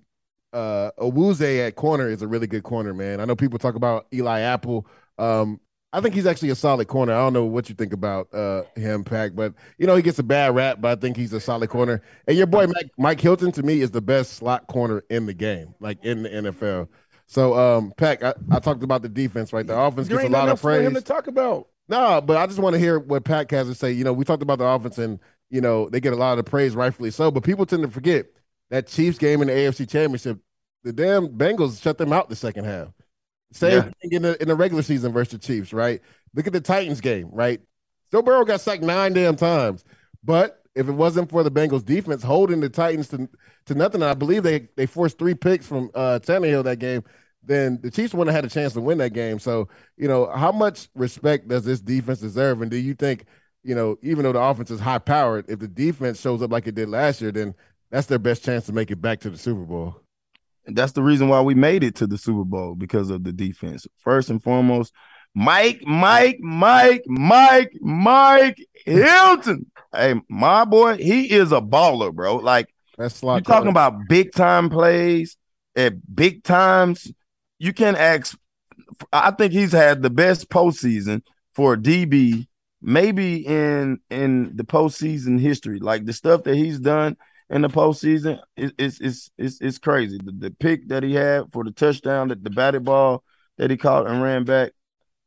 uh, 0.52 0.90
Awuzie 0.98 1.66
at 1.66 1.76
corner 1.76 2.08
is 2.08 2.22
a 2.22 2.28
really 2.28 2.46
good 2.46 2.62
corner, 2.62 2.94
man. 2.94 3.20
I 3.20 3.24
know 3.24 3.36
people 3.36 3.58
talk 3.58 3.74
about 3.74 4.06
Eli 4.12 4.40
Apple. 4.40 4.86
Um, 5.18 5.60
I 5.92 6.00
think 6.00 6.14
he's 6.14 6.26
actually 6.26 6.50
a 6.50 6.54
solid 6.54 6.86
corner. 6.86 7.12
I 7.12 7.18
don't 7.18 7.32
know 7.32 7.44
what 7.44 7.68
you 7.68 7.74
think 7.74 7.92
about 7.92 8.32
uh, 8.32 8.62
him, 8.76 9.02
Pac, 9.02 9.34
but 9.34 9.54
you 9.76 9.86
know 9.86 9.96
he 9.96 10.02
gets 10.02 10.18
a 10.20 10.22
bad 10.22 10.54
rap, 10.54 10.80
but 10.80 10.96
I 10.96 11.00
think 11.00 11.16
he's 11.16 11.32
a 11.32 11.40
solid 11.40 11.68
corner. 11.68 12.02
And 12.28 12.36
your 12.36 12.46
boy 12.46 12.66
Mike, 12.68 12.90
Mike 12.96 13.20
Hilton 13.20 13.50
to 13.52 13.62
me 13.62 13.80
is 13.80 13.90
the 13.90 14.00
best 14.00 14.34
slot 14.34 14.68
corner 14.68 15.02
in 15.10 15.26
the 15.26 15.34
game, 15.34 15.74
like 15.80 16.04
in 16.04 16.22
the 16.22 16.28
NFL. 16.28 16.88
So, 17.26 17.54
um, 17.54 17.92
Pac, 17.96 18.22
I, 18.22 18.34
I 18.50 18.58
talked 18.58 18.82
about 18.82 19.02
the 19.02 19.08
defense, 19.08 19.52
right? 19.52 19.66
The 19.66 19.78
offense 19.78 20.08
There 20.08 20.18
gets 20.18 20.28
a 20.28 20.32
lot 20.32 20.44
of 20.44 20.50
else 20.50 20.60
for 20.60 20.72
him 20.72 20.92
praise. 20.92 21.04
to 21.04 21.12
talk 21.12 21.26
about. 21.28 21.68
No, 21.88 22.20
but 22.20 22.36
I 22.36 22.46
just 22.46 22.58
want 22.58 22.74
to 22.74 22.78
hear 22.80 22.98
what 22.98 23.24
Pat 23.24 23.50
has 23.50 23.68
to 23.68 23.74
say. 23.74 23.92
You 23.92 24.04
know, 24.04 24.12
we 24.12 24.24
talked 24.24 24.42
about 24.42 24.58
the 24.58 24.64
offense 24.64 24.98
and, 24.98 25.18
you 25.48 25.60
know, 25.60 25.88
they 25.88 26.00
get 26.00 26.12
a 26.12 26.16
lot 26.16 26.38
of 26.38 26.44
praise, 26.44 26.74
rightfully 26.76 27.10
so, 27.10 27.30
but 27.30 27.42
people 27.42 27.66
tend 27.66 27.82
to 27.82 27.88
forget 27.90 28.26
that 28.70 28.86
Chiefs 28.86 29.18
game 29.18 29.42
in 29.42 29.48
the 29.48 29.54
AFC 29.54 29.88
Championship, 29.88 30.38
the 30.84 30.92
damn 30.92 31.28
Bengals 31.28 31.82
shut 31.82 31.98
them 31.98 32.12
out 32.12 32.28
the 32.28 32.36
second 32.36 32.64
half. 32.64 32.88
Same 33.52 33.72
Yeah. 33.72 33.82
thing 33.82 34.12
in 34.12 34.22
the, 34.22 34.40
in 34.40 34.48
the 34.48 34.54
regular 34.54 34.82
season 34.82 35.12
versus 35.12 35.32
the 35.32 35.38
Chiefs, 35.38 35.72
right? 35.72 36.00
Look 36.34 36.46
at 36.46 36.52
the 36.52 36.60
Titans 36.60 37.00
game, 37.00 37.28
right? 37.32 37.60
Joe 38.12 38.22
Burrow 38.22 38.44
got 38.44 38.60
sacked 38.60 38.82
nine 38.82 39.12
damn 39.12 39.36
times. 39.36 39.84
But 40.22 40.62
if 40.74 40.88
it 40.88 40.92
wasn't 40.92 41.30
for 41.30 41.42
the 41.42 41.50
Bengals 41.50 41.84
defense 41.84 42.22
holding 42.22 42.60
the 42.60 42.68
Titans 42.68 43.08
to, 43.08 43.28
to 43.66 43.74
nothing, 43.74 44.02
I 44.02 44.14
believe 44.14 44.42
they, 44.42 44.68
they 44.76 44.86
forced 44.86 45.18
three 45.18 45.34
picks 45.34 45.66
from 45.66 45.90
uh, 45.94 46.20
Tannehill 46.22 46.64
that 46.64 46.78
game, 46.78 47.02
then 47.42 47.80
the 47.82 47.90
Chiefs 47.90 48.14
wouldn't 48.14 48.32
have 48.34 48.44
had 48.44 48.50
a 48.50 48.54
chance 48.54 48.74
to 48.74 48.80
win 48.80 48.98
that 48.98 49.12
game. 49.12 49.38
So, 49.38 49.68
you 49.96 50.06
know, 50.06 50.30
how 50.30 50.52
much 50.52 50.88
respect 50.94 51.48
does 51.48 51.64
this 51.64 51.80
defense 51.80 52.20
deserve? 52.20 52.62
And 52.62 52.70
do 52.70 52.76
you 52.76 52.94
think, 52.94 53.24
you 53.64 53.74
know, 53.74 53.96
even 54.02 54.22
though 54.22 54.32
the 54.32 54.40
offense 54.40 54.70
is 54.70 54.78
high 54.80 54.98
powered, 54.98 55.48
if 55.48 55.58
the 55.58 55.68
defense 55.68 56.20
shows 56.20 56.42
up 56.42 56.52
like 56.52 56.66
it 56.66 56.74
did 56.74 56.88
last 56.88 57.20
year, 57.20 57.32
then 57.32 57.54
that's 57.90 58.06
their 58.06 58.18
best 58.18 58.44
chance 58.44 58.66
to 58.66 58.72
make 58.72 58.90
it 58.90 59.00
back 59.00 59.20
to 59.20 59.30
the 59.30 59.38
Super 59.38 59.64
Bowl? 59.64 59.96
And 60.66 60.76
that's 60.76 60.92
the 60.92 61.02
reason 61.02 61.28
why 61.28 61.40
we 61.40 61.54
made 61.54 61.82
it 61.82 61.96
to 61.96 62.06
the 62.06 62.18
Super 62.18 62.44
Bowl 62.44 62.74
because 62.74 63.10
of 63.10 63.24
the 63.24 63.32
defense. 63.32 63.86
First 63.98 64.30
and 64.30 64.42
foremost, 64.42 64.92
Mike, 65.34 65.82
Mike, 65.84 66.38
Mike, 66.40 67.04
Mike, 67.06 67.72
Mike 67.80 68.58
Hilton. 68.84 69.70
Hey, 69.92 70.14
my 70.28 70.64
boy, 70.64 70.96
he 70.96 71.30
is 71.30 71.52
a 71.52 71.60
baller, 71.60 72.12
bro. 72.12 72.36
Like 72.36 72.72
That's 72.98 73.22
you're 73.22 73.40
talking 73.40 73.70
about 73.70 74.08
big 74.08 74.32
time 74.32 74.70
plays 74.70 75.36
at 75.76 76.14
big 76.14 76.44
times. 76.44 77.12
You 77.58 77.72
can 77.72 77.96
ask. 77.96 78.36
I 79.12 79.30
think 79.30 79.52
he's 79.52 79.72
had 79.72 80.02
the 80.02 80.10
best 80.10 80.48
postseason 80.50 81.22
for 81.54 81.74
a 81.74 81.76
DB, 81.76 82.46
maybe 82.82 83.46
in 83.46 84.00
in 84.10 84.56
the 84.56 84.64
postseason 84.64 85.40
history. 85.40 85.78
Like 85.78 86.04
the 86.04 86.12
stuff 86.12 86.44
that 86.44 86.56
he's 86.56 86.78
done 86.80 87.16
in 87.50 87.62
the 87.62 87.68
postseason 87.68 88.40
is 88.56 88.72
it's 88.78 89.00
is 89.00 89.30
is 89.36 89.60
is 89.60 89.78
crazy. 89.78 90.18
The, 90.22 90.32
the 90.32 90.50
pick 90.52 90.88
that 90.88 91.02
he 91.02 91.14
had 91.14 91.52
for 91.52 91.64
the 91.64 91.72
touchdown, 91.72 92.28
that 92.28 92.42
the 92.44 92.50
batted 92.50 92.84
ball 92.84 93.24
that 93.58 93.70
he 93.70 93.76
caught 93.76 94.06
and 94.08 94.22
ran 94.22 94.44
back. 94.44 94.72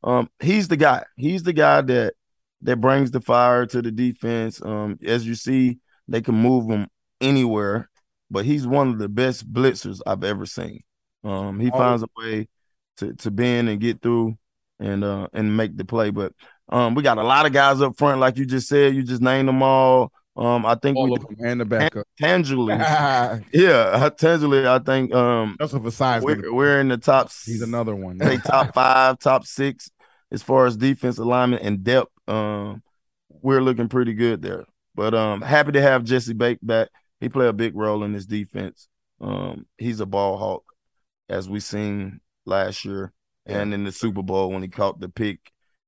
Um, 0.03 0.29
he's 0.39 0.67
the 0.67 0.77
guy. 0.77 1.03
He's 1.17 1.43
the 1.43 1.53
guy 1.53 1.81
that 1.81 2.13
that 2.61 2.77
brings 2.77 3.11
the 3.11 3.21
fire 3.21 3.65
to 3.67 3.81
the 3.81 3.91
defense. 3.91 4.61
Um, 4.61 4.97
as 5.05 5.27
you 5.27 5.35
see, 5.35 5.79
they 6.07 6.21
can 6.21 6.35
move 6.35 6.69
him 6.69 6.87
anywhere, 7.21 7.89
but 8.31 8.45
he's 8.45 8.65
one 8.65 8.89
of 8.89 8.99
the 8.99 9.09
best 9.09 9.51
blitzers 9.51 9.99
I've 10.05 10.23
ever 10.23 10.45
seen. 10.45 10.81
Um, 11.23 11.59
he 11.59 11.69
Oh. 11.71 11.77
finds 11.77 12.03
a 12.03 12.07
way 12.17 12.47
to 12.97 13.13
to 13.15 13.31
bend 13.31 13.69
and 13.69 13.79
get 13.81 14.01
through 14.01 14.37
and 14.79 15.03
uh 15.03 15.27
and 15.33 15.55
make 15.57 15.75
the 15.77 15.85
play. 15.85 16.09
But 16.09 16.33
um, 16.69 16.95
we 16.95 17.03
got 17.03 17.17
a 17.17 17.23
lot 17.23 17.45
of 17.45 17.53
guys 17.53 17.81
up 17.81 17.97
front, 17.97 18.19
like 18.21 18.37
you 18.37 18.45
just 18.45 18.67
said. 18.67 18.95
You 18.95 19.03
just 19.03 19.21
named 19.21 19.47
them 19.47 19.61
all. 19.63 20.11
Um, 20.35 20.65
I 20.65 20.75
think 20.75 20.97
All 20.97 21.09
we 21.09 21.15
of 21.15 21.27
them 21.27 21.35
and 21.45 21.61
the 21.61 21.65
backup. 21.65 22.07
tangibly, 22.19 22.73
yeah, 23.53 24.09
tangibly, 24.17 24.67
I 24.67 24.79
think 24.79 25.13
um 25.13 25.55
That's 25.59 25.73
what 25.73 25.83
besides 25.83 26.25
we're, 26.25 26.51
we're 26.51 26.79
in 26.79 26.87
the 26.87 26.97
top. 26.97 27.31
He's 27.45 27.61
another 27.61 27.95
one. 27.95 28.19
Say 28.19 28.37
top 28.37 28.73
five, 28.73 29.19
top 29.19 29.45
six 29.45 29.91
as 30.31 30.41
far 30.41 30.65
as 30.65 30.75
defense 30.75 31.19
alignment 31.19 31.61
and 31.61 31.83
depth. 31.83 32.09
Um, 32.27 32.81
we're 33.29 33.61
looking 33.61 33.89
pretty 33.89 34.13
good 34.13 34.41
there. 34.41 34.65
But 34.95 35.13
um, 35.13 35.41
happy 35.41 35.73
to 35.73 35.81
have 35.81 36.03
Jessie 36.03 36.33
Bates 36.33 36.63
back. 36.63 36.89
He 37.19 37.29
played 37.29 37.49
a 37.49 37.53
big 37.53 37.75
role 37.75 38.03
in 38.03 38.13
this 38.13 38.25
defense. 38.25 38.87
Um, 39.21 39.65
he's 39.77 39.99
a 39.99 40.05
ball 40.05 40.37
hawk, 40.37 40.63
as 41.29 41.47
we 41.47 41.59
seen 41.59 42.21
last 42.45 42.85
year 42.85 43.13
and 43.45 43.73
in 43.73 43.83
the 43.83 43.91
Super 43.91 44.23
Bowl 44.23 44.49
when 44.51 44.61
he 44.63 44.67
caught 44.67 44.99
the 44.99 45.09
pick. 45.09 45.39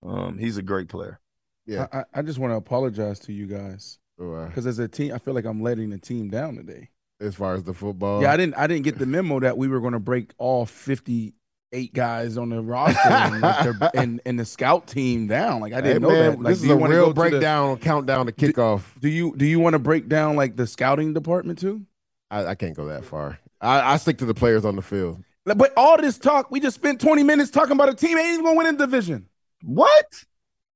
Um, 0.03 0.37
he's 0.37 0.57
a 0.57 0.61
great 0.61 0.87
player. 0.89 1.19
Yeah. 1.65 1.87
I, 1.91 1.99
I- 1.99 2.03
I 2.15 2.21
just 2.21 2.37
want 2.39 2.51
to 2.51 2.57
apologize 2.57 3.19
to 3.21 3.33
you 3.33 3.47
guys 3.47 3.97
because 4.17 4.65
as 4.65 4.79
a 4.79 4.87
team, 4.87 5.13
I 5.13 5.17
feel 5.17 5.33
like 5.33 5.45
I'm 5.45 5.61
letting 5.61 5.89
the 5.89 5.97
team 5.97 6.29
down 6.29 6.55
today. 6.55 6.89
as 7.19 7.35
far 7.35 7.53
as 7.53 7.63
the 7.63 7.73
football. 7.73 8.21
yeah, 8.21 8.31
I 8.31 8.37
didn't. 8.37 8.55
I 8.55 8.67
didn't 8.67 8.83
get 8.83 8.97
the 8.97 9.05
memo 9.05 9.39
that 9.39 9.57
we 9.57 9.67
were 9.67 9.79
going 9.79 9.93
to 9.93 9.99
break 9.99 10.31
all 10.37 10.65
58 10.65 11.93
guys 11.93 12.37
on 12.37 12.49
the 12.49 12.61
roster 12.61 12.99
and, 13.09 13.41
like, 13.41 13.91
and 13.95 14.21
and 14.25 14.39
the 14.39 14.45
scout 14.45 14.87
team 14.87 15.27
down. 15.27 15.61
Like 15.61 15.73
I 15.73 15.81
didn't 15.81 16.01
know 16.03 16.09
man, 16.09 16.31
that. 16.31 16.39
Like, 16.41 16.51
this 16.53 16.59
is 16.61 16.65
you 16.65 16.73
a 16.73 16.89
real 16.89 17.07
to 17.07 17.13
the- 17.13 17.13
breakdown, 17.13 17.77
countdown 17.77 18.25
to 18.27 18.31
kickoff. 18.31 18.83
do 18.99 19.09
you 19.09 19.33
do 19.35 19.45
you 19.45 19.59
want 19.59 19.73
to 19.73 19.79
break 19.79 20.07
down 20.07 20.35
like 20.35 20.55
the 20.55 20.67
scouting 20.67 21.13
department 21.13 21.59
too? 21.59 21.85
I, 22.31 22.45
I 22.47 22.55
can't 22.55 22.75
go 22.75 22.85
that 22.85 23.05
far. 23.05 23.39
I, 23.61 23.93
I 23.93 23.97
stick 23.97 24.17
to 24.19 24.25
the 24.25 24.33
players 24.33 24.65
on 24.65 24.75
the 24.75 24.81
field. 24.81 25.23
But 25.45 25.73
all 25.77 25.95
this 25.97 26.17
talk, 26.17 26.49
we 26.49 26.59
just 26.59 26.75
spent 26.75 26.99
20 26.99 27.21
minutes 27.21 27.51
talking 27.51 27.73
about 27.73 27.87
a 27.87 27.93
team 27.93 28.17
ain't 28.17 28.29
even 28.33 28.43
going 28.43 28.55
to 28.55 28.57
win 28.57 28.67
in 28.67 28.77
division. 28.77 29.27
What? 29.61 30.25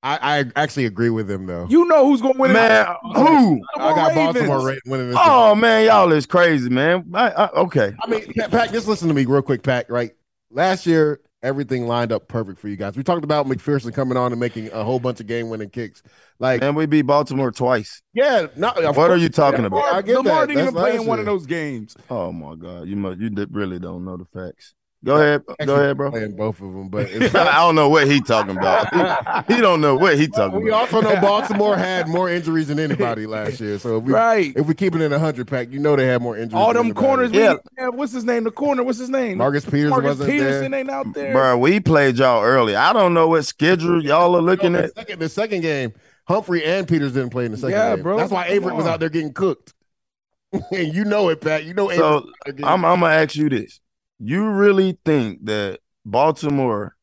I, 0.01 0.39
I 0.39 0.45
actually 0.55 0.85
agree 0.85 1.09
with 1.09 1.29
him 1.29 1.45
though. 1.45 1.67
You 1.69 1.85
know 1.85 2.07
who's 2.07 2.21
going 2.21 2.35
to 2.35 2.39
win 2.39 2.51
it? 2.51 2.53
Man, 2.53 2.85
who? 3.15 3.61
I 3.75 3.95
got 3.95 4.09
Ravens. 4.09 4.33
Baltimore 4.33 4.67
Ra- 4.67 4.75
winning 4.85 5.09
this. 5.09 5.17
Oh 5.19 5.55
man, 5.55 5.85
y'all 5.85 6.11
is 6.11 6.25
crazy, 6.25 6.69
man. 6.69 7.05
I, 7.13 7.29
I, 7.29 7.49
okay, 7.49 7.93
I 8.01 8.09
mean, 8.09 8.33
Pat, 8.33 8.51
Pat, 8.51 8.71
just 8.71 8.87
listen 8.87 9.07
to 9.09 9.13
me 9.13 9.25
real 9.25 9.41
quick, 9.41 9.61
Pat. 9.61 9.89
Right, 9.89 10.11
last 10.51 10.85
year 10.85 11.19
everything 11.41 11.87
lined 11.87 12.11
up 12.11 12.27
perfect 12.27 12.59
for 12.59 12.67
you 12.67 12.75
guys. 12.75 12.97
We 12.97 13.03
talked 13.03 13.23
about 13.23 13.45
McPherson 13.45 13.93
coming 13.93 14.17
on 14.17 14.31
and 14.31 14.39
making 14.39 14.71
a 14.71 14.83
whole 14.83 14.99
bunch 14.99 15.19
of 15.19 15.27
game-winning 15.27 15.69
kicks. 15.69 16.03
Like, 16.37 16.61
and 16.61 16.75
we 16.75 16.85
beat 16.85 17.03
Baltimore 17.03 17.51
twice. 17.51 18.01
yeah, 18.13 18.47
no, 18.55 18.69
of 18.69 18.97
What 18.97 19.11
are 19.11 19.17
you 19.17 19.29
talking 19.29 19.65
about? 19.65 19.93
I 19.93 20.01
get 20.01 20.17
Lamar 20.17 20.41
that. 20.41 20.47
didn't 20.47 20.63
even 20.63 20.73
That's 20.73 20.83
play 20.83 20.91
in 20.91 20.97
last 20.99 21.07
one 21.07 21.19
of 21.19 21.25
those 21.25 21.45
games. 21.45 21.95
Oh 22.09 22.31
my 22.31 22.55
god, 22.55 22.87
you 22.87 22.95
must 22.95 23.19
you 23.19 23.29
really 23.51 23.79
don't 23.79 24.05
know 24.05 24.17
the 24.17 24.25
facts. 24.25 24.73
Go 25.05 25.15
ahead, 25.15 25.43
go 25.65 25.75
ahead, 25.75 25.95
bro. 25.95 26.11
Playing 26.11 26.35
both 26.35 26.59
of 26.61 26.73
them, 26.73 26.89
but 26.89 27.07
I 27.35 27.55
don't 27.55 27.75
know 27.75 27.87
what 27.87 28.05
he 28.05 28.19
talking 28.19 28.57
about. 28.57 29.45
He, 29.47 29.55
he 29.55 29.61
don't 29.61 29.79
know 29.79 29.95
what 29.95 30.17
he 30.17 30.27
talking 30.27 30.61
we 30.61 30.69
about. 30.71 30.91
We 30.91 30.97
also 30.97 31.01
know 31.15 31.21
Baltimore 31.21 31.77
had 31.77 32.09
more 32.09 32.29
injuries 32.29 32.67
than 32.67 32.79
anybody 32.79 33.25
last 33.25 33.61
year. 33.61 33.79
So 33.79 33.97
if 33.99 34.03
we 34.03 34.11
Right. 34.11 34.51
if 34.57 34.67
we 34.67 34.73
keep 34.73 34.95
it 34.95 35.01
in 35.01 35.13
a 35.13 35.17
hundred 35.19 35.47
Pac, 35.47 35.71
you 35.71 35.79
know 35.79 35.95
they 35.95 36.05
had 36.05 36.21
more 36.21 36.35
injuries. 36.35 36.53
All 36.59 36.67
than 36.67 36.75
them 36.75 36.85
anybody. 36.87 37.05
corners. 37.05 37.31
Yeah. 37.31 37.55
Yeah. 37.77 37.87
what's 37.87 38.11
his 38.11 38.25
name? 38.25 38.43
The 38.43 38.51
corner. 38.51 38.83
What's 38.83 38.99
his 38.99 39.09
name? 39.09 39.37
Marcus 39.37 39.63
Peters 39.63 39.91
Marcus 39.91 40.07
wasn't 40.09 40.31
Peterson 40.31 40.71
there. 40.71 40.79
ain't 40.81 40.89
out 40.89 41.13
there. 41.13 41.31
Bro, 41.31 41.59
we 41.59 41.79
played 41.79 42.17
y'all 42.17 42.43
early. 42.43 42.75
I 42.75 42.91
don't 42.91 43.13
know 43.13 43.29
what 43.29 43.45
schedule 43.45 44.03
y'all 44.03 44.35
are 44.35 44.41
looking 44.41 44.73
the 44.73 44.83
at. 44.83 44.95
second, 44.95 45.19
the 45.19 45.29
second 45.29 45.61
game, 45.61 45.93
Humphrey 46.27 46.65
and 46.65 46.85
Peters 46.85 47.13
didn't 47.13 47.29
play 47.29 47.45
in 47.45 47.51
the 47.51 47.57
second 47.57 47.71
Yeah, 47.71 47.95
game. 47.95 48.03
bro. 48.03 48.17
That's 48.17 48.33
why 48.33 48.49
Come 48.49 48.63
Averett 48.63 48.75
was 48.75 48.85
on. 48.85 48.91
out 48.91 48.99
there 48.99 49.07
getting 49.09 49.31
cooked. 49.31 49.73
and 50.51 50.93
you 50.93 51.05
know 51.05 51.29
it, 51.29 51.39
Pat. 51.39 51.63
You 51.63 51.73
know 51.73 51.89
So 51.89 51.95
Averett 51.95 52.01
was 52.01 52.25
out 52.25 52.33
there 52.45 52.53
getting 52.53 52.65
I'm, 52.65 52.83
I'm 52.83 52.99
gonna 52.99 53.13
ask 53.13 53.35
you 53.37 53.47
this: 53.49 53.79
You 54.19 54.49
really 54.49 54.97
think 55.05 55.45
that 55.45 55.79
Baltimore 56.05 56.95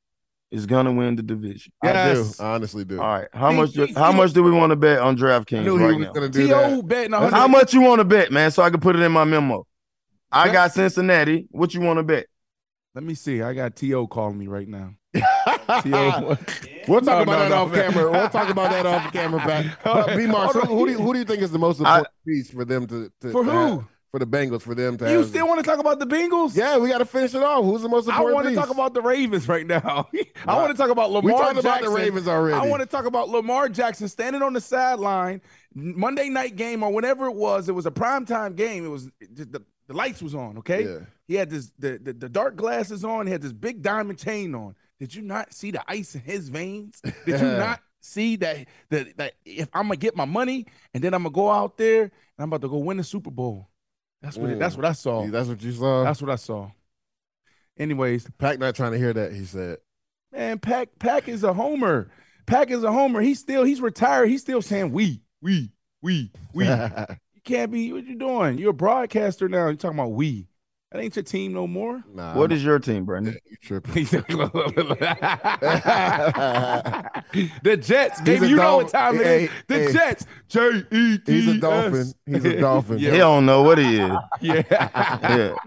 is 0.51 0.67
gonna 0.67 0.93
win 0.93 1.17
the 1.17 1.23
division? 1.23 1.73
I 1.83 1.89
Yes. 1.93 2.37
do. 2.37 2.43
I 2.45 2.55
honestly 2.55 2.85
do. 2.85 3.01
All 3.01 3.07
right. 3.09 3.29
How 3.33 3.51
See, 3.51 3.57
much? 3.57 3.71
see, 3.71 3.93
how 3.95 4.11
see- 4.13 4.17
much 4.17 4.33
do 4.33 4.43
we 4.43 4.51
want 4.51 4.71
to 4.71 4.77
bet 4.77 4.99
on 5.01 5.15
I 5.17 5.19
DraftKings 5.21 5.65
knew 5.65 5.79
he 5.79 5.85
right 5.85 5.97
was 5.97 6.07
now? 6.07 6.13
going 6.13 6.31
to 6.31 6.39
do 6.39 6.47
T.O. 6.47 6.77
that. 6.77 6.87
betting 6.87 7.13
How 7.13 7.49
much 7.49 7.75
you 7.75 7.81
want 7.81 8.01
to 8.01 8.05
bet, 8.05 8.31
man? 8.31 8.51
So 8.51 8.63
I 8.63 8.71
can 8.71 8.81
put 8.81 8.95
it 8.97 9.03
in 9.03 9.13
my 9.13 9.25
memo. 9.25 9.67
I 10.31 10.45
Bet- 10.47 10.53
got 10.53 10.73
Cincinnati. 10.73 11.47
What 11.51 11.73
you 11.75 11.81
want 11.81 11.99
to 11.99 12.03
bet? 12.03 12.27
Let 12.95 13.05
me 13.05 13.15
see. 13.15 13.43
I 13.43 13.53
got 13.55 13.77
T.O. 13.77 14.07
calling 14.07 14.39
me 14.39 14.47
right 14.47 14.69
now. 14.69 14.91
T.O. 15.15 16.37
We'll 16.89 17.01
talk 17.01 17.07
No, 17.07 17.23
about 17.23 17.27
no, 17.27 17.39
that 17.39 17.49
no, 17.51 17.57
off 17.57 17.73
man. 17.73 17.93
camera. 17.93 18.11
We'll 18.13 18.29
talk 18.29 18.49
about 18.49 18.71
that 18.71 18.87
off 18.87 19.13
camera, 19.13 19.41
Pat. 19.41 19.79
But 19.85 20.17
B. 20.17 20.27
Marks, 20.27 20.55
who, 20.55 20.61
who 20.61 20.87
do 20.87 20.93
you, 20.93 20.99
who 20.99 21.13
do 21.13 21.19
you 21.19 21.25
think 21.25 21.43
is 21.43 21.51
the 21.51 21.59
most 21.59 21.79
important 21.81 22.09
piece 22.27 22.51
for 22.51 22.65
them 22.65 22.87
to, 22.87 23.11
to 23.23 23.33
For 23.33 23.43
who? 23.45 23.51
have- 23.51 23.85
for 24.17 24.25
the 24.25 24.27
Bengals 24.27 24.63
for 24.63 24.75
them 24.75 24.97
to 24.97 25.11
You 25.11 25.25
still 25.25 25.47
want 25.47 25.63
to 25.63 25.69
talk 25.69 25.79
about 25.79 25.99
the 25.99 26.07
Bengals? 26.07 26.57
yeah, 26.57 26.79
we 26.79 26.89
got 26.89 26.99
to 26.99 27.05
finish 27.05 27.35
it 27.35 27.43
off. 27.43 27.65
Who's 27.65 27.83
the 27.83 27.89
most 27.89 28.07
important? 28.09 28.31
I 28.31 28.35
want 28.35 28.45
to 28.47 28.51
piece? 28.51 28.59
talk 28.59 28.71
about 28.71 28.95
the 28.95 29.03
Ravens 29.03 29.47
right 29.47 29.67
now. 29.67 30.09
I 30.47 30.57
want 30.57 30.71
to 30.71 30.77
talk 30.77 30.91
about 30.91 31.11
Lamar 31.11 31.23
We 31.23 31.33
talked 31.33 31.45
Jackson. 31.63 31.67
about 31.71 31.83
the 31.83 31.91
Ravens 31.91 32.27
already. 32.29 32.55
I 32.55 32.67
want 32.71 32.81
to 32.81 32.87
talk 32.89 33.05
about 33.05 33.29
Lamar 33.29 33.69
Jackson 33.69 34.09
standing 34.09 34.41
on 34.43 34.55
the 34.55 34.61
sideline, 34.61 35.43
Monday 35.75 36.31
night 36.31 36.57
game 36.57 36.83
or 36.83 36.91
whenever 36.93 37.27
it 37.27 37.35
was. 37.35 37.69
It 37.69 37.73
was 37.75 37.85
a 37.85 37.91
primetime 37.91 38.57
game. 38.57 38.87
It 38.87 38.89
was 38.89 39.11
the, 39.21 39.63
the 39.87 39.93
lights 39.93 40.23
was 40.23 40.35
on. 40.35 40.59
Okay, 40.59 40.85
Yeah. 40.85 40.99
he 41.29 41.35
had 41.35 41.51
this 41.51 41.71
the, 41.79 41.99
the 42.03 42.13
the 42.15 42.29
dark 42.31 42.57
glasses 42.57 43.05
on. 43.05 43.27
He 43.27 43.33
had 43.33 43.43
this 43.43 43.53
big 43.53 43.83
diamond 43.83 44.19
chain 44.19 44.55
on. 44.55 44.75
Did 44.99 45.15
you 45.15 45.21
not 45.23 45.53
see 45.53 45.71
the 45.73 45.83
ice 45.87 46.15
in 46.15 46.23
his 46.23 46.49
veins? 46.49 47.03
Did 47.27 47.41
you 47.41 47.47
not 47.59 47.81
see 48.01 48.37
that 48.37 48.67
that 48.89 49.17
that 49.19 49.35
if 49.45 49.69
I'm 49.75 49.85
gonna 49.89 49.97
get 49.97 50.17
my 50.17 50.25
money 50.25 50.67
and 50.95 51.05
then 51.05 51.13
I'm 51.13 51.23
gonna 51.25 51.35
go 51.35 51.51
out 51.51 51.77
there 51.77 52.03
and 52.05 52.11
I'm 52.39 52.49
about 52.49 52.63
to 52.63 52.69
go 52.69 52.79
win 52.79 52.97
the 52.97 53.05
Super 53.05 53.31
Bowl? 53.31 53.69
That's 54.23 54.37
what 54.37 54.51
it, 54.51 54.59
that's 54.59 54.75
Mm. 54.75 54.79
what 54.79 54.87
I 54.87 54.93
saw. 54.93 55.27
That's 55.27 55.49
what 55.49 55.63
you 55.63 55.73
saw. 55.73 56.05
That's 56.05 56.21
what 56.23 56.31
I 56.31 56.37
saw. 56.37 56.71
Anyways, 57.79 58.29
Pac 58.39 58.59
not 58.59 58.75
trying 58.75 58.93
to 58.93 58.99
hear 58.99 59.13
that. 59.13 59.33
He 59.33 59.45
said. 59.45 59.79
Man, 60.33 60.59
Pac 60.59 60.89
Pac 60.99 61.29
is 61.29 61.45
a 61.45 61.53
homer. 61.53 62.11
Pac 62.47 62.71
is 62.71 62.83
a 62.85 62.93
homer. 62.93 63.21
He's 63.21 63.39
still 63.39 63.65
he's 63.65 63.81
retired. 63.81 64.29
He's 64.29 64.41
still 64.41 64.63
saying 64.63 64.93
we, 64.93 65.21
we, 65.43 65.71
we, 66.03 66.31
we. 66.55 66.65
you 67.35 67.41
can't 67.45 67.71
be 67.71 67.93
what 67.93 68.05
you 68.07 68.17
doing. 68.17 68.59
You're 68.59 68.71
a 68.71 68.75
broadcaster 68.75 69.49
now. 69.49 69.67
You're 69.67 69.75
talking 69.75 69.99
about 69.99 70.13
we, 70.13 70.47
That 70.93 71.03
ain't 71.03 71.17
your 71.17 71.25
team 71.25 71.53
no 71.53 71.67
more. 71.67 72.05
Nah, 72.15 72.37
What 72.37 72.53
is 72.53 72.63
your 72.65 72.79
team, 72.79 73.05
Brandon? 73.05 73.37
you 73.51 73.57
tripping? 73.61 74.05
the 74.05 74.21
Jets, 77.83 78.19
He's 78.21 78.25
baby. 78.25 78.47
a 78.47 78.49
You 78.49 78.57
know 78.57 78.77
what 78.77 78.89
time 78.91 79.17
it 79.17 79.21
is. 79.23 79.27
Hey, 79.27 79.51
The 79.67 79.75
hey. 79.79 79.93
Jets. 79.93 80.27
J 80.49 80.85
E 80.93 81.19
T. 81.19 81.33
He's 81.33 81.49
a 81.49 81.59
dolphin. 81.59 82.13
He's 82.25 82.45
a 82.45 82.61
dolphin. 82.61 82.99
He 82.99 83.09
don't 83.11 83.45
know 83.47 83.63
what 83.63 83.79
he 83.79 83.97
is. 83.99 84.13
Yeah. 84.41 84.63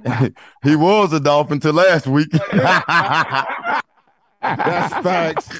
Yeah. 0.05 0.29
he 0.63 0.75
was 0.77 1.11
a 1.11 1.19
dolphin 1.19 1.59
till 1.59 1.73
last 1.73 2.07
week. 2.07 2.29
That's 4.41 4.93
facts. 5.05 5.59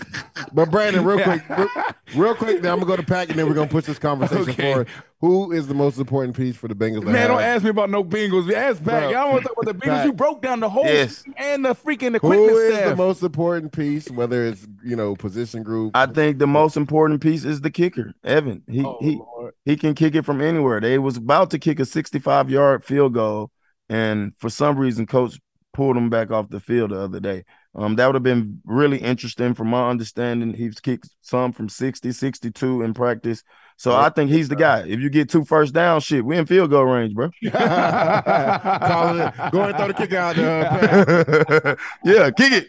But 0.54 0.72
Brandon, 0.72 1.04
real 1.06 1.22
quick, 1.22 1.48
real, 1.50 1.70
real 2.16 2.36
quick, 2.36 2.62
then 2.62 2.72
I'm 2.72 2.80
gonna 2.80 2.90
go 2.90 2.96
to 2.96 3.04
Pac, 3.04 3.30
and 3.30 3.38
then 3.38 3.48
we're 3.48 3.54
gonna 3.54 3.70
push 3.70 3.86
this 3.86 4.00
conversation 4.00 4.50
Okay. 4.50 4.72
forward. 4.72 4.88
Who 5.22 5.52
is 5.52 5.68
the 5.68 5.74
most 5.74 5.98
important 6.00 6.36
piece 6.38 6.56
for 6.56 6.70
the 6.70 6.76
Bengals? 6.76 7.04
Man, 7.04 7.28
don't 7.28 7.42
ask 7.42 7.62
me 7.64 7.72
about 7.72 7.90
no 7.90 8.04
Bengals. 8.06 8.50
Ask 8.52 8.82
back. 8.84 9.04
Bro, 9.04 9.12
Y'all 9.12 9.32
want 9.32 9.42
to 9.44 9.50
talk 9.50 9.58
about 9.62 9.74
the 9.80 9.86
Bengals? 9.86 9.90
Pat. 9.98 10.06
You 10.06 10.14
broke 10.14 10.42
down 10.42 10.62
the 10.62 10.70
whole 10.70 10.86
Yes. 10.86 11.24
and 11.36 11.66
the 11.66 11.76
freaking 11.76 12.12
Who 12.12 12.16
equipment 12.16 12.52
is 12.52 12.76
staff. 12.76 12.90
the 12.92 12.96
most 12.96 13.22
important 13.22 13.74
piece? 13.74 14.10
Whether 14.10 14.46
it's 14.46 14.66
you 14.84 14.96
know 14.96 15.16
position 15.16 15.62
group. 15.62 15.92
I 15.96 16.06
think 16.06 16.40
the 16.40 16.48
most 16.48 16.78
important 16.78 17.22
piece 17.22 17.44
is 17.44 17.60
the 17.62 17.70
kicker, 17.70 18.14
Evan. 18.24 18.64
He 18.70 18.84
Oh, 18.86 18.98
he 19.02 19.18
Lord. 19.18 19.54
he 19.66 19.76
can 19.76 19.94
kick 19.94 20.16
it 20.16 20.24
from 20.24 20.40
anywhere. 20.42 20.80
They 20.80 20.98
was 21.00 21.18
about 21.18 21.52
to 21.52 21.60
kick 21.60 21.80
a 21.82 21.86
65 21.86 22.50
yard 22.50 22.86
field 22.86 23.14
goal, 23.14 23.52
and 23.90 24.32
for 24.40 24.50
some 24.50 24.78
reason, 24.78 25.06
coach 25.06 25.38
pulled 25.74 25.98
him 25.98 26.10
back 26.10 26.32
off 26.32 26.50
the 26.50 26.60
field 26.62 26.92
the 26.92 27.00
other 27.02 27.20
day. 27.20 27.44
Um, 27.76 27.96
that 27.96 28.08
would 28.08 28.16
have 28.16 28.24
been 28.24 28.62
really 28.66 28.98
interesting 28.98 29.54
from 29.54 29.68
my 29.68 29.90
understanding. 29.90 30.54
He's 30.54 30.80
kicked 30.80 31.10
some 31.22 31.52
from 31.52 31.70
60, 31.70 32.12
62 32.12 32.82
in 32.82 32.94
practice. 32.94 33.44
So 33.78 33.96
I 33.96 34.10
think 34.10 34.30
he's 34.30 34.50
the 34.50 34.58
guy. 34.58 34.82
If 34.86 35.00
you 35.00 35.10
get 35.10 35.30
two 35.30 35.46
first 35.46 35.74
down, 35.74 36.02
shit, 36.02 36.26
we 36.26 36.38
in 36.38 36.46
field 36.46 36.70
goal 36.70 36.84
range, 36.84 37.14
bro. 37.14 37.30
Call 37.52 39.20
it. 39.22 39.34
Go 39.52 39.62
ahead 39.62 39.70
and 39.70 39.78
throw 39.78 39.88
the 39.88 39.94
kick 39.96 40.12
out. 40.12 40.38
Uh, 40.38 41.76
yeah, 42.04 42.30
kick 42.32 42.52
it. 42.52 42.68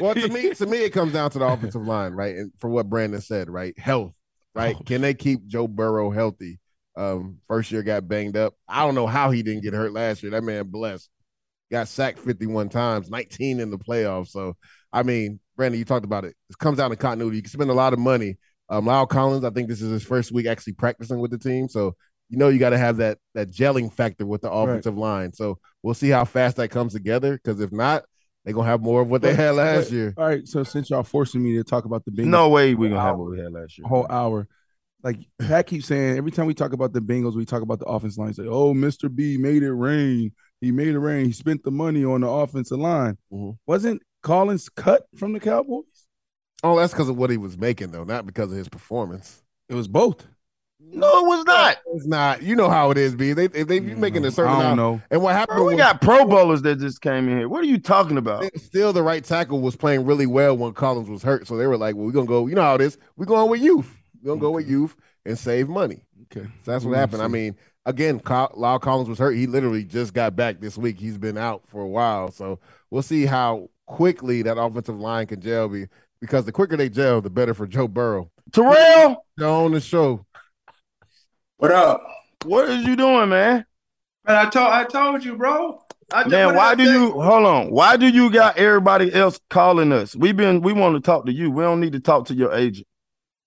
well, 0.00 0.14
to 0.14 0.28
me, 0.28 0.50
to 0.54 0.64
me, 0.64 0.78
it 0.78 0.94
comes 0.94 1.12
down 1.12 1.30
to 1.32 1.38
the 1.38 1.44
offensive 1.44 1.82
line, 1.82 2.12
right? 2.12 2.36
And 2.36 2.52
for 2.58 2.70
what 2.70 2.88
Brandon 2.88 3.20
said, 3.20 3.50
right? 3.50 3.78
Health, 3.78 4.14
right? 4.54 4.74
Can 4.86 5.02
they 5.02 5.12
keep 5.12 5.46
Joe 5.46 5.68
Burrow 5.68 6.10
healthy? 6.10 6.58
Um, 6.96 7.40
first 7.48 7.70
year 7.70 7.82
got 7.82 8.08
banged 8.08 8.38
up. 8.38 8.54
I 8.66 8.86
don't 8.86 8.94
know 8.94 9.06
how 9.06 9.30
he 9.32 9.42
didn't 9.42 9.62
get 9.62 9.74
hurt 9.74 9.92
last 9.92 10.22
year. 10.22 10.32
That 10.32 10.42
man 10.42 10.68
blessed. 10.68 11.10
Got 11.70 11.88
sacked 11.88 12.18
51 12.18 12.68
times, 12.68 13.10
19 13.10 13.60
in 13.60 13.70
the 13.70 13.78
playoffs. 13.78 14.28
So, 14.28 14.56
I 14.92 15.02
mean, 15.02 15.40
Brandon, 15.56 15.78
you 15.78 15.84
talked 15.84 16.04
about 16.04 16.24
it. 16.24 16.34
It 16.48 16.58
comes 16.58 16.78
down 16.78 16.90
to 16.90 16.96
continuity. 16.96 17.36
You 17.36 17.42
can 17.42 17.50
spend 17.50 17.70
a 17.70 17.74
lot 17.74 17.92
of 17.92 17.98
money. 17.98 18.36
Um, 18.68 18.84
La'el 18.86 19.08
Collins, 19.08 19.44
I 19.44 19.50
think 19.50 19.68
this 19.68 19.82
is 19.82 19.90
his 19.90 20.02
first 20.04 20.32
week 20.32 20.46
actually 20.46 20.74
practicing 20.74 21.18
with 21.18 21.30
the 21.30 21.38
team. 21.38 21.68
So, 21.68 21.94
you 22.28 22.38
know, 22.38 22.48
you 22.48 22.58
got 22.58 22.70
to 22.70 22.78
have 22.78 22.96
that 22.98 23.18
that 23.34 23.50
gelling 23.50 23.92
factor 23.92 24.26
with 24.26 24.42
the 24.42 24.50
offensive 24.50 24.96
line. 24.96 25.32
So, 25.32 25.58
we'll 25.82 25.94
see 25.94 26.08
how 26.10 26.24
fast 26.24 26.56
that 26.56 26.68
comes 26.70 26.92
together. 26.92 27.34
Because 27.34 27.60
if 27.60 27.72
not, 27.72 28.04
they're 28.44 28.54
gonna 28.54 28.68
have 28.68 28.80
more 28.80 29.00
of 29.02 29.08
what 29.08 29.22
they 29.22 29.34
had 29.34 29.56
last 29.56 29.86
but- 29.86 29.92
year. 29.92 30.14
All 30.16 30.24
right, 30.26 30.46
so 30.46 30.62
since 30.62 30.90
y'all 30.90 31.02
forcing 31.02 31.42
me 31.42 31.56
to 31.56 31.64
talk 31.64 31.84
about 31.84 32.04
the 32.04 32.12
Bengals, 32.12 32.26
No 32.26 32.48
way 32.48 32.74
we're 32.76 32.90
gonna 32.90 33.00
have 33.02 33.18
what 33.18 33.30
we 33.30 33.38
had 33.40 33.52
last 33.52 33.76
year. 33.76 33.88
whole 33.88 34.06
hour. 34.08 34.46
Like 35.02 35.18
Pat 35.38 35.66
keeps 35.66 35.86
saying, 35.86 36.16
every 36.16 36.30
time 36.30 36.46
we 36.46 36.54
talk 36.54 36.72
about 36.72 36.92
the 36.92 37.00
Bengals, 37.00 37.34
we 37.36 37.44
talk 37.44 37.62
about 37.62 37.78
the 37.80 37.86
offense 37.86 38.16
line. 38.18 38.32
Say, 38.34 38.46
"Oh, 38.46 38.72
Mr. 38.74 39.12
B 39.14 39.36
made 39.36 39.62
it 39.62 39.72
rain. 39.72 40.32
He 40.60 40.72
made 40.72 40.94
a 40.94 40.98
rain. 40.98 41.26
He 41.26 41.32
spent 41.32 41.62
the 41.64 41.70
money 41.70 42.04
on 42.04 42.22
the 42.22 42.28
offensive 42.28 42.78
line." 42.78 43.18
Mhm. 43.32 43.56
Wasn't 43.66 44.02
Collins 44.22 44.68
cut 44.68 45.06
from 45.16 45.32
the 45.32 45.40
Cowboys? 45.40 45.84
Oh, 46.64 46.78
that's 46.78 46.92
because 46.92 47.08
of 47.08 47.16
what 47.16 47.30
he 47.30 47.36
was 47.36 47.58
making, 47.58 47.90
though, 47.92 48.04
not 48.04 48.26
because 48.26 48.50
of 48.50 48.56
his 48.58 48.68
performance. 48.68 49.42
It 49.68 49.74
was 49.74 49.88
both. 49.88 50.26
No, 50.80 51.24
it 51.24 51.26
was 51.26 51.44
not. 51.46 51.78
It's 51.94 52.06
not. 52.06 52.42
You 52.42 52.54
know 52.54 52.68
how 52.70 52.90
it 52.90 52.98
is, 52.98 53.14
B. 53.14 53.32
They 53.32 53.46
if 53.46 53.66
they 53.66 53.80
you 53.80 53.96
making 53.96 54.24
a 54.24 54.30
certain 54.30 54.52
I 54.52 54.62
don't 54.62 54.72
amount, 54.72 54.76
know. 54.76 55.02
and 55.10 55.22
what 55.22 55.34
happened 55.34 55.56
Bro, 55.56 55.66
we 55.66 55.74
was 55.74 55.82
got 55.82 56.00
Pro 56.00 56.24
Bowlers 56.26 56.62
that 56.62 56.78
just 56.78 57.00
came 57.00 57.28
in 57.28 57.38
here. 57.38 57.48
What 57.48 57.62
are 57.62 57.66
you 57.66 57.78
talking 57.78 58.16
about? 58.18 58.44
still 58.58 58.92
the 58.92 59.02
right 59.02 59.24
tackle 59.24 59.60
was 59.60 59.74
playing 59.74 60.04
really 60.06 60.26
well 60.26 60.56
when 60.56 60.72
Collins 60.74 61.08
was 61.08 61.22
hurt. 61.22 61.46
So 61.46 61.56
they 61.56 61.66
were 61.66 61.76
like, 61.76 61.96
"Well, 61.96 62.06
we're 62.06 62.12
gonna 62.12 62.26
go. 62.26 62.46
You 62.46 62.54
know 62.54 62.62
how 62.62 62.74
it 62.76 62.80
is. 62.82 62.98
We're 63.16 63.26
going 63.26 63.50
with 63.50 63.60
youth. 63.60 63.92
We're 64.22 64.30
gonna 64.32 64.40
go 64.40 64.50
with 64.52 64.68
youth 64.68 64.94
and 65.24 65.36
save 65.38 65.68
money." 65.68 66.02
Okay, 66.30 66.46
So 66.64 66.70
that's 66.70 66.84
what 66.84 66.90
We'll 66.90 67.00
happened. 67.00 67.22
I 67.22 67.28
mean, 67.28 67.56
again, 67.86 68.20
Kyle, 68.20 68.52
La'el 68.54 68.80
Collins 68.80 69.08
was 69.08 69.18
hurt. 69.18 69.32
He 69.32 69.46
literally 69.46 69.84
just 69.84 70.12
got 70.12 70.36
back 70.36 70.60
this 70.60 70.76
week. 70.76 70.98
He's 70.98 71.16
been 71.16 71.38
out 71.38 71.62
for 71.66 71.80
a 71.80 71.88
while. 71.88 72.30
So 72.30 72.58
we'll 72.90 73.02
see 73.02 73.24
how 73.24 73.70
quickly 73.86 74.42
that 74.42 74.58
offensive 74.60 74.98
line 75.00 75.26
can 75.26 75.40
gel. 75.40 75.68
Be 75.68 75.86
because 76.20 76.44
the 76.44 76.52
quicker 76.52 76.76
they 76.76 76.90
gel, 76.90 77.22
the 77.22 77.30
better 77.30 77.54
for 77.54 77.66
Joe 77.66 77.88
Burrow. 77.88 78.30
Terrell, 78.52 79.24
On 79.40 79.72
the 79.72 79.80
show. 79.80 80.26
What 81.56 81.70
up? 81.70 82.02
what 82.44 82.68
is 82.68 82.84
you 82.84 82.96
doing, 82.96 83.30
man? 83.30 83.64
Man, 84.26 84.36
I 84.36 84.50
told 84.50 84.68
I 84.68 84.84
told 84.84 85.24
you, 85.24 85.36
bro. 85.36 85.80
I 86.12 86.26
Man, 86.28 86.54
why 86.54 86.70
I 86.70 86.74
do 86.74 86.84
say? 86.84 86.92
you 86.92 87.12
hold 87.12 87.46
on? 87.46 87.70
Why 87.70 87.96
do 87.96 88.06
you 88.08 88.30
got 88.30 88.58
everybody 88.58 89.12
else 89.12 89.40
calling 89.50 89.92
us? 89.92 90.14
We 90.14 90.32
been 90.32 90.60
we 90.60 90.72
want 90.72 90.94
to 90.94 91.00
talk 91.00 91.26
to 91.26 91.32
you. 91.32 91.50
We 91.50 91.62
don't 91.62 91.80
need 91.80 91.92
to 91.94 92.00
talk 92.00 92.26
to 92.26 92.34
your 92.34 92.52
agent. 92.52 92.86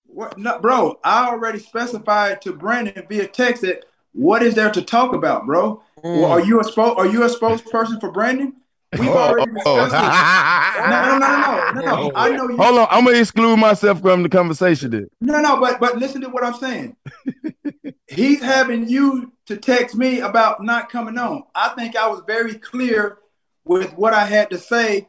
What, 0.06 0.36
no, 0.36 0.58
bro, 0.58 0.98
I 1.04 1.28
already 1.28 1.60
specified 1.60 2.42
to 2.42 2.52
Brandon 2.52 3.06
via 3.08 3.28
text 3.28 3.62
that 3.62 3.84
what 4.12 4.42
is 4.42 4.54
there 4.54 4.70
to 4.70 4.82
talk 4.82 5.14
about, 5.14 5.46
bro? 5.46 5.82
Mm. 6.02 6.22
Well, 6.22 6.32
are 6.32 6.40
you 6.44 6.60
a 6.60 6.64
spokes 6.64 6.98
are 7.00 7.06
you 7.06 7.22
a 7.24 7.28
spokesperson 7.28 8.00
for 8.00 8.10
Brandon? 8.10 8.54
We've 8.98 9.08
Oh, 9.08 9.18
already 9.18 9.52
oh. 9.64 9.84
discussed 9.84 9.94
it. 9.94 10.90
No, 10.90 11.00
no, 11.04 11.18
no, 11.18 11.28
no, 11.28 11.80
no, 11.80 12.08
no. 12.08 12.12
I 12.16 12.30
know 12.30 12.48
you. 12.48 12.56
Hold 12.56 12.78
on, 12.80 12.88
I'm 12.90 13.04
gonna 13.04 13.18
exclude 13.18 13.56
myself 13.58 14.00
from 14.00 14.22
the 14.24 14.28
conversation. 14.28 14.90
Then 14.90 15.08
No, 15.20 15.40
no, 15.40 15.60
but 15.60 15.78
but 15.78 15.98
listen 15.98 16.20
to 16.22 16.28
what 16.28 16.44
I'm 16.44 16.54
saying. 16.54 16.96
He's 18.08 18.42
having 18.42 18.88
you 18.88 19.32
to 19.46 19.56
text 19.56 19.94
me 19.94 20.18
about 20.20 20.64
not 20.64 20.90
coming 20.90 21.16
on. 21.18 21.44
I 21.54 21.68
think 21.70 21.94
I 21.94 22.08
was 22.08 22.22
very 22.26 22.54
clear 22.54 23.18
with 23.64 23.92
what 23.96 24.12
I 24.12 24.24
had 24.24 24.50
to 24.50 24.58
say 24.58 25.08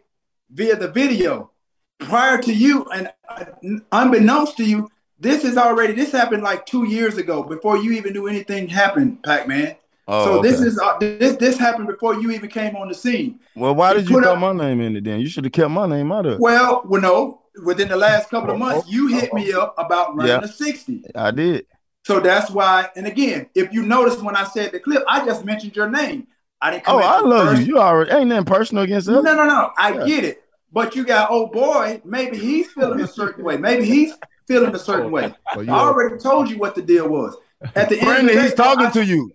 via 0.51 0.75
the 0.75 0.87
video. 0.87 1.49
Prior 1.97 2.39
to 2.41 2.53
you, 2.53 2.85
and 2.85 3.11
uh, 3.27 3.45
unbeknownst 3.91 4.57
to 4.57 4.63
you, 4.63 4.89
this 5.21 5.43
is 5.45 5.57
already 5.57 5.93
this 5.93 6.11
happened 6.11 6.43
like 6.43 6.65
two 6.65 6.85
years 6.85 7.17
ago 7.17 7.43
before 7.43 7.77
you 7.77 7.91
even 7.93 8.13
knew 8.13 8.27
anything 8.27 8.67
happened, 8.67 9.23
Pac-Man. 9.23 9.75
Oh, 10.07 10.25
so 10.25 10.41
this 10.41 10.59
is 10.59 10.79
uh, 10.79 10.97
this 10.99 11.37
this 11.37 11.57
happened 11.57 11.87
before 11.87 12.15
you 12.15 12.31
even 12.31 12.49
came 12.49 12.75
on 12.75 12.89
the 12.89 12.95
scene. 12.95 13.39
well, 13.55 13.75
why 13.75 13.93
did 13.93 14.09
you 14.09 14.15
put 14.15 14.23
throw 14.23 14.35
my 14.35 14.51
name 14.51 14.81
in 14.81 14.95
it? 14.97 15.03
Then 15.03 15.19
you 15.19 15.29
should 15.29 15.45
have 15.45 15.53
kept 15.53 15.69
my 15.71 15.85
name 15.87 16.11
out 16.11 16.25
of 16.25 16.33
it. 16.33 16.39
Well, 16.39 16.83
well, 16.85 17.01
no. 17.01 17.37
Within 17.63 17.89
the 17.89 17.97
last 17.97 18.29
couple 18.29 18.51
of 18.51 18.57
months, 18.57 18.89
you 18.89 19.07
hit 19.07 19.33
me 19.33 19.51
up 19.53 19.75
about 19.77 20.15
running 20.15 20.27
Yeah. 20.41 20.43
a 20.43 20.47
60. 20.47 21.03
I 21.13 21.31
did. 21.31 21.65
So 22.05 22.19
that's 22.19 22.49
why, 22.49 22.87
and 22.95 23.05
again, 23.05 23.47
if 23.53 23.71
you 23.73 23.83
notice 23.83 24.19
when 24.21 24.35
I 24.35 24.45
said 24.45 24.71
the 24.71 24.79
clip, 24.79 25.03
I 25.07 25.25
just 25.25 25.45
mentioned 25.45 25.75
your 25.75 25.89
name. 25.89 26.27
I 26.61 26.71
didn't 26.71 26.85
come 26.85 26.95
Oh, 26.95 26.99
I 26.99 27.19
love 27.19 27.59
you. 27.59 27.65
You 27.65 27.79
already 27.79 28.11
ain't 28.11 28.29
nothing 28.29 28.45
personal 28.45 28.85
against 28.85 29.07
No, 29.07 29.19
us. 29.19 29.25
no, 29.25 29.35
no. 29.35 29.45
No. 29.45 29.71
I 29.77 29.93
Yeah. 29.93 30.05
get 30.05 30.23
it. 30.23 30.43
But 30.71 30.95
you 30.95 31.03
got, 31.03 31.27
oh 31.29 31.47
boy, 31.47 32.01
maybe 32.05 32.37
he's 32.37 32.71
feeling 32.71 33.01
a 33.01 33.07
certain 33.07 33.43
way. 33.43 33.57
Maybe 33.57 33.85
he's 33.85 34.13
feeling 34.51 34.75
a 34.75 34.79
certain 34.79 35.07
oh. 35.07 35.09
way. 35.09 35.33
So 35.53 35.61
I 35.61 35.69
already 35.69 36.17
told 36.17 36.49
you 36.49 36.57
what 36.57 36.75
the 36.75 36.81
deal 36.81 37.07
was. 37.07 37.35
At 37.75 37.89
the 37.89 37.95
end 37.95 38.05
Brandon, 38.05 38.25
the 38.27 38.33
day, 38.33 38.41
he's 38.43 38.53
talking 38.53 38.87
I- 38.87 38.91
to 38.91 39.05
you. 39.05 39.31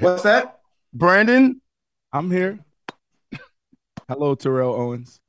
What's 0.00 0.22
that? 0.22 0.60
Brandon, 0.92 1.60
I'm 2.12 2.30
here. 2.30 2.58
Hello, 4.08 4.34
Terrell 4.34 4.74
Owens. 4.74 5.20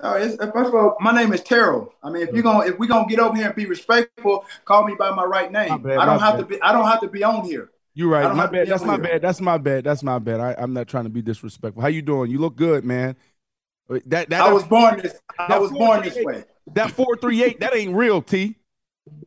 Oh, 0.00 0.14
it's, 0.14 0.38
uh, 0.38 0.50
first 0.52 0.68
of 0.68 0.74
all, 0.76 0.96
my 1.00 1.12
name 1.12 1.32
is 1.32 1.42
Terrell. 1.42 1.92
I 2.04 2.10
mean, 2.10 2.22
if 2.22 2.32
you're 2.32 2.44
gonna 2.44 2.66
if 2.66 2.78
we're 2.78 2.86
gonna 2.86 3.08
get 3.08 3.18
over 3.18 3.36
here 3.36 3.46
and 3.46 3.54
be 3.56 3.66
respectful, 3.66 4.44
call 4.64 4.86
me 4.86 4.94
by 4.96 5.10
my 5.10 5.24
right 5.24 5.50
name. 5.50 5.70
My 5.70 5.76
bad, 5.76 5.98
I 5.98 6.06
don't 6.06 6.20
have 6.20 6.34
bad. 6.34 6.40
to 6.40 6.46
be 6.46 6.62
I 6.62 6.72
don't 6.72 6.86
have 6.86 7.00
to 7.00 7.08
be 7.08 7.24
on 7.24 7.44
here. 7.44 7.70
You're 7.94 8.08
right. 8.08 8.32
My 8.32 8.46
bad. 8.46 8.68
That's 8.68 8.84
my 8.84 8.94
here. 8.94 9.02
bad. 9.02 9.22
That's 9.22 9.40
my 9.40 9.58
bad. 9.58 9.82
That's 9.82 10.04
my 10.04 10.20
bad. 10.20 10.38
I, 10.38 10.54
I'm 10.56 10.72
not 10.72 10.86
trying 10.86 11.04
to 11.04 11.10
be 11.10 11.20
disrespectful. 11.20 11.82
How 11.82 11.88
you 11.88 12.02
doing? 12.02 12.30
You 12.30 12.38
look 12.38 12.54
good, 12.54 12.84
man. 12.84 13.16
That 14.06 14.30
that 14.30 14.40
I 14.40 14.52
was 14.52 14.62
born 14.62 15.00
this 15.02 15.20
I 15.36 15.58
was 15.58 15.72
born 15.72 16.02
this 16.02 16.14
438 16.14 16.24
way. 16.26 16.44
That 16.74 16.90
four 16.90 17.16
three 17.16 17.42
eight. 17.42 17.60
That 17.60 17.74
ain't 17.74 17.94
real, 17.94 18.22
T. 18.22 18.56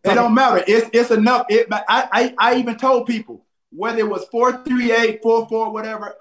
It 0.03 0.15
don't 0.15 0.33
matter. 0.33 0.63
It's 0.67 0.89
it's 0.93 1.11
enough. 1.11 1.45
It, 1.49 1.67
I, 1.71 1.83
I 1.89 2.33
I 2.37 2.55
even 2.55 2.77
told 2.77 3.07
people 3.07 3.45
whether 3.71 3.99
it 3.99 4.09
was 4.09 4.25
438, 4.31 5.21
44, 5.23 5.71
whatever. 5.71 6.15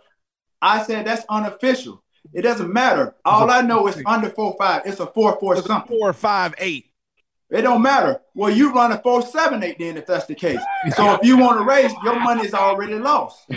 I 0.63 0.83
said 0.83 1.07
that's 1.07 1.25
unofficial. 1.29 2.03
It 2.33 2.43
doesn't 2.43 2.73
matter. 2.73 3.17
All 3.25 3.51
I 3.51 3.63
know 3.63 3.89
is 3.89 4.01
under 4.07 4.31
four 4.31 4.55
five. 4.59 4.83
It's 4.85 5.01
a 5.01 5.07
four 5.07 5.39
four 5.41 5.57
something. 5.57 5.99
Four 5.99 6.13
five 6.13 6.55
eight. 6.59 6.90
It 7.51 7.63
don't 7.63 7.83
matter. 7.83 8.21
Well, 8.35 8.51
you 8.51 8.73
run 8.73 8.93
a 8.93 8.99
four 9.03 9.23
seven 9.23 9.63
eight 9.65 9.79
then 9.79 9.97
if 9.97 10.07
that's 10.07 10.27
the 10.27 10.35
case. 10.37 10.61
So 10.95 11.15
if 11.15 11.25
you 11.27 11.37
want 11.37 11.59
to 11.59 11.65
race, 11.65 11.93
your 12.05 12.19
money 12.21 12.47
is 12.47 12.55
already 12.55 12.95
lost. 12.95 13.45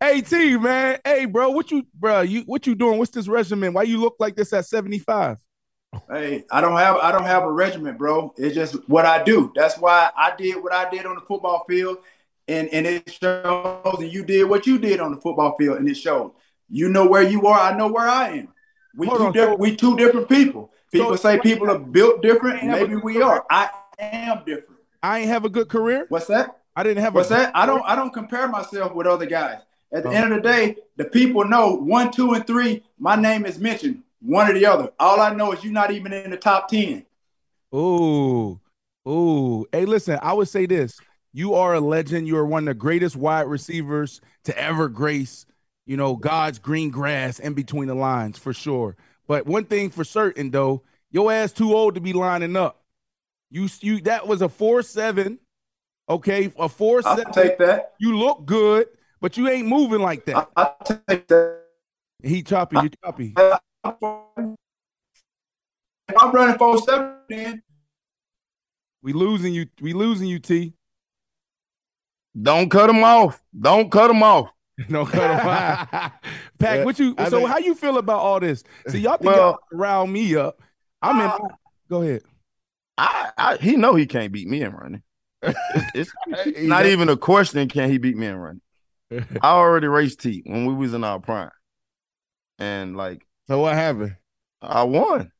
hey 0.00 0.20
T, 0.22 0.56
man. 0.56 0.98
Hey, 1.04 1.24
bro. 1.26 1.50
What 1.50 1.70
you, 1.70 1.84
bro? 1.94 2.20
You 2.20 2.42
what 2.42 2.66
you 2.66 2.74
doing? 2.74 2.98
What's 2.98 3.10
this 3.10 3.28
regimen? 3.28 3.72
Why 3.72 3.82
you 3.82 3.98
look 4.00 4.16
like 4.18 4.36
this 4.36 4.52
at 4.52 4.66
seventy 4.66 4.98
five? 4.98 5.38
Hey, 6.10 6.44
I 6.50 6.60
don't 6.60 6.76
have 6.76 6.96
I 6.96 7.10
don't 7.12 7.24
have 7.24 7.42
a 7.44 7.50
regiment, 7.50 7.98
bro. 7.98 8.32
It's 8.36 8.54
just 8.54 8.74
what 8.88 9.06
I 9.06 9.22
do. 9.22 9.52
That's 9.54 9.76
why 9.78 10.10
I 10.16 10.34
did 10.36 10.62
what 10.62 10.72
I 10.72 10.88
did 10.90 11.06
on 11.06 11.14
the 11.14 11.22
football 11.22 11.64
field, 11.68 11.98
and 12.46 12.68
and 12.68 12.86
it 12.86 13.10
shows. 13.10 13.96
And 13.98 14.12
you 14.12 14.24
did 14.24 14.44
what 14.44 14.66
you 14.66 14.78
did 14.78 15.00
on 15.00 15.12
the 15.14 15.20
football 15.20 15.56
field, 15.58 15.78
and 15.78 15.88
it 15.88 15.96
showed. 15.96 16.32
You 16.70 16.88
know 16.90 17.06
where 17.06 17.22
you 17.22 17.46
are. 17.46 17.58
I 17.58 17.76
know 17.76 17.88
where 17.88 18.06
I 18.06 18.28
am. 18.38 18.48
We 18.94 19.06
Hold 19.06 19.18
two 19.20 19.26
on, 19.26 19.32
different. 19.32 19.58
so- 19.58 19.62
we 19.62 19.76
two 19.76 19.96
different 19.96 20.28
people. 20.28 20.70
People 20.92 21.16
so- 21.16 21.16
say 21.16 21.40
people 21.40 21.70
are 21.70 21.78
built 21.78 22.22
different. 22.22 22.62
ain't 22.62 22.70
have 22.72 22.82
a 22.82 22.88
Maybe 22.88 22.96
we 22.96 23.14
career? 23.14 23.26
are. 23.26 23.46
I 23.50 23.70
am 23.98 24.38
different. 24.44 24.80
I 25.02 25.20
ain't 25.20 25.28
have 25.28 25.44
a 25.44 25.48
good 25.48 25.68
career. 25.68 26.06
What's 26.08 26.26
that? 26.26 26.58
I 26.74 26.82
didn't 26.82 27.02
have 27.02 27.14
What's 27.14 27.30
a 27.30 27.34
that? 27.34 27.56
I 27.56 27.66
don't 27.66 27.82
I 27.84 27.94
don't 27.96 28.12
compare 28.12 28.48
myself 28.48 28.94
with 28.94 29.06
other 29.06 29.26
guys. 29.26 29.60
At 29.92 30.02
the 30.02 30.10
oh. 30.10 30.12
end 30.12 30.32
of 30.32 30.42
the 30.42 30.48
day, 30.48 30.76
the 30.96 31.04
people 31.04 31.44
know 31.44 31.74
one, 31.74 32.10
two, 32.10 32.34
and 32.34 32.46
three. 32.46 32.82
My 32.98 33.16
name 33.16 33.46
is 33.46 33.58
mentioned, 33.58 34.02
one 34.20 34.50
or 34.50 34.54
the 34.54 34.66
other. 34.66 34.92
All 35.00 35.20
I 35.20 35.34
know 35.34 35.52
is 35.52 35.64
you're 35.64 35.72
not 35.72 35.90
even 35.90 36.12
in 36.12 36.30
the 36.30 36.36
top 36.36 36.68
ten. 36.68 37.04
Ooh, 37.74 38.60
ooh. 39.08 39.66
Hey, 39.72 39.84
listen, 39.84 40.18
I 40.22 40.32
would 40.32 40.48
say 40.48 40.66
this. 40.66 41.00
You 41.32 41.54
are 41.54 41.74
a 41.74 41.80
legend. 41.80 42.26
You 42.26 42.36
are 42.36 42.46
one 42.46 42.66
of 42.68 42.74
the 42.74 42.78
greatest 42.78 43.16
wide 43.16 43.46
receivers 43.46 44.20
to 44.44 44.58
ever 44.58 44.88
grace, 44.88 45.46
you 45.86 45.96
know, 45.96 46.16
God's 46.16 46.58
green 46.58 46.90
grass 46.90 47.38
in 47.38 47.54
between 47.54 47.88
the 47.88 47.94
lines 47.94 48.38
for 48.38 48.52
sure. 48.52 48.96
But 49.28 49.46
one 49.46 49.66
thing 49.66 49.90
for 49.90 50.02
certain 50.04 50.50
though, 50.50 50.82
your 51.10 51.30
ass 51.30 51.52
too 51.52 51.76
old 51.76 51.94
to 51.94 52.00
be 52.00 52.14
lining 52.14 52.56
up. 52.56 52.82
You 53.50 53.68
you 53.80 54.00
that 54.02 54.26
was 54.26 54.42
a 54.42 54.48
four 54.48 54.82
seven, 54.82 55.38
okay, 56.08 56.52
a 56.58 56.68
four 56.68 57.02
I'll 57.04 57.16
seven. 57.16 57.32
take 57.32 57.58
that. 57.58 57.92
You 58.00 58.16
look 58.16 58.44
good, 58.46 58.88
but 59.20 59.36
you 59.36 59.48
ain't 59.48 59.68
moving 59.68 60.00
like 60.00 60.24
that. 60.24 60.48
I'll 60.56 60.76
take 61.06 61.28
that. 61.28 61.60
He 62.22 62.42
choppy, 62.42 62.78
you 62.82 62.90
choppy. 63.04 63.34
If 63.36 63.60
I'm 63.84 64.56
running 66.32 66.58
four 66.58 66.78
seven, 66.78 67.14
then 67.28 67.62
We 69.02 69.12
losing 69.12 69.52
you. 69.54 69.66
We 69.80 69.92
losing 69.92 70.28
you, 70.28 70.38
T. 70.38 70.72
Don't 72.40 72.70
cut 72.70 72.88
him 72.90 73.02
off. 73.04 73.42
Don't 73.58 73.90
cut 73.90 74.10
him 74.10 74.22
off. 74.22 74.50
no 74.88 75.04
cut 75.04 75.30
him 75.30 75.48
off. 75.48 76.12
Pac, 76.58 76.84
what 76.84 76.98
you? 76.98 77.14
I 77.18 77.28
so 77.28 77.38
think- 77.38 77.50
how 77.50 77.58
you 77.58 77.74
feel 77.74 77.98
about 77.98 78.20
all 78.20 78.40
this? 78.40 78.62
See, 78.88 78.98
y'all 79.00 79.16
think 79.16 79.34
Well- 79.34 79.36
y'all 79.36 79.58
round 79.72 80.12
me 80.12 80.36
up. 80.36 80.60
I'm 81.02 81.20
in. 81.20 81.26
Uh, 81.26 81.38
Go 81.88 82.02
ahead. 82.02 82.22
I, 82.98 83.30
I 83.38 83.56
he 83.56 83.76
know 83.76 83.94
he 83.94 84.06
can't 84.06 84.32
beat 84.32 84.48
me 84.48 84.62
in 84.62 84.72
running. 84.72 85.02
It's, 85.94 86.12
it's 86.26 86.62
not 86.62 86.86
even 86.86 87.08
a 87.08 87.16
question. 87.16 87.68
Can 87.68 87.90
he 87.90 87.98
beat 87.98 88.16
me 88.16 88.26
in 88.26 88.36
running? 88.36 88.60
I 89.42 89.50
already 89.50 89.86
raced 89.86 90.20
T 90.20 90.42
when 90.44 90.66
we 90.66 90.74
was 90.74 90.94
in 90.94 91.04
our 91.04 91.20
prime, 91.20 91.50
and 92.58 92.96
like 92.96 93.24
So 93.46 93.60
what 93.60 93.74
happened? 93.74 94.16
I 94.60 94.82
won. 94.82 95.30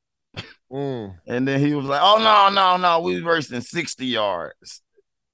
Mm. 0.72 1.16
And 1.26 1.48
then 1.48 1.60
he 1.60 1.74
was 1.74 1.86
like, 1.86 2.00
"Oh 2.02 2.18
no, 2.18 2.54
no, 2.54 2.76
no, 2.76 3.00
we 3.00 3.14
was 3.14 3.24
racing 3.24 3.60
sixty 3.62 4.06
yards." 4.06 4.82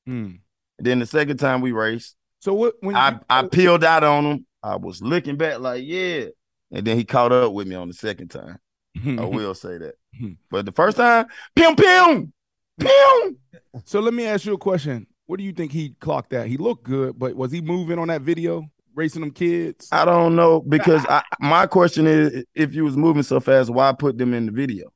Hmm. 0.07 0.37
Then 0.79 1.01
the 1.01 1.07
second 1.07 1.37
time 1.37 1.61
we 1.61 1.73
raced, 1.73 2.17
So 2.45 2.53
what? 2.53 2.75
When 2.81 2.95
I 2.95 3.13
you, 3.13 3.21
I 3.31 3.47
peeled 3.47 3.85
out 3.85 4.05
on 4.05 4.27
him. 4.27 4.47
I 4.63 4.77
was 4.77 5.01
looking 5.01 5.37
back 5.37 5.61
like, 5.61 5.83
"Yeah," 5.83 6.27
and 6.71 6.87
then 6.87 6.99
he 6.99 7.03
caught 7.03 7.33
up 7.33 7.55
with 7.55 7.67
me 7.67 7.75
on 7.75 7.89
the 7.89 7.95
second 7.95 8.29
time. 8.29 8.59
I 9.03 9.25
will 9.25 9.55
say 9.55 9.79
that. 9.79 9.95
But 10.51 10.67
the 10.67 10.73
first 10.73 10.99
time, 10.99 11.25
pim 11.57 11.75
pim, 11.75 12.35
pim. 12.79 13.39
So 13.87 14.01
let 14.01 14.13
me 14.13 14.27
ask 14.27 14.45
you 14.45 14.53
a 14.53 14.59
question. 14.59 15.07
What 15.25 15.39
do 15.39 15.43
you 15.43 15.53
think 15.53 15.73
he 15.73 15.95
clocked 16.01 16.31
that? 16.31 16.47
He 16.47 16.59
looked 16.59 16.85
good, 16.85 17.19
but 17.19 17.35
was 17.35 17.51
he 17.51 17.63
moving 17.63 17.99
on 17.99 18.09
that 18.09 18.21
video, 18.21 18.67
racing 18.95 19.23
them 19.23 19.31
kids? 19.31 19.89
I 19.91 20.05
don't 20.05 20.37
know 20.37 20.61
because 20.61 21.05
I, 21.09 21.23
my 21.41 21.67
question 21.67 22.07
is, 22.07 22.45
if 22.55 22.75
you 22.75 22.85
was 22.85 22.97
moving 22.97 23.23
so 23.23 23.41
fast, 23.41 23.71
why 23.71 23.91
put 23.93 24.19
them 24.19 24.35
in 24.35 24.45
the 24.45 24.53
video? 24.53 24.93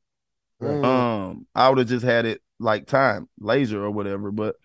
Mm. 0.63 0.85
Um, 0.85 1.47
I 1.55 1.71
would 1.71 1.79
have 1.79 1.89
just 1.89 2.05
had 2.05 2.27
it 2.27 2.43
like 2.61 2.87
time, 2.87 3.27
laser 3.41 3.83
or 3.83 3.91
whatever. 3.91 4.31
But 4.31 4.57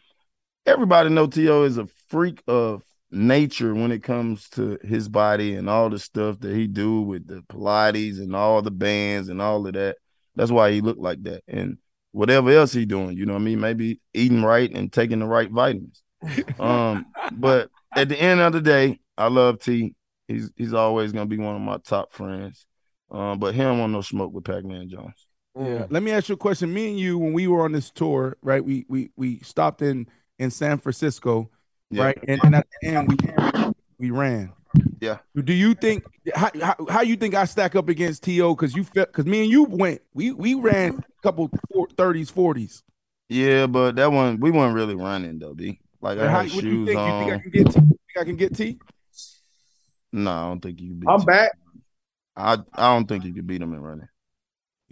everybody 0.65 1.09
know 1.09 1.27
T.O. 1.27 1.63
is 1.63 1.77
a 1.77 1.87
freak 2.13 2.43
of 2.47 2.83
nature 3.09 3.73
when 3.73 3.91
it 3.91 4.03
comes 4.03 4.47
to 4.49 4.77
his 4.83 5.09
body 5.09 5.55
and 5.55 5.67
all 5.67 5.89
the 5.89 5.97
stuff 5.97 6.39
that 6.41 6.55
he 6.55 6.67
do 6.67 7.01
with 7.01 7.25
the 7.25 7.41
Pilates 7.49 8.19
and 8.19 8.35
all 8.35 8.61
the 8.61 8.69
bands 8.69 9.29
and 9.29 9.41
all 9.41 9.65
of 9.65 9.73
that. 9.73 9.97
That's 10.35 10.51
why 10.51 10.71
he 10.71 10.81
looked 10.81 10.99
like 10.99 11.23
that. 11.23 11.41
And 11.47 11.79
whatever 12.11 12.51
else 12.51 12.71
he 12.71 12.85
doing, 12.85 13.17
you 13.17 13.25
know 13.25 13.33
what 13.33 13.39
I 13.39 13.45
mean? 13.45 13.59
Maybe 13.59 13.99
eating 14.13 14.43
right 14.43 14.71
and 14.71 14.93
taking 14.93 15.19
the 15.19 15.25
right 15.25 15.49
vitamins. 15.49 16.03
Um, 16.59 17.07
but 17.31 17.71
at 17.95 18.09
the 18.09 18.21
end 18.21 18.41
of 18.41 18.53
the 18.53 18.61
day, 18.61 18.99
I 19.17 19.27
love 19.27 19.59
T. 19.59 19.95
He's 20.27 20.51
he's 20.55 20.75
always 20.75 21.11
gonna 21.11 21.25
be 21.25 21.39
one 21.39 21.55
of 21.55 21.61
my 21.61 21.77
top 21.79 22.11
friends. 22.13 22.67
Um, 23.09 23.39
but 23.39 23.55
he 23.55 23.61
don't 23.61 23.79
want 23.79 23.91
no 23.91 24.01
smoke 24.01 24.33
with 24.33 24.43
Pac-Man 24.43 24.87
Jones. 24.87 25.27
Yeah. 25.59 25.87
Let 25.89 26.03
me 26.03 26.11
ask 26.11 26.29
you 26.29 26.35
a 26.35 26.37
question. 26.37 26.73
Me 26.73 26.89
and 26.89 26.99
you, 26.99 27.17
when 27.17 27.33
we 27.33 27.47
were 27.47 27.63
on 27.63 27.71
this 27.71 27.89
tour, 27.89 28.37
right? 28.43 28.63
We 28.63 28.85
we 28.87 29.09
we 29.15 29.39
stopped 29.39 29.81
in 29.81 30.07
in 30.39 30.51
San 30.51 30.77
Francisco, 30.77 31.49
Yeah. 31.95 32.03
right? 32.05 32.19
And, 32.27 32.41
and 32.43 32.55
at 32.55 32.67
the 32.81 32.87
end, 32.87 33.09
we 33.99 34.07
we 34.07 34.11
ran. 34.11 34.53
Yeah. 34.99 35.19
Do 35.35 35.53
you 35.53 35.73
think 35.75 36.03
how 36.33 36.49
how, 36.61 36.75
how 36.89 37.01
you 37.01 37.15
think 37.15 37.35
I 37.35 37.45
stack 37.45 37.75
up 37.75 37.89
against 37.89 38.23
T.O.? 38.23 38.55
Because 38.55 38.75
you 38.75 38.83
felt 38.83 39.09
because 39.09 39.25
me 39.25 39.41
and 39.41 39.51
you 39.51 39.63
went 39.65 40.01
we 40.13 40.31
we 40.31 40.55
ran 40.55 40.95
a 40.97 41.21
couple 41.21 41.49
thirties 41.95 42.29
forties. 42.29 42.83
Yeah, 43.29 43.67
but 43.67 43.95
that 43.95 44.11
one 44.11 44.39
we 44.39 44.51
weren't 44.51 44.75
really 44.75 44.95
running 44.95 45.39
though, 45.39 45.53
B. 45.53 45.79
Like 46.01 46.19
I 46.19 46.27
How, 46.29 46.41
had 46.41 46.51
what 46.53 46.63
do 46.63 46.69
you 46.69 46.85
shoes 46.85 46.87
think? 46.87 46.97
You 46.97 47.03
on. 47.03 47.23
think 47.23 47.33
I 47.33 47.39
can 47.39 47.51
get? 47.51 47.65
T? 47.71 47.79
You 47.79 47.87
think 47.87 48.17
I 48.17 48.23
can 48.23 48.35
get 48.35 48.55
T? 48.55 48.79
No, 50.11 50.31
I 50.31 50.47
don't 50.49 50.59
think 50.59 50.81
you 50.81 50.93
beat. 50.93 51.09
I'm 51.09 51.19
T. 51.19 51.25
back. 51.25 51.51
I 52.35 52.57
I 52.73 52.93
don't 52.93 53.07
think 53.07 53.25
you 53.25 53.33
can 53.33 53.45
beat 53.45 53.61
him 53.61 53.73
in 53.73 53.81
running. 53.81 54.07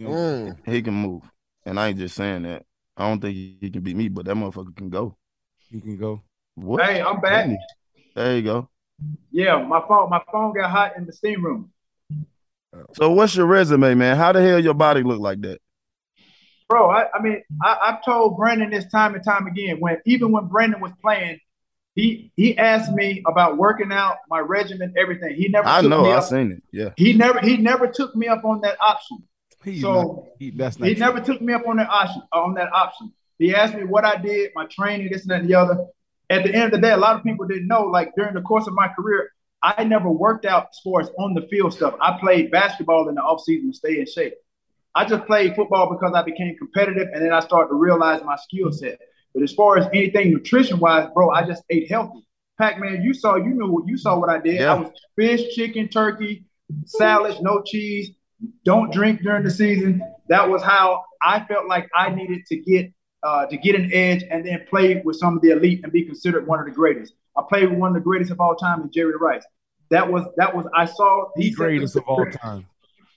Mm. 0.00 0.56
He 0.66 0.82
can 0.82 0.94
move, 0.94 1.22
and 1.64 1.78
I 1.78 1.88
ain't 1.88 1.98
just 1.98 2.16
saying 2.16 2.42
that. 2.42 2.64
I 2.96 3.08
don't 3.08 3.20
think 3.20 3.34
he 3.34 3.70
can 3.70 3.82
beat 3.82 3.96
me, 3.96 4.08
but 4.08 4.26
that 4.26 4.34
motherfucker 4.34 4.76
can 4.76 4.90
go. 4.90 5.16
He 5.70 5.80
can 5.80 5.96
go. 5.96 6.22
What? 6.54 6.84
Hey, 6.84 7.00
I'm 7.00 7.20
back. 7.20 7.48
There 8.14 8.36
you 8.36 8.42
go. 8.42 8.68
Yeah, 9.30 9.62
my 9.62 9.80
phone 9.88 10.10
my 10.10 10.20
phone 10.30 10.54
got 10.54 10.70
hot 10.70 10.96
in 10.96 11.06
the 11.06 11.12
steam 11.12 11.44
room. 11.44 11.70
So 12.94 13.10
what's 13.10 13.34
your 13.34 13.46
resume, 13.46 13.94
man? 13.94 14.16
How 14.16 14.32
the 14.32 14.40
hell 14.42 14.58
your 14.58 14.74
body 14.74 15.02
look 15.02 15.20
like 15.20 15.40
that? 15.42 15.60
Bro, 16.68 16.88
I, 16.90 17.06
I 17.12 17.20
mean, 17.20 17.42
I, 17.62 17.78
I've 17.82 18.04
told 18.04 18.36
Brandon 18.38 18.70
this 18.70 18.86
time 18.90 19.14
and 19.14 19.22
time 19.22 19.46
again. 19.46 19.78
When 19.78 19.98
even 20.06 20.32
when 20.32 20.46
Brandon 20.46 20.80
was 20.80 20.92
playing, 21.02 21.38
he 21.94 22.32
he 22.36 22.56
asked 22.56 22.92
me 22.92 23.22
about 23.26 23.58
working 23.58 23.92
out, 23.92 24.18
my 24.28 24.38
regimen, 24.38 24.94
everything. 24.96 25.34
He 25.34 25.48
never. 25.48 25.68
I 25.68 25.80
took 25.80 25.90
know, 25.90 26.04
me 26.04 26.10
I 26.12 26.16
up- 26.16 26.24
seen 26.24 26.52
it. 26.52 26.62
Yeah. 26.72 26.90
He 26.96 27.12
never 27.12 27.40
he 27.40 27.56
never 27.56 27.88
took 27.88 28.14
me 28.14 28.28
up 28.28 28.44
on 28.44 28.60
that 28.62 28.76
option. 28.80 29.18
He's 29.64 29.82
so 29.82 29.92
not, 29.92 30.24
he, 30.38 30.50
that's 30.50 30.78
not 30.78 30.88
he 30.88 30.94
true. 30.94 31.00
never 31.00 31.20
took 31.20 31.40
me 31.40 31.52
up 31.52 31.66
on 31.66 31.76
that 31.76 31.88
option. 31.88 32.22
On 32.32 32.54
that 32.54 32.72
option, 32.72 33.12
he 33.38 33.54
asked 33.54 33.74
me 33.74 33.84
what 33.84 34.04
I 34.04 34.16
did, 34.16 34.52
my 34.54 34.66
training, 34.66 35.10
this 35.10 35.22
and 35.22 35.30
that 35.30 35.40
and 35.40 35.50
the 35.50 35.54
other. 35.54 35.86
At 36.32 36.44
the 36.44 36.54
end 36.54 36.64
of 36.64 36.70
the 36.72 36.78
day, 36.78 36.92
a 36.92 36.96
lot 36.96 37.14
of 37.16 37.22
people 37.22 37.46
didn't 37.46 37.68
know. 37.68 37.82
Like 37.82 38.12
during 38.16 38.32
the 38.32 38.40
course 38.40 38.66
of 38.66 38.72
my 38.72 38.88
career, 38.88 39.30
I 39.62 39.84
never 39.84 40.10
worked 40.10 40.46
out 40.46 40.68
as 40.70 40.80
far 40.82 41.02
as 41.02 41.10
on 41.18 41.34
the 41.34 41.46
field 41.48 41.74
stuff. 41.74 41.94
I 42.00 42.18
played 42.18 42.50
basketball 42.50 43.08
in 43.10 43.16
the 43.16 43.20
offseason 43.20 43.70
to 43.70 43.74
stay 43.74 44.00
in 44.00 44.06
shape. 44.06 44.34
I 44.94 45.04
just 45.04 45.26
played 45.26 45.54
football 45.54 45.90
because 45.90 46.14
I 46.14 46.22
became 46.22 46.56
competitive, 46.56 47.08
and 47.12 47.22
then 47.22 47.32
I 47.32 47.40
started 47.40 47.68
to 47.68 47.74
realize 47.74 48.22
my 48.24 48.36
skill 48.36 48.72
set. 48.72 48.98
But 49.34 49.42
as 49.42 49.52
far 49.52 49.76
as 49.78 49.86
anything 49.92 50.30
nutrition 50.30 50.78
wise, 50.78 51.08
bro, 51.14 51.30
I 51.30 51.46
just 51.46 51.62
ate 51.70 51.90
healthy. 51.90 52.26
Pac 52.58 52.78
Man, 52.78 53.02
you 53.02 53.12
saw, 53.12 53.36
you 53.36 53.54
knew 53.54 53.70
what 53.70 53.86
you 53.86 53.98
saw 53.98 54.18
what 54.18 54.30
I 54.30 54.38
did. 54.38 54.60
Yeah. 54.60 54.74
I 54.74 54.78
was 54.80 54.90
fish, 55.16 55.54
chicken, 55.54 55.88
turkey, 55.88 56.46
salads, 56.86 57.40
no 57.42 57.62
cheese. 57.62 58.10
Don't 58.64 58.92
drink 58.92 59.22
during 59.22 59.44
the 59.44 59.50
season. 59.50 60.02
That 60.28 60.48
was 60.48 60.62
how 60.62 61.04
I 61.22 61.44
felt 61.44 61.68
like 61.68 61.88
I 61.94 62.10
needed 62.10 62.46
to 62.46 62.56
get 62.56 62.92
uh, 63.22 63.46
to 63.46 63.56
get 63.56 63.74
an 63.74 63.90
edge 63.92 64.24
and 64.30 64.44
then 64.44 64.64
play 64.68 65.00
with 65.04 65.16
some 65.16 65.36
of 65.36 65.42
the 65.42 65.50
elite 65.50 65.80
and 65.82 65.92
be 65.92 66.04
considered 66.04 66.46
one 66.46 66.58
of 66.58 66.66
the 66.66 66.72
greatest. 66.72 67.14
I 67.36 67.42
played 67.48 67.70
with 67.70 67.78
one 67.78 67.88
of 67.88 67.94
the 67.94 68.00
greatest 68.00 68.30
of 68.30 68.40
all 68.40 68.54
time, 68.56 68.82
in 68.82 68.90
Jerry 68.90 69.16
Rice. 69.16 69.44
That 69.90 70.10
was 70.10 70.24
that 70.36 70.54
was 70.54 70.66
I 70.74 70.86
saw 70.86 71.28
the 71.36 71.50
greatest 71.50 71.96
of 71.96 72.04
all 72.04 72.24
time. 72.26 72.66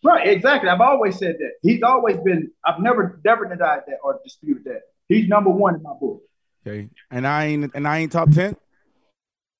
Right, 0.03 0.27
exactly. 0.27 0.69
I've 0.69 0.81
always 0.81 1.17
said 1.17 1.37
that. 1.39 1.51
He's 1.61 1.81
always 1.81 2.17
been. 2.17 2.51
I've 2.63 2.79
never 2.79 3.19
never 3.25 3.45
denied 3.45 3.81
that 3.87 3.97
or 4.03 4.19
disputed 4.23 4.65
that. 4.65 4.81
He's 5.07 5.27
number 5.27 5.49
one 5.49 5.75
in 5.75 5.83
my 5.83 5.93
book. 5.99 6.21
Okay, 6.67 6.89
and 7.09 7.25
I 7.25 7.45
ain't 7.45 7.71
and 7.73 7.87
I 7.87 7.99
ain't 7.99 8.11
top 8.11 8.29
ten. 8.31 8.55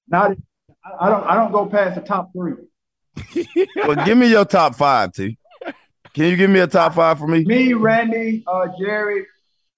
Not, 0.07 0.37
I 0.85 1.05
I 1.05 1.09
don't. 1.09 1.23
I 1.23 1.35
don't 1.35 1.51
go 1.51 1.65
past 1.65 1.95
the 1.95 2.01
top 2.01 2.31
three. 2.33 2.53
well, 3.75 4.05
give 4.05 4.17
me 4.17 4.27
your 4.27 4.45
top 4.45 4.75
five, 4.75 5.13
T. 5.13 5.37
Can 6.13 6.25
you 6.25 6.35
give 6.35 6.49
me 6.49 6.59
a 6.59 6.67
top 6.67 6.93
five 6.93 7.19
for 7.19 7.27
me? 7.27 7.43
Me, 7.43 7.73
Randy, 7.73 8.43
uh, 8.47 8.67
Jerry, 8.79 9.25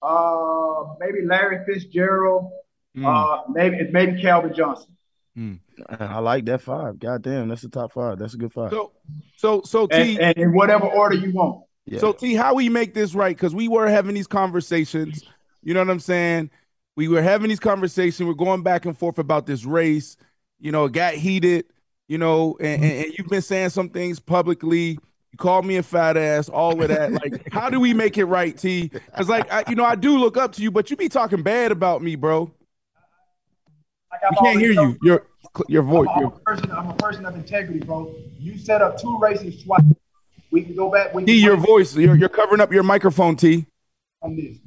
uh, 0.02 0.84
maybe 1.00 1.26
Larry 1.26 1.66
Fitzgerald, 1.66 2.52
Hmm. 2.96 3.06
uh, 3.06 3.42
maybe 3.50 3.78
maybe 3.92 4.22
Calvin 4.22 4.54
Johnson. 4.56 4.92
I 6.00 6.18
like 6.18 6.46
that 6.46 6.62
five. 6.62 6.98
God 6.98 7.22
damn, 7.22 7.48
that's 7.48 7.62
the 7.62 7.70
top 7.70 7.92
five. 7.92 8.18
That's 8.18 8.34
a 8.34 8.38
good 8.38 8.52
five. 8.52 8.72
So, 8.72 8.94
so, 9.36 9.62
so 9.64 9.86
T, 9.86 10.16
And, 10.16 10.20
and 10.20 10.38
in 10.38 10.54
whatever 10.54 10.88
order 10.88 11.16
you 11.16 11.32
want. 11.32 11.64
Yeah. 11.86 12.00
So 12.00 12.12
T, 12.12 12.34
how 12.34 12.56
we 12.56 12.70
make 12.70 12.96
this 12.96 13.14
right? 13.14 13.36
Because 13.36 13.54
we 13.54 13.68
were 13.68 13.88
having 13.88 14.16
these 14.16 14.26
conversations. 14.26 15.24
You 15.62 15.76
know 15.76 15.82
what 15.82 15.92
I'm 15.92 16.00
saying? 16.00 16.50
We 16.96 17.08
were 17.08 17.22
having 17.22 17.50
these 17.50 17.60
conversations. 17.60 18.26
We're 18.28 18.34
going 18.34 18.64
back 18.64 18.86
and 18.86 18.98
forth 18.98 19.20
about 19.20 19.46
this 19.46 19.64
race. 19.64 20.18
You 20.60 20.72
know, 20.72 20.86
it 20.86 20.94
got 20.94 21.14
heated. 21.14 21.66
You 22.08 22.18
know, 22.18 22.58
and, 22.60 22.84
and, 22.84 23.06
and 23.06 23.14
you've 23.16 23.28
been 23.28 23.44
saying 23.44 23.70
some 23.70 23.90
things 23.90 24.20
publicly. 24.20 24.98
You 25.38 25.44
called 25.44 25.68
me 25.68 25.76
a 25.76 25.84
fat 25.84 26.18
ass, 26.18 26.50
all 26.50 26.82
of 26.82 26.88
that. 26.88 27.12
Like, 27.12 27.48
how 27.54 27.70
do 27.70 27.80
we 27.80 27.94
make 27.94 28.18
it 28.18 28.26
right, 28.26 28.58
T? 28.58 28.88
Because, 28.88 29.30
like, 29.30 29.54
I, 29.54 29.64
you 29.70 29.76
know, 29.76 29.86
I 29.86 29.94
do 29.94 30.18
look 30.18 30.36
up 30.36 30.54
to 30.54 30.64
you, 30.64 30.72
but 30.72 30.90
you 30.90 30.98
be 30.98 31.10
talking 31.10 31.44
bad 31.44 31.72
about 31.72 32.02
me, 32.02 32.16
bro. 32.16 32.52
Like 34.12 34.22
We 34.32 34.38
I've 34.38 34.44
can't 34.44 34.60
hear 34.60 34.72
you. 34.72 34.98
Your 35.04 35.28
your 35.68 35.84
voice. 35.84 36.08
I'm, 36.12 36.22
your- 36.22 36.30
a 36.34 36.40
person, 36.40 36.72
I'm 36.72 36.90
a 36.90 36.96
person 36.96 37.24
of 37.28 37.36
integrity, 37.36 37.78
bro. 37.86 38.16
You 38.40 38.58
set 38.58 38.82
up 38.82 39.00
two 39.00 39.20
races 39.20 39.64
twice. 39.64 39.84
We 40.50 40.64
can 40.64 40.76
go 40.76 40.90
back. 40.90 41.14
We 41.14 41.22
can 41.22 41.28
T, 41.28 41.40
your 41.40 41.56
voice. 41.58 41.96
You're, 41.96 42.16
you're 42.16 42.30
covering 42.30 42.60
up 42.60 42.74
your 42.74 42.82
microphone, 42.82 43.36
T. 43.36 43.68
on 44.24 44.36
this. 44.36 44.58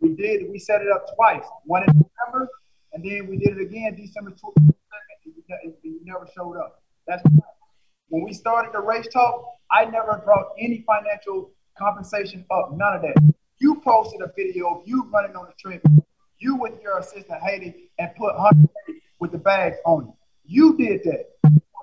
We 0.00 0.10
did. 0.14 0.50
We 0.50 0.58
set 0.58 0.82
it 0.82 0.88
up 0.94 1.06
twice. 1.14 1.44
One 1.64 1.84
in 1.84 1.94
November, 1.94 2.50
and 2.92 3.02
then 3.02 3.28
we 3.28 3.38
did 3.38 3.56
it 3.56 3.62
again 3.62 3.94
December 3.96 4.32
22nd. 4.32 4.74
and 5.64 5.72
you 5.82 6.00
never 6.04 6.28
showed 6.36 6.58
up. 6.58 6.82
That's 7.06 7.22
when 8.08 8.24
we 8.24 8.34
started 8.34 8.72
the 8.74 8.80
race 8.80 9.06
talk. 9.10 9.56
I 9.72 9.84
never 9.84 10.20
brought 10.24 10.48
any 10.58 10.84
financial 10.86 11.50
compensation 11.78 12.44
up. 12.50 12.72
None 12.72 12.96
of 12.96 13.02
that. 13.02 13.14
You 13.58 13.80
posted 13.80 14.20
a 14.20 14.32
video 14.36 14.68
of 14.68 14.82
you 14.86 15.08
running 15.12 15.36
on 15.36 15.46
the 15.46 15.52
trip, 15.58 15.82
You 16.38 16.56
with 16.56 16.82
your 16.82 16.98
assistant 16.98 17.40
Haiti 17.42 17.90
and 17.98 18.10
put 18.16 18.34
100 18.36 18.68
with 19.18 19.32
the 19.32 19.38
bags 19.38 19.76
on 19.84 20.04
it. 20.04 20.14
You 20.44 20.76
did 20.76 21.02
that. 21.04 21.26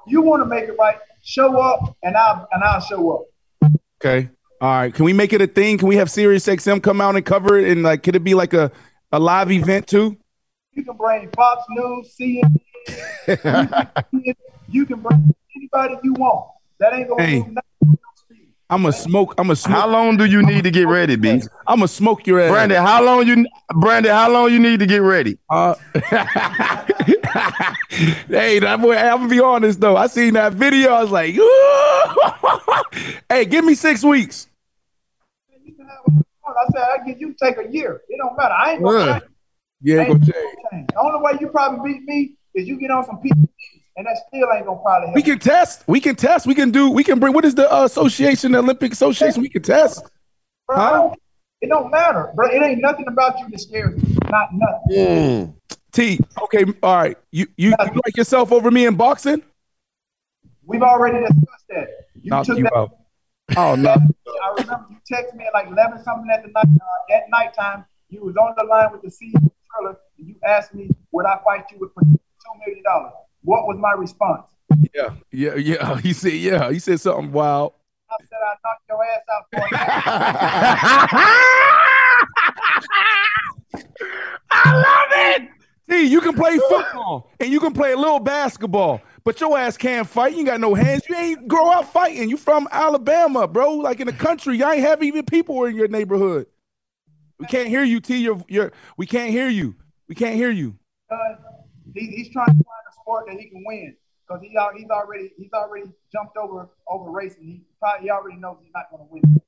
You 0.07 0.21
want 0.21 0.41
to 0.41 0.45
make 0.45 0.65
it 0.65 0.75
right? 0.79 0.97
Show 1.23 1.59
up, 1.59 1.95
and 2.03 2.15
I'll 2.15 2.47
and 2.51 2.63
I'll 2.63 2.79
show 2.79 3.11
up. 3.11 3.71
Okay. 4.01 4.29
All 4.61 4.69
right. 4.69 4.93
Can 4.93 5.05
we 5.05 5.13
make 5.13 5.33
it 5.33 5.41
a 5.41 5.47
thing? 5.47 5.77
Can 5.77 5.88
we 5.88 5.97
have 5.97 6.09
Sirius 6.09 6.47
XM 6.47 6.81
come 6.81 6.99
out 7.01 7.15
and 7.15 7.25
cover 7.25 7.57
it? 7.57 7.69
And 7.69 7.83
like, 7.83 8.03
could 8.03 8.15
it 8.15 8.23
be 8.23 8.33
like 8.33 8.53
a, 8.53 8.71
a 9.11 9.19
live 9.19 9.51
event 9.51 9.88
too? 9.88 10.17
You 10.73 10.83
can 10.83 10.95
bring 10.97 11.29
Fox 11.35 11.63
News, 11.69 12.15
CNN. 12.19 12.59
you 14.69 14.85
can 14.85 14.99
bring 15.01 15.35
anybody 15.55 15.95
you 16.03 16.13
want. 16.13 16.49
That 16.79 16.93
ain't 16.93 17.09
gonna 17.09 17.23
Hey. 17.23 17.39
do 17.39 17.51
nothing. 17.51 17.61
I'm 18.69 18.86
a 18.86 18.91
smoke. 18.91 19.34
I'm 19.38 19.49
a 19.49 19.55
smoke. 19.55 19.78
How 19.78 19.88
long 19.88 20.17
do 20.17 20.25
you 20.25 20.41
need 20.43 20.65
to 20.65 20.71
get 20.71 20.88
ready, 20.88 21.15
B? 21.15 21.41
I'm 21.65 21.78
gonna 21.78 21.88
smoke 21.88 22.28
your 22.28 22.41
ass. 22.41 22.51
Brandon, 22.51 22.84
how 22.86 23.01
long 23.01 23.25
you 23.25 23.45
Brandon, 23.75 24.11
how 24.11 24.30
long 24.30 24.51
you 24.51 24.59
need 24.59 24.80
to 24.82 24.86
get 24.86 25.01
ready? 25.01 25.38
Uh, 25.49 25.75
hey, 28.28 28.59
that 28.59 28.80
boy, 28.82 28.95
I'm 28.95 29.17
gonna 29.19 29.30
be 29.30 29.39
honest 29.39 29.80
though. 29.80 29.95
I 29.95 30.07
seen 30.07 30.34
that 30.34 30.53
video. 30.53 30.91
I 30.91 31.01
was 31.03 31.11
like, 31.11 31.34
hey, 33.30 33.45
give 33.45 33.63
me 33.63 33.73
six 33.73 34.03
weeks. 34.03 34.47
I 35.49 36.65
said 36.73 36.82
I 36.82 37.05
give 37.05 37.19
you 37.21 37.36
take 37.41 37.57
a 37.57 37.67
year. 37.71 38.01
It 38.09 38.17
don't 38.17 38.36
matter. 38.38 38.53
I 38.53 38.71
ain't 38.73 38.84
gonna 38.84 38.99
Yeah. 39.05 39.19
change. 39.19 39.23
Yeah, 39.82 39.99
Ain't 39.99 40.07
go 40.07 40.13
gonna 40.15 40.25
change. 40.25 40.55
change. 40.71 40.88
The 40.93 40.99
only 40.99 41.19
way 41.21 41.38
you 41.39 41.47
probably 41.49 41.93
beat 41.93 42.03
me 42.03 42.34
is 42.55 42.67
you 42.67 42.80
get 42.80 42.89
on 42.91 43.05
some 43.05 43.19
people, 43.19 43.47
and 43.97 44.05
that 44.05 44.17
still 44.27 44.47
ain't 44.55 44.65
gonna 44.65 44.79
probably 44.81 45.07
help. 45.07 45.15
We 45.15 45.21
can 45.23 45.39
test. 45.39 45.83
We 45.87 45.99
can 45.99 46.15
test. 46.15 46.47
We 46.47 46.55
can 46.55 46.71
do. 46.71 46.89
We 46.91 47.03
can 47.03 47.19
bring. 47.19 47.33
What 47.33 47.43
is 47.45 47.55
the 47.55 47.71
uh, 47.71 47.83
association? 47.85 48.53
The 48.53 48.59
Olympic 48.59 48.93
Association. 48.93 49.41
We 49.41 49.49
can 49.49 49.61
test. 49.63 50.05
Bro, 50.67 50.77
I 50.77 50.91
don't- 50.91 51.19
It 51.61 51.69
don't 51.69 51.89
matter, 51.89 52.31
bro. 52.35 52.47
It 52.47 52.61
ain't 52.61 52.81
nothing 52.81 53.05
about 53.07 53.39
you 53.39 53.49
that 53.49 53.59
scares 53.59 53.95
me. 54.01 54.15
Not 54.29 54.49
nothing. 54.53 55.55
T. 55.91 56.19
Okay. 56.43 56.65
All 56.83 56.95
right. 56.95 57.17
You 57.31 57.47
you, 57.57 57.69
you 57.71 57.75
like 58.05 58.15
yourself 58.15 58.51
over 58.51 58.69
me 58.69 58.85
in 58.85 58.95
boxing? 58.95 59.41
We've 60.65 60.83
already 60.83 61.17
discussed 61.19 61.65
that. 61.69 61.87
You 62.21 62.29
Knock 62.29 62.45
took 62.45 62.57
you 62.57 62.63
that. 62.65 62.73
out. 62.75 62.91
Oh 63.55 63.75
no. 63.75 63.91
I 63.91 64.49
remember 64.61 64.87
you 64.91 64.97
texted 65.09 65.33
me 65.35 65.45
at 65.45 65.53
like 65.53 65.67
eleven 65.67 66.03
something 66.03 66.29
at 66.29 66.43
the 66.43 66.49
night 66.49 66.67
uh, 66.67 67.15
at 67.15 67.23
nighttime. 67.31 67.85
You 68.09 68.25
was 68.25 68.35
on 68.35 68.53
the 68.57 68.65
line 68.65 68.91
with 68.91 69.01
the 69.01 69.07
CEO 69.07 69.35
of 69.37 69.51
Triller, 69.73 69.97
and 70.19 70.27
you 70.27 70.35
asked 70.45 70.73
me 70.75 70.89
would 71.13 71.25
I 71.25 71.39
fight 71.45 71.63
you 71.71 71.77
with 71.79 71.93
for 71.93 72.01
two 72.03 72.59
million 72.65 72.83
dollars. 72.83 73.13
What 73.43 73.67
was 73.67 73.77
my 73.79 73.91
response? 73.91 74.45
Yeah. 74.93 75.15
Yeah. 75.31 75.55
Yeah. 75.55 75.97
He 76.01 76.13
said. 76.13 76.33
Yeah. 76.33 76.71
He 76.71 76.79
said 76.79 76.99
something 76.99 77.31
wild. 77.31 77.73
I 78.09 78.23
said 78.23 78.38
I 78.41 78.55
knocked 78.63 78.88
your 78.89 79.03
ass 79.03 79.21
out 79.33 79.45
for 79.51 79.67
I 84.49 84.73
love 84.73 85.41
it. 85.41 85.49
T, 85.89 86.03
you 86.05 86.21
can 86.21 86.33
play 86.33 86.57
football 86.57 87.31
and 87.39 87.49
you 87.51 87.59
can 87.59 87.73
play 87.73 87.93
a 87.93 87.97
little 87.97 88.19
basketball, 88.19 89.01
but 89.23 89.39
your 89.39 89.57
ass 89.57 89.77
can't 89.77 90.07
fight. 90.07 90.33
You 90.33 90.39
ain't 90.39 90.47
got 90.47 90.59
no 90.59 90.73
hands. 90.73 91.03
You 91.07 91.15
ain't 91.15 91.47
grow 91.47 91.69
up 91.69 91.91
fighting. 91.91 92.29
You 92.29 92.38
from 92.38 92.67
Alabama, 92.71 93.47
bro. 93.47 93.73
Like 93.73 93.99
in 93.99 94.07
the 94.07 94.13
country, 94.13 94.57
y'all 94.57 94.71
ain't 94.71 94.81
have 94.81 95.01
even 95.03 95.25
people 95.25 95.63
in 95.65 95.75
your 95.75 95.88
neighborhood. 95.88 96.47
We 97.39 97.45
can't 97.45 97.69
hear 97.69 97.83
you, 97.83 97.99
T. 97.99 98.17
You're, 98.17 98.43
you're, 98.47 98.71
we 98.97 99.05
can't 99.05 99.31
hear 99.31 99.47
you. 99.47 99.75
We 100.09 100.15
can't 100.15 100.35
hear 100.35 100.49
you. 100.49 100.75
Uh, 101.09 101.35
he, 101.97 102.07
he's 102.07 102.29
trying 102.29 102.47
to 102.47 102.53
find 102.53 102.83
a 102.89 102.93
sport 103.01 103.25
that 103.27 103.39
he 103.39 103.49
can 103.49 103.63
win 103.65 103.95
because 104.27 104.41
he 104.41 104.49
he's 104.49 104.89
already 104.89 105.31
he's 105.37 105.51
already 105.53 105.85
jumped 106.11 106.37
over 106.37 106.69
over 106.89 107.09
racing. 107.11 107.43
He 107.43 107.61
probably 107.79 108.05
he 108.05 108.09
already 108.11 108.37
knows 108.37 108.57
he's 108.61 108.71
not 108.73 108.85
going 108.91 109.07
to 109.07 109.13
win. 109.13 109.41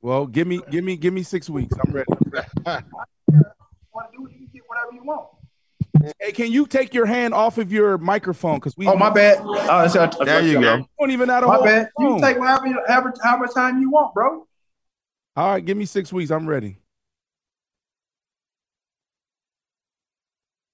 Well, 0.00 0.26
give 0.26 0.46
me, 0.46 0.60
give 0.70 0.84
me, 0.84 0.96
give 0.96 1.12
me 1.12 1.24
six 1.24 1.50
weeks. 1.50 1.76
I'm 1.84 1.92
ready. 1.92 2.06
Want 3.92 4.12
to 4.12 4.16
do 4.16 4.26
it? 4.26 4.32
You 4.32 4.38
can 4.38 4.48
get 4.52 4.62
whatever 4.68 4.92
you 4.92 5.02
want. 5.02 5.28
Hey, 6.20 6.30
can 6.30 6.52
you 6.52 6.66
take 6.66 6.94
your 6.94 7.06
hand 7.06 7.34
off 7.34 7.58
of 7.58 7.72
your 7.72 7.98
microphone? 7.98 8.56
Because 8.56 8.76
we. 8.76 8.86
Oh, 8.86 8.94
my 8.96 9.10
bad. 9.10 9.38
Oh, 9.42 9.54
that's- 9.54 9.92
that's- 9.94 10.16
There 10.24 10.42
you 10.42 10.60
go. 10.60 10.76
You 10.76 10.86
don't 11.00 11.10
even 11.10 11.26
know 11.26 11.34
how 11.34 11.40
to 11.40 11.46
My 11.48 11.64
bad. 11.64 11.88
the 11.96 12.04
You 12.04 12.08
can 12.10 12.20
take 12.20 12.38
whatever, 12.38 12.66
you- 12.68 12.80
however, 12.86 13.12
however 13.22 13.46
time 13.52 13.80
you 13.80 13.90
want, 13.90 14.14
bro. 14.14 14.46
All 15.36 15.52
right, 15.52 15.64
give 15.64 15.76
me 15.76 15.84
six 15.84 16.12
weeks. 16.12 16.30
I'm 16.30 16.46
ready. 16.48 16.78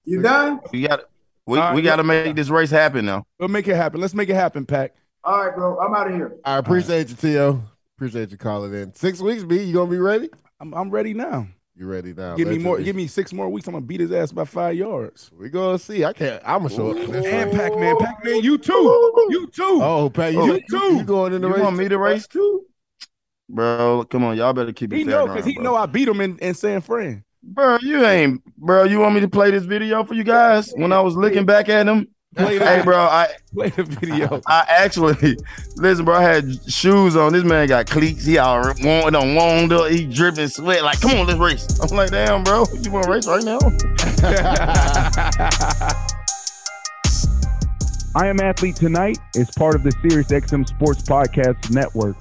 You 0.05 0.23
done? 0.23 0.61
We 0.73 0.87
got 0.87 1.01
we, 1.47 1.59
All 1.59 1.65
right, 1.65 1.75
we 1.75 1.83
got 1.83 1.97
to 1.97 2.05
make 2.05 2.37
this 2.37 2.49
race 2.49 2.71
happen 2.71 3.05
now. 3.05 3.27
We'll 3.39 3.49
make 3.49 3.69
it 3.69 3.77
happen. 3.77 4.01
Let's 4.01 4.15
make 4.15 4.29
it 4.29 4.35
happen, 4.35 4.65
Pac. 4.65 4.95
All 5.25 5.45
right, 5.45 5.55
bro. 5.55 5.79
I'm 5.79 5.95
out 5.95 6.09
of 6.09 6.15
here. 6.15 6.37
I 6.45 6.59
appreciate 6.59 7.09
you, 7.11 7.17
Tio. 7.17 7.63
Appreciate 7.97 8.31
you 8.31 8.39
calling 8.39 8.73
in. 8.75 8.95
Six 8.95 9.21
weeks, 9.21 9.45
B. 9.45 9.63
You 9.63 9.75
gonna 9.75 9.91
be 9.91 9.99
ready? 9.99 10.31
I'm, 10.61 10.73
I'm 10.75 10.91
ready 10.91 11.15
now. 11.15 11.47
You 11.77 11.87
ready 11.87 12.13
now? 12.13 12.37
Give 12.37 12.49
me 12.49 12.59
more. 12.59 12.81
Give 12.81 12.95
me 12.95 13.07
six 13.07 13.33
more 13.33 13.49
weeks. 13.49 13.67
I'm 13.67 13.75
gonna 13.75 13.85
beat 13.85 14.01
his 14.01 14.13
ass 14.13 14.33
by 14.33 14.45
five 14.45 14.77
yards. 14.77 15.31
We 15.37 15.49
gonna 15.49 15.79
see. 15.79 16.05
I 16.05 16.13
can't. 16.13 16.43
I'm 16.47 16.63
gonna 16.63 16.75
show 16.75 16.91
up. 16.91 16.97
And 16.97 17.13
race. 17.15 17.55
Pac 17.55 17.77
Man, 17.79 17.97
Pac 17.99 18.25
Man, 18.25 18.43
you 18.43 18.59
too. 18.59 19.27
You 19.31 19.49
too. 19.53 19.81
Oh, 19.83 20.11
Pat, 20.11 20.33
you, 20.33 20.45
You 20.45 20.53
you, 20.55 20.61
too. 20.71 20.97
you 20.97 21.05
going 21.05 21.33
in 21.33 21.41
the 21.41 21.49
race? 21.49 21.57
You 21.57 21.63
race? 21.63 21.65
want 21.65 21.77
me 21.77 21.89
to 21.89 21.99
race 21.99 22.27
too? 22.29 22.65
Bro, 23.49 24.07
come 24.11 24.25
on, 24.25 24.37
y'all 24.37 24.53
better 24.53 24.73
keep 24.73 24.93
it 24.93 24.97
he 24.97 25.05
fair 25.05 25.13
know 25.13 25.27
because 25.27 25.45
he 25.45 25.55
bro. 25.55 25.65
know 25.65 25.77
I 25.77 25.87
beat 25.87 26.09
him 26.09 26.21
in, 26.21 26.39
in 26.39 26.55
San 26.55 26.81
Fran. 26.81 27.24
Bro, 27.47 27.79
you 27.83 28.05
ain't, 28.05 28.43
bro. 28.57 28.85
You 28.85 29.01
want 29.01 29.15
me 29.15 29.21
to 29.21 29.29
play 29.29 29.51
this 29.51 29.65
video 29.65 30.05
for 30.05 30.15
you 30.15 30.25
guys? 30.25 30.73
When 30.77 30.93
I 30.93 31.01
was 31.01 31.15
looking 31.15 31.45
back 31.45 31.69
at 31.69 31.87
him, 31.87 32.09
Play 32.37 32.59
the, 32.59 32.67
hey, 32.67 32.83
bro, 32.85 32.99
I, 32.99 33.29
play 33.53 33.69
the 33.69 33.85
video. 33.85 34.41
I 34.47 34.65
actually 34.69 35.37
listen, 35.77 36.05
bro. 36.05 36.17
I 36.17 36.23
had 36.23 36.71
shoes 36.71 37.17
on. 37.17 37.33
This 37.33 37.45
man 37.45 37.69
got 37.69 37.87
cleats. 37.87 38.25
He 38.25 38.39
all 38.39 38.73
warmed, 38.83 39.15
on 39.15 39.35
warmed 39.35 39.73
up. 39.73 39.91
He 39.91 40.05
dripping 40.05 40.49
sweat. 40.49 40.83
Like, 40.83 41.01
come 41.01 41.13
on, 41.13 41.27
let's 41.27 41.39
race. 41.39 41.81
I'm 41.81 41.97
like, 41.97 42.11
damn, 42.11 42.43
bro, 42.43 42.65
you 42.81 42.91
want 42.91 43.05
to 43.05 43.13
race 43.13 43.29
right 43.29 43.45
now? 43.45 43.59
I 48.17 48.29
Am 48.29 48.39
Athlete 48.41 48.77
Tonight 48.77 49.19
is 49.35 49.51
part 49.53 49.75
of 49.75 49.83
the 49.83 49.91
Sirius 50.03 50.29
XM 50.29 50.69
Sports 50.69 51.03
Podcast 51.03 51.71
Network. 51.71 52.17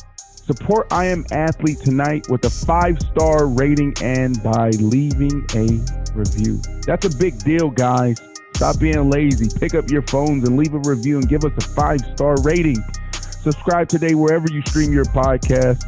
Support 0.46 0.92
I 0.92 1.06
Am 1.06 1.26
Athlete 1.32 1.80
Tonight 1.80 2.28
with 2.30 2.44
a 2.44 2.50
five 2.50 3.00
star 3.00 3.48
rating 3.48 3.94
and 4.02 4.44
by 4.44 4.72
leaving 4.72 5.46
a 5.56 5.80
review. 6.14 6.60
That's 6.86 7.06
a 7.06 7.18
big 7.18 7.40
deal, 7.40 7.70
guys. 7.70 8.20
Stop 8.54 8.78
being 8.78 9.10
lazy. 9.10 9.48
Pick 9.58 9.74
up 9.74 9.90
your 9.90 10.02
phones 10.02 10.46
and 10.46 10.58
leave 10.58 10.74
a 10.74 10.80
review 10.80 11.18
and 11.18 11.30
give 11.30 11.46
us 11.46 11.54
a 11.56 11.70
five 11.70 12.02
star 12.14 12.36
rating. 12.42 12.76
Subscribe 13.14 13.88
today 13.88 14.16
wherever 14.16 14.46
you 14.52 14.62
stream 14.68 14.92
your 14.92 15.06
podcast. 15.06 15.86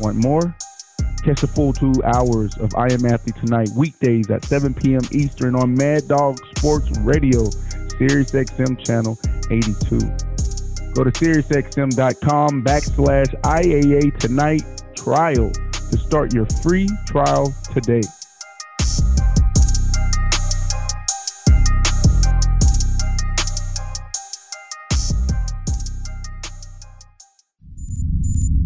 Want 0.00 0.16
more? 0.16 0.56
Catch 1.22 1.42
the 1.42 1.46
full 1.46 1.74
two 1.74 1.92
hours 2.02 2.56
of 2.56 2.74
I 2.76 2.90
Am 2.90 3.04
Athlete 3.04 3.36
Tonight 3.36 3.68
weekdays 3.76 4.30
at 4.30 4.42
7 4.42 4.72
p.m. 4.72 5.02
Eastern 5.12 5.54
on 5.54 5.74
Mad 5.74 6.08
Dog 6.08 6.38
Sports 6.56 6.96
Radio, 7.00 7.44
Sirius 7.98 8.30
XM 8.30 8.82
channel 8.82 9.18
82. 9.50 10.27
Go 10.98 11.04
to 11.04 11.12
SiriusXM.com 11.12 12.64
backslash 12.64 13.32
IAA 13.42 14.18
Tonight 14.18 14.62
trial 14.96 15.52
to 15.52 15.96
start 15.96 16.34
your 16.34 16.44
free 16.60 16.88
trial 17.06 17.54
today. 17.72 18.00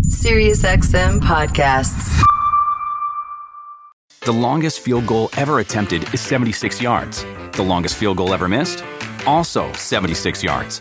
SiriusXM 0.08 1.20
podcasts. 1.20 2.24
The 4.22 4.32
longest 4.32 4.80
field 4.80 5.06
goal 5.06 5.28
ever 5.36 5.58
attempted 5.58 6.14
is 6.14 6.22
76 6.22 6.80
yards. 6.80 7.26
The 7.52 7.62
longest 7.62 7.96
field 7.96 8.16
goal 8.16 8.32
ever 8.32 8.48
missed? 8.48 8.82
Also 9.26 9.70
76 9.74 10.42
yards. 10.42 10.80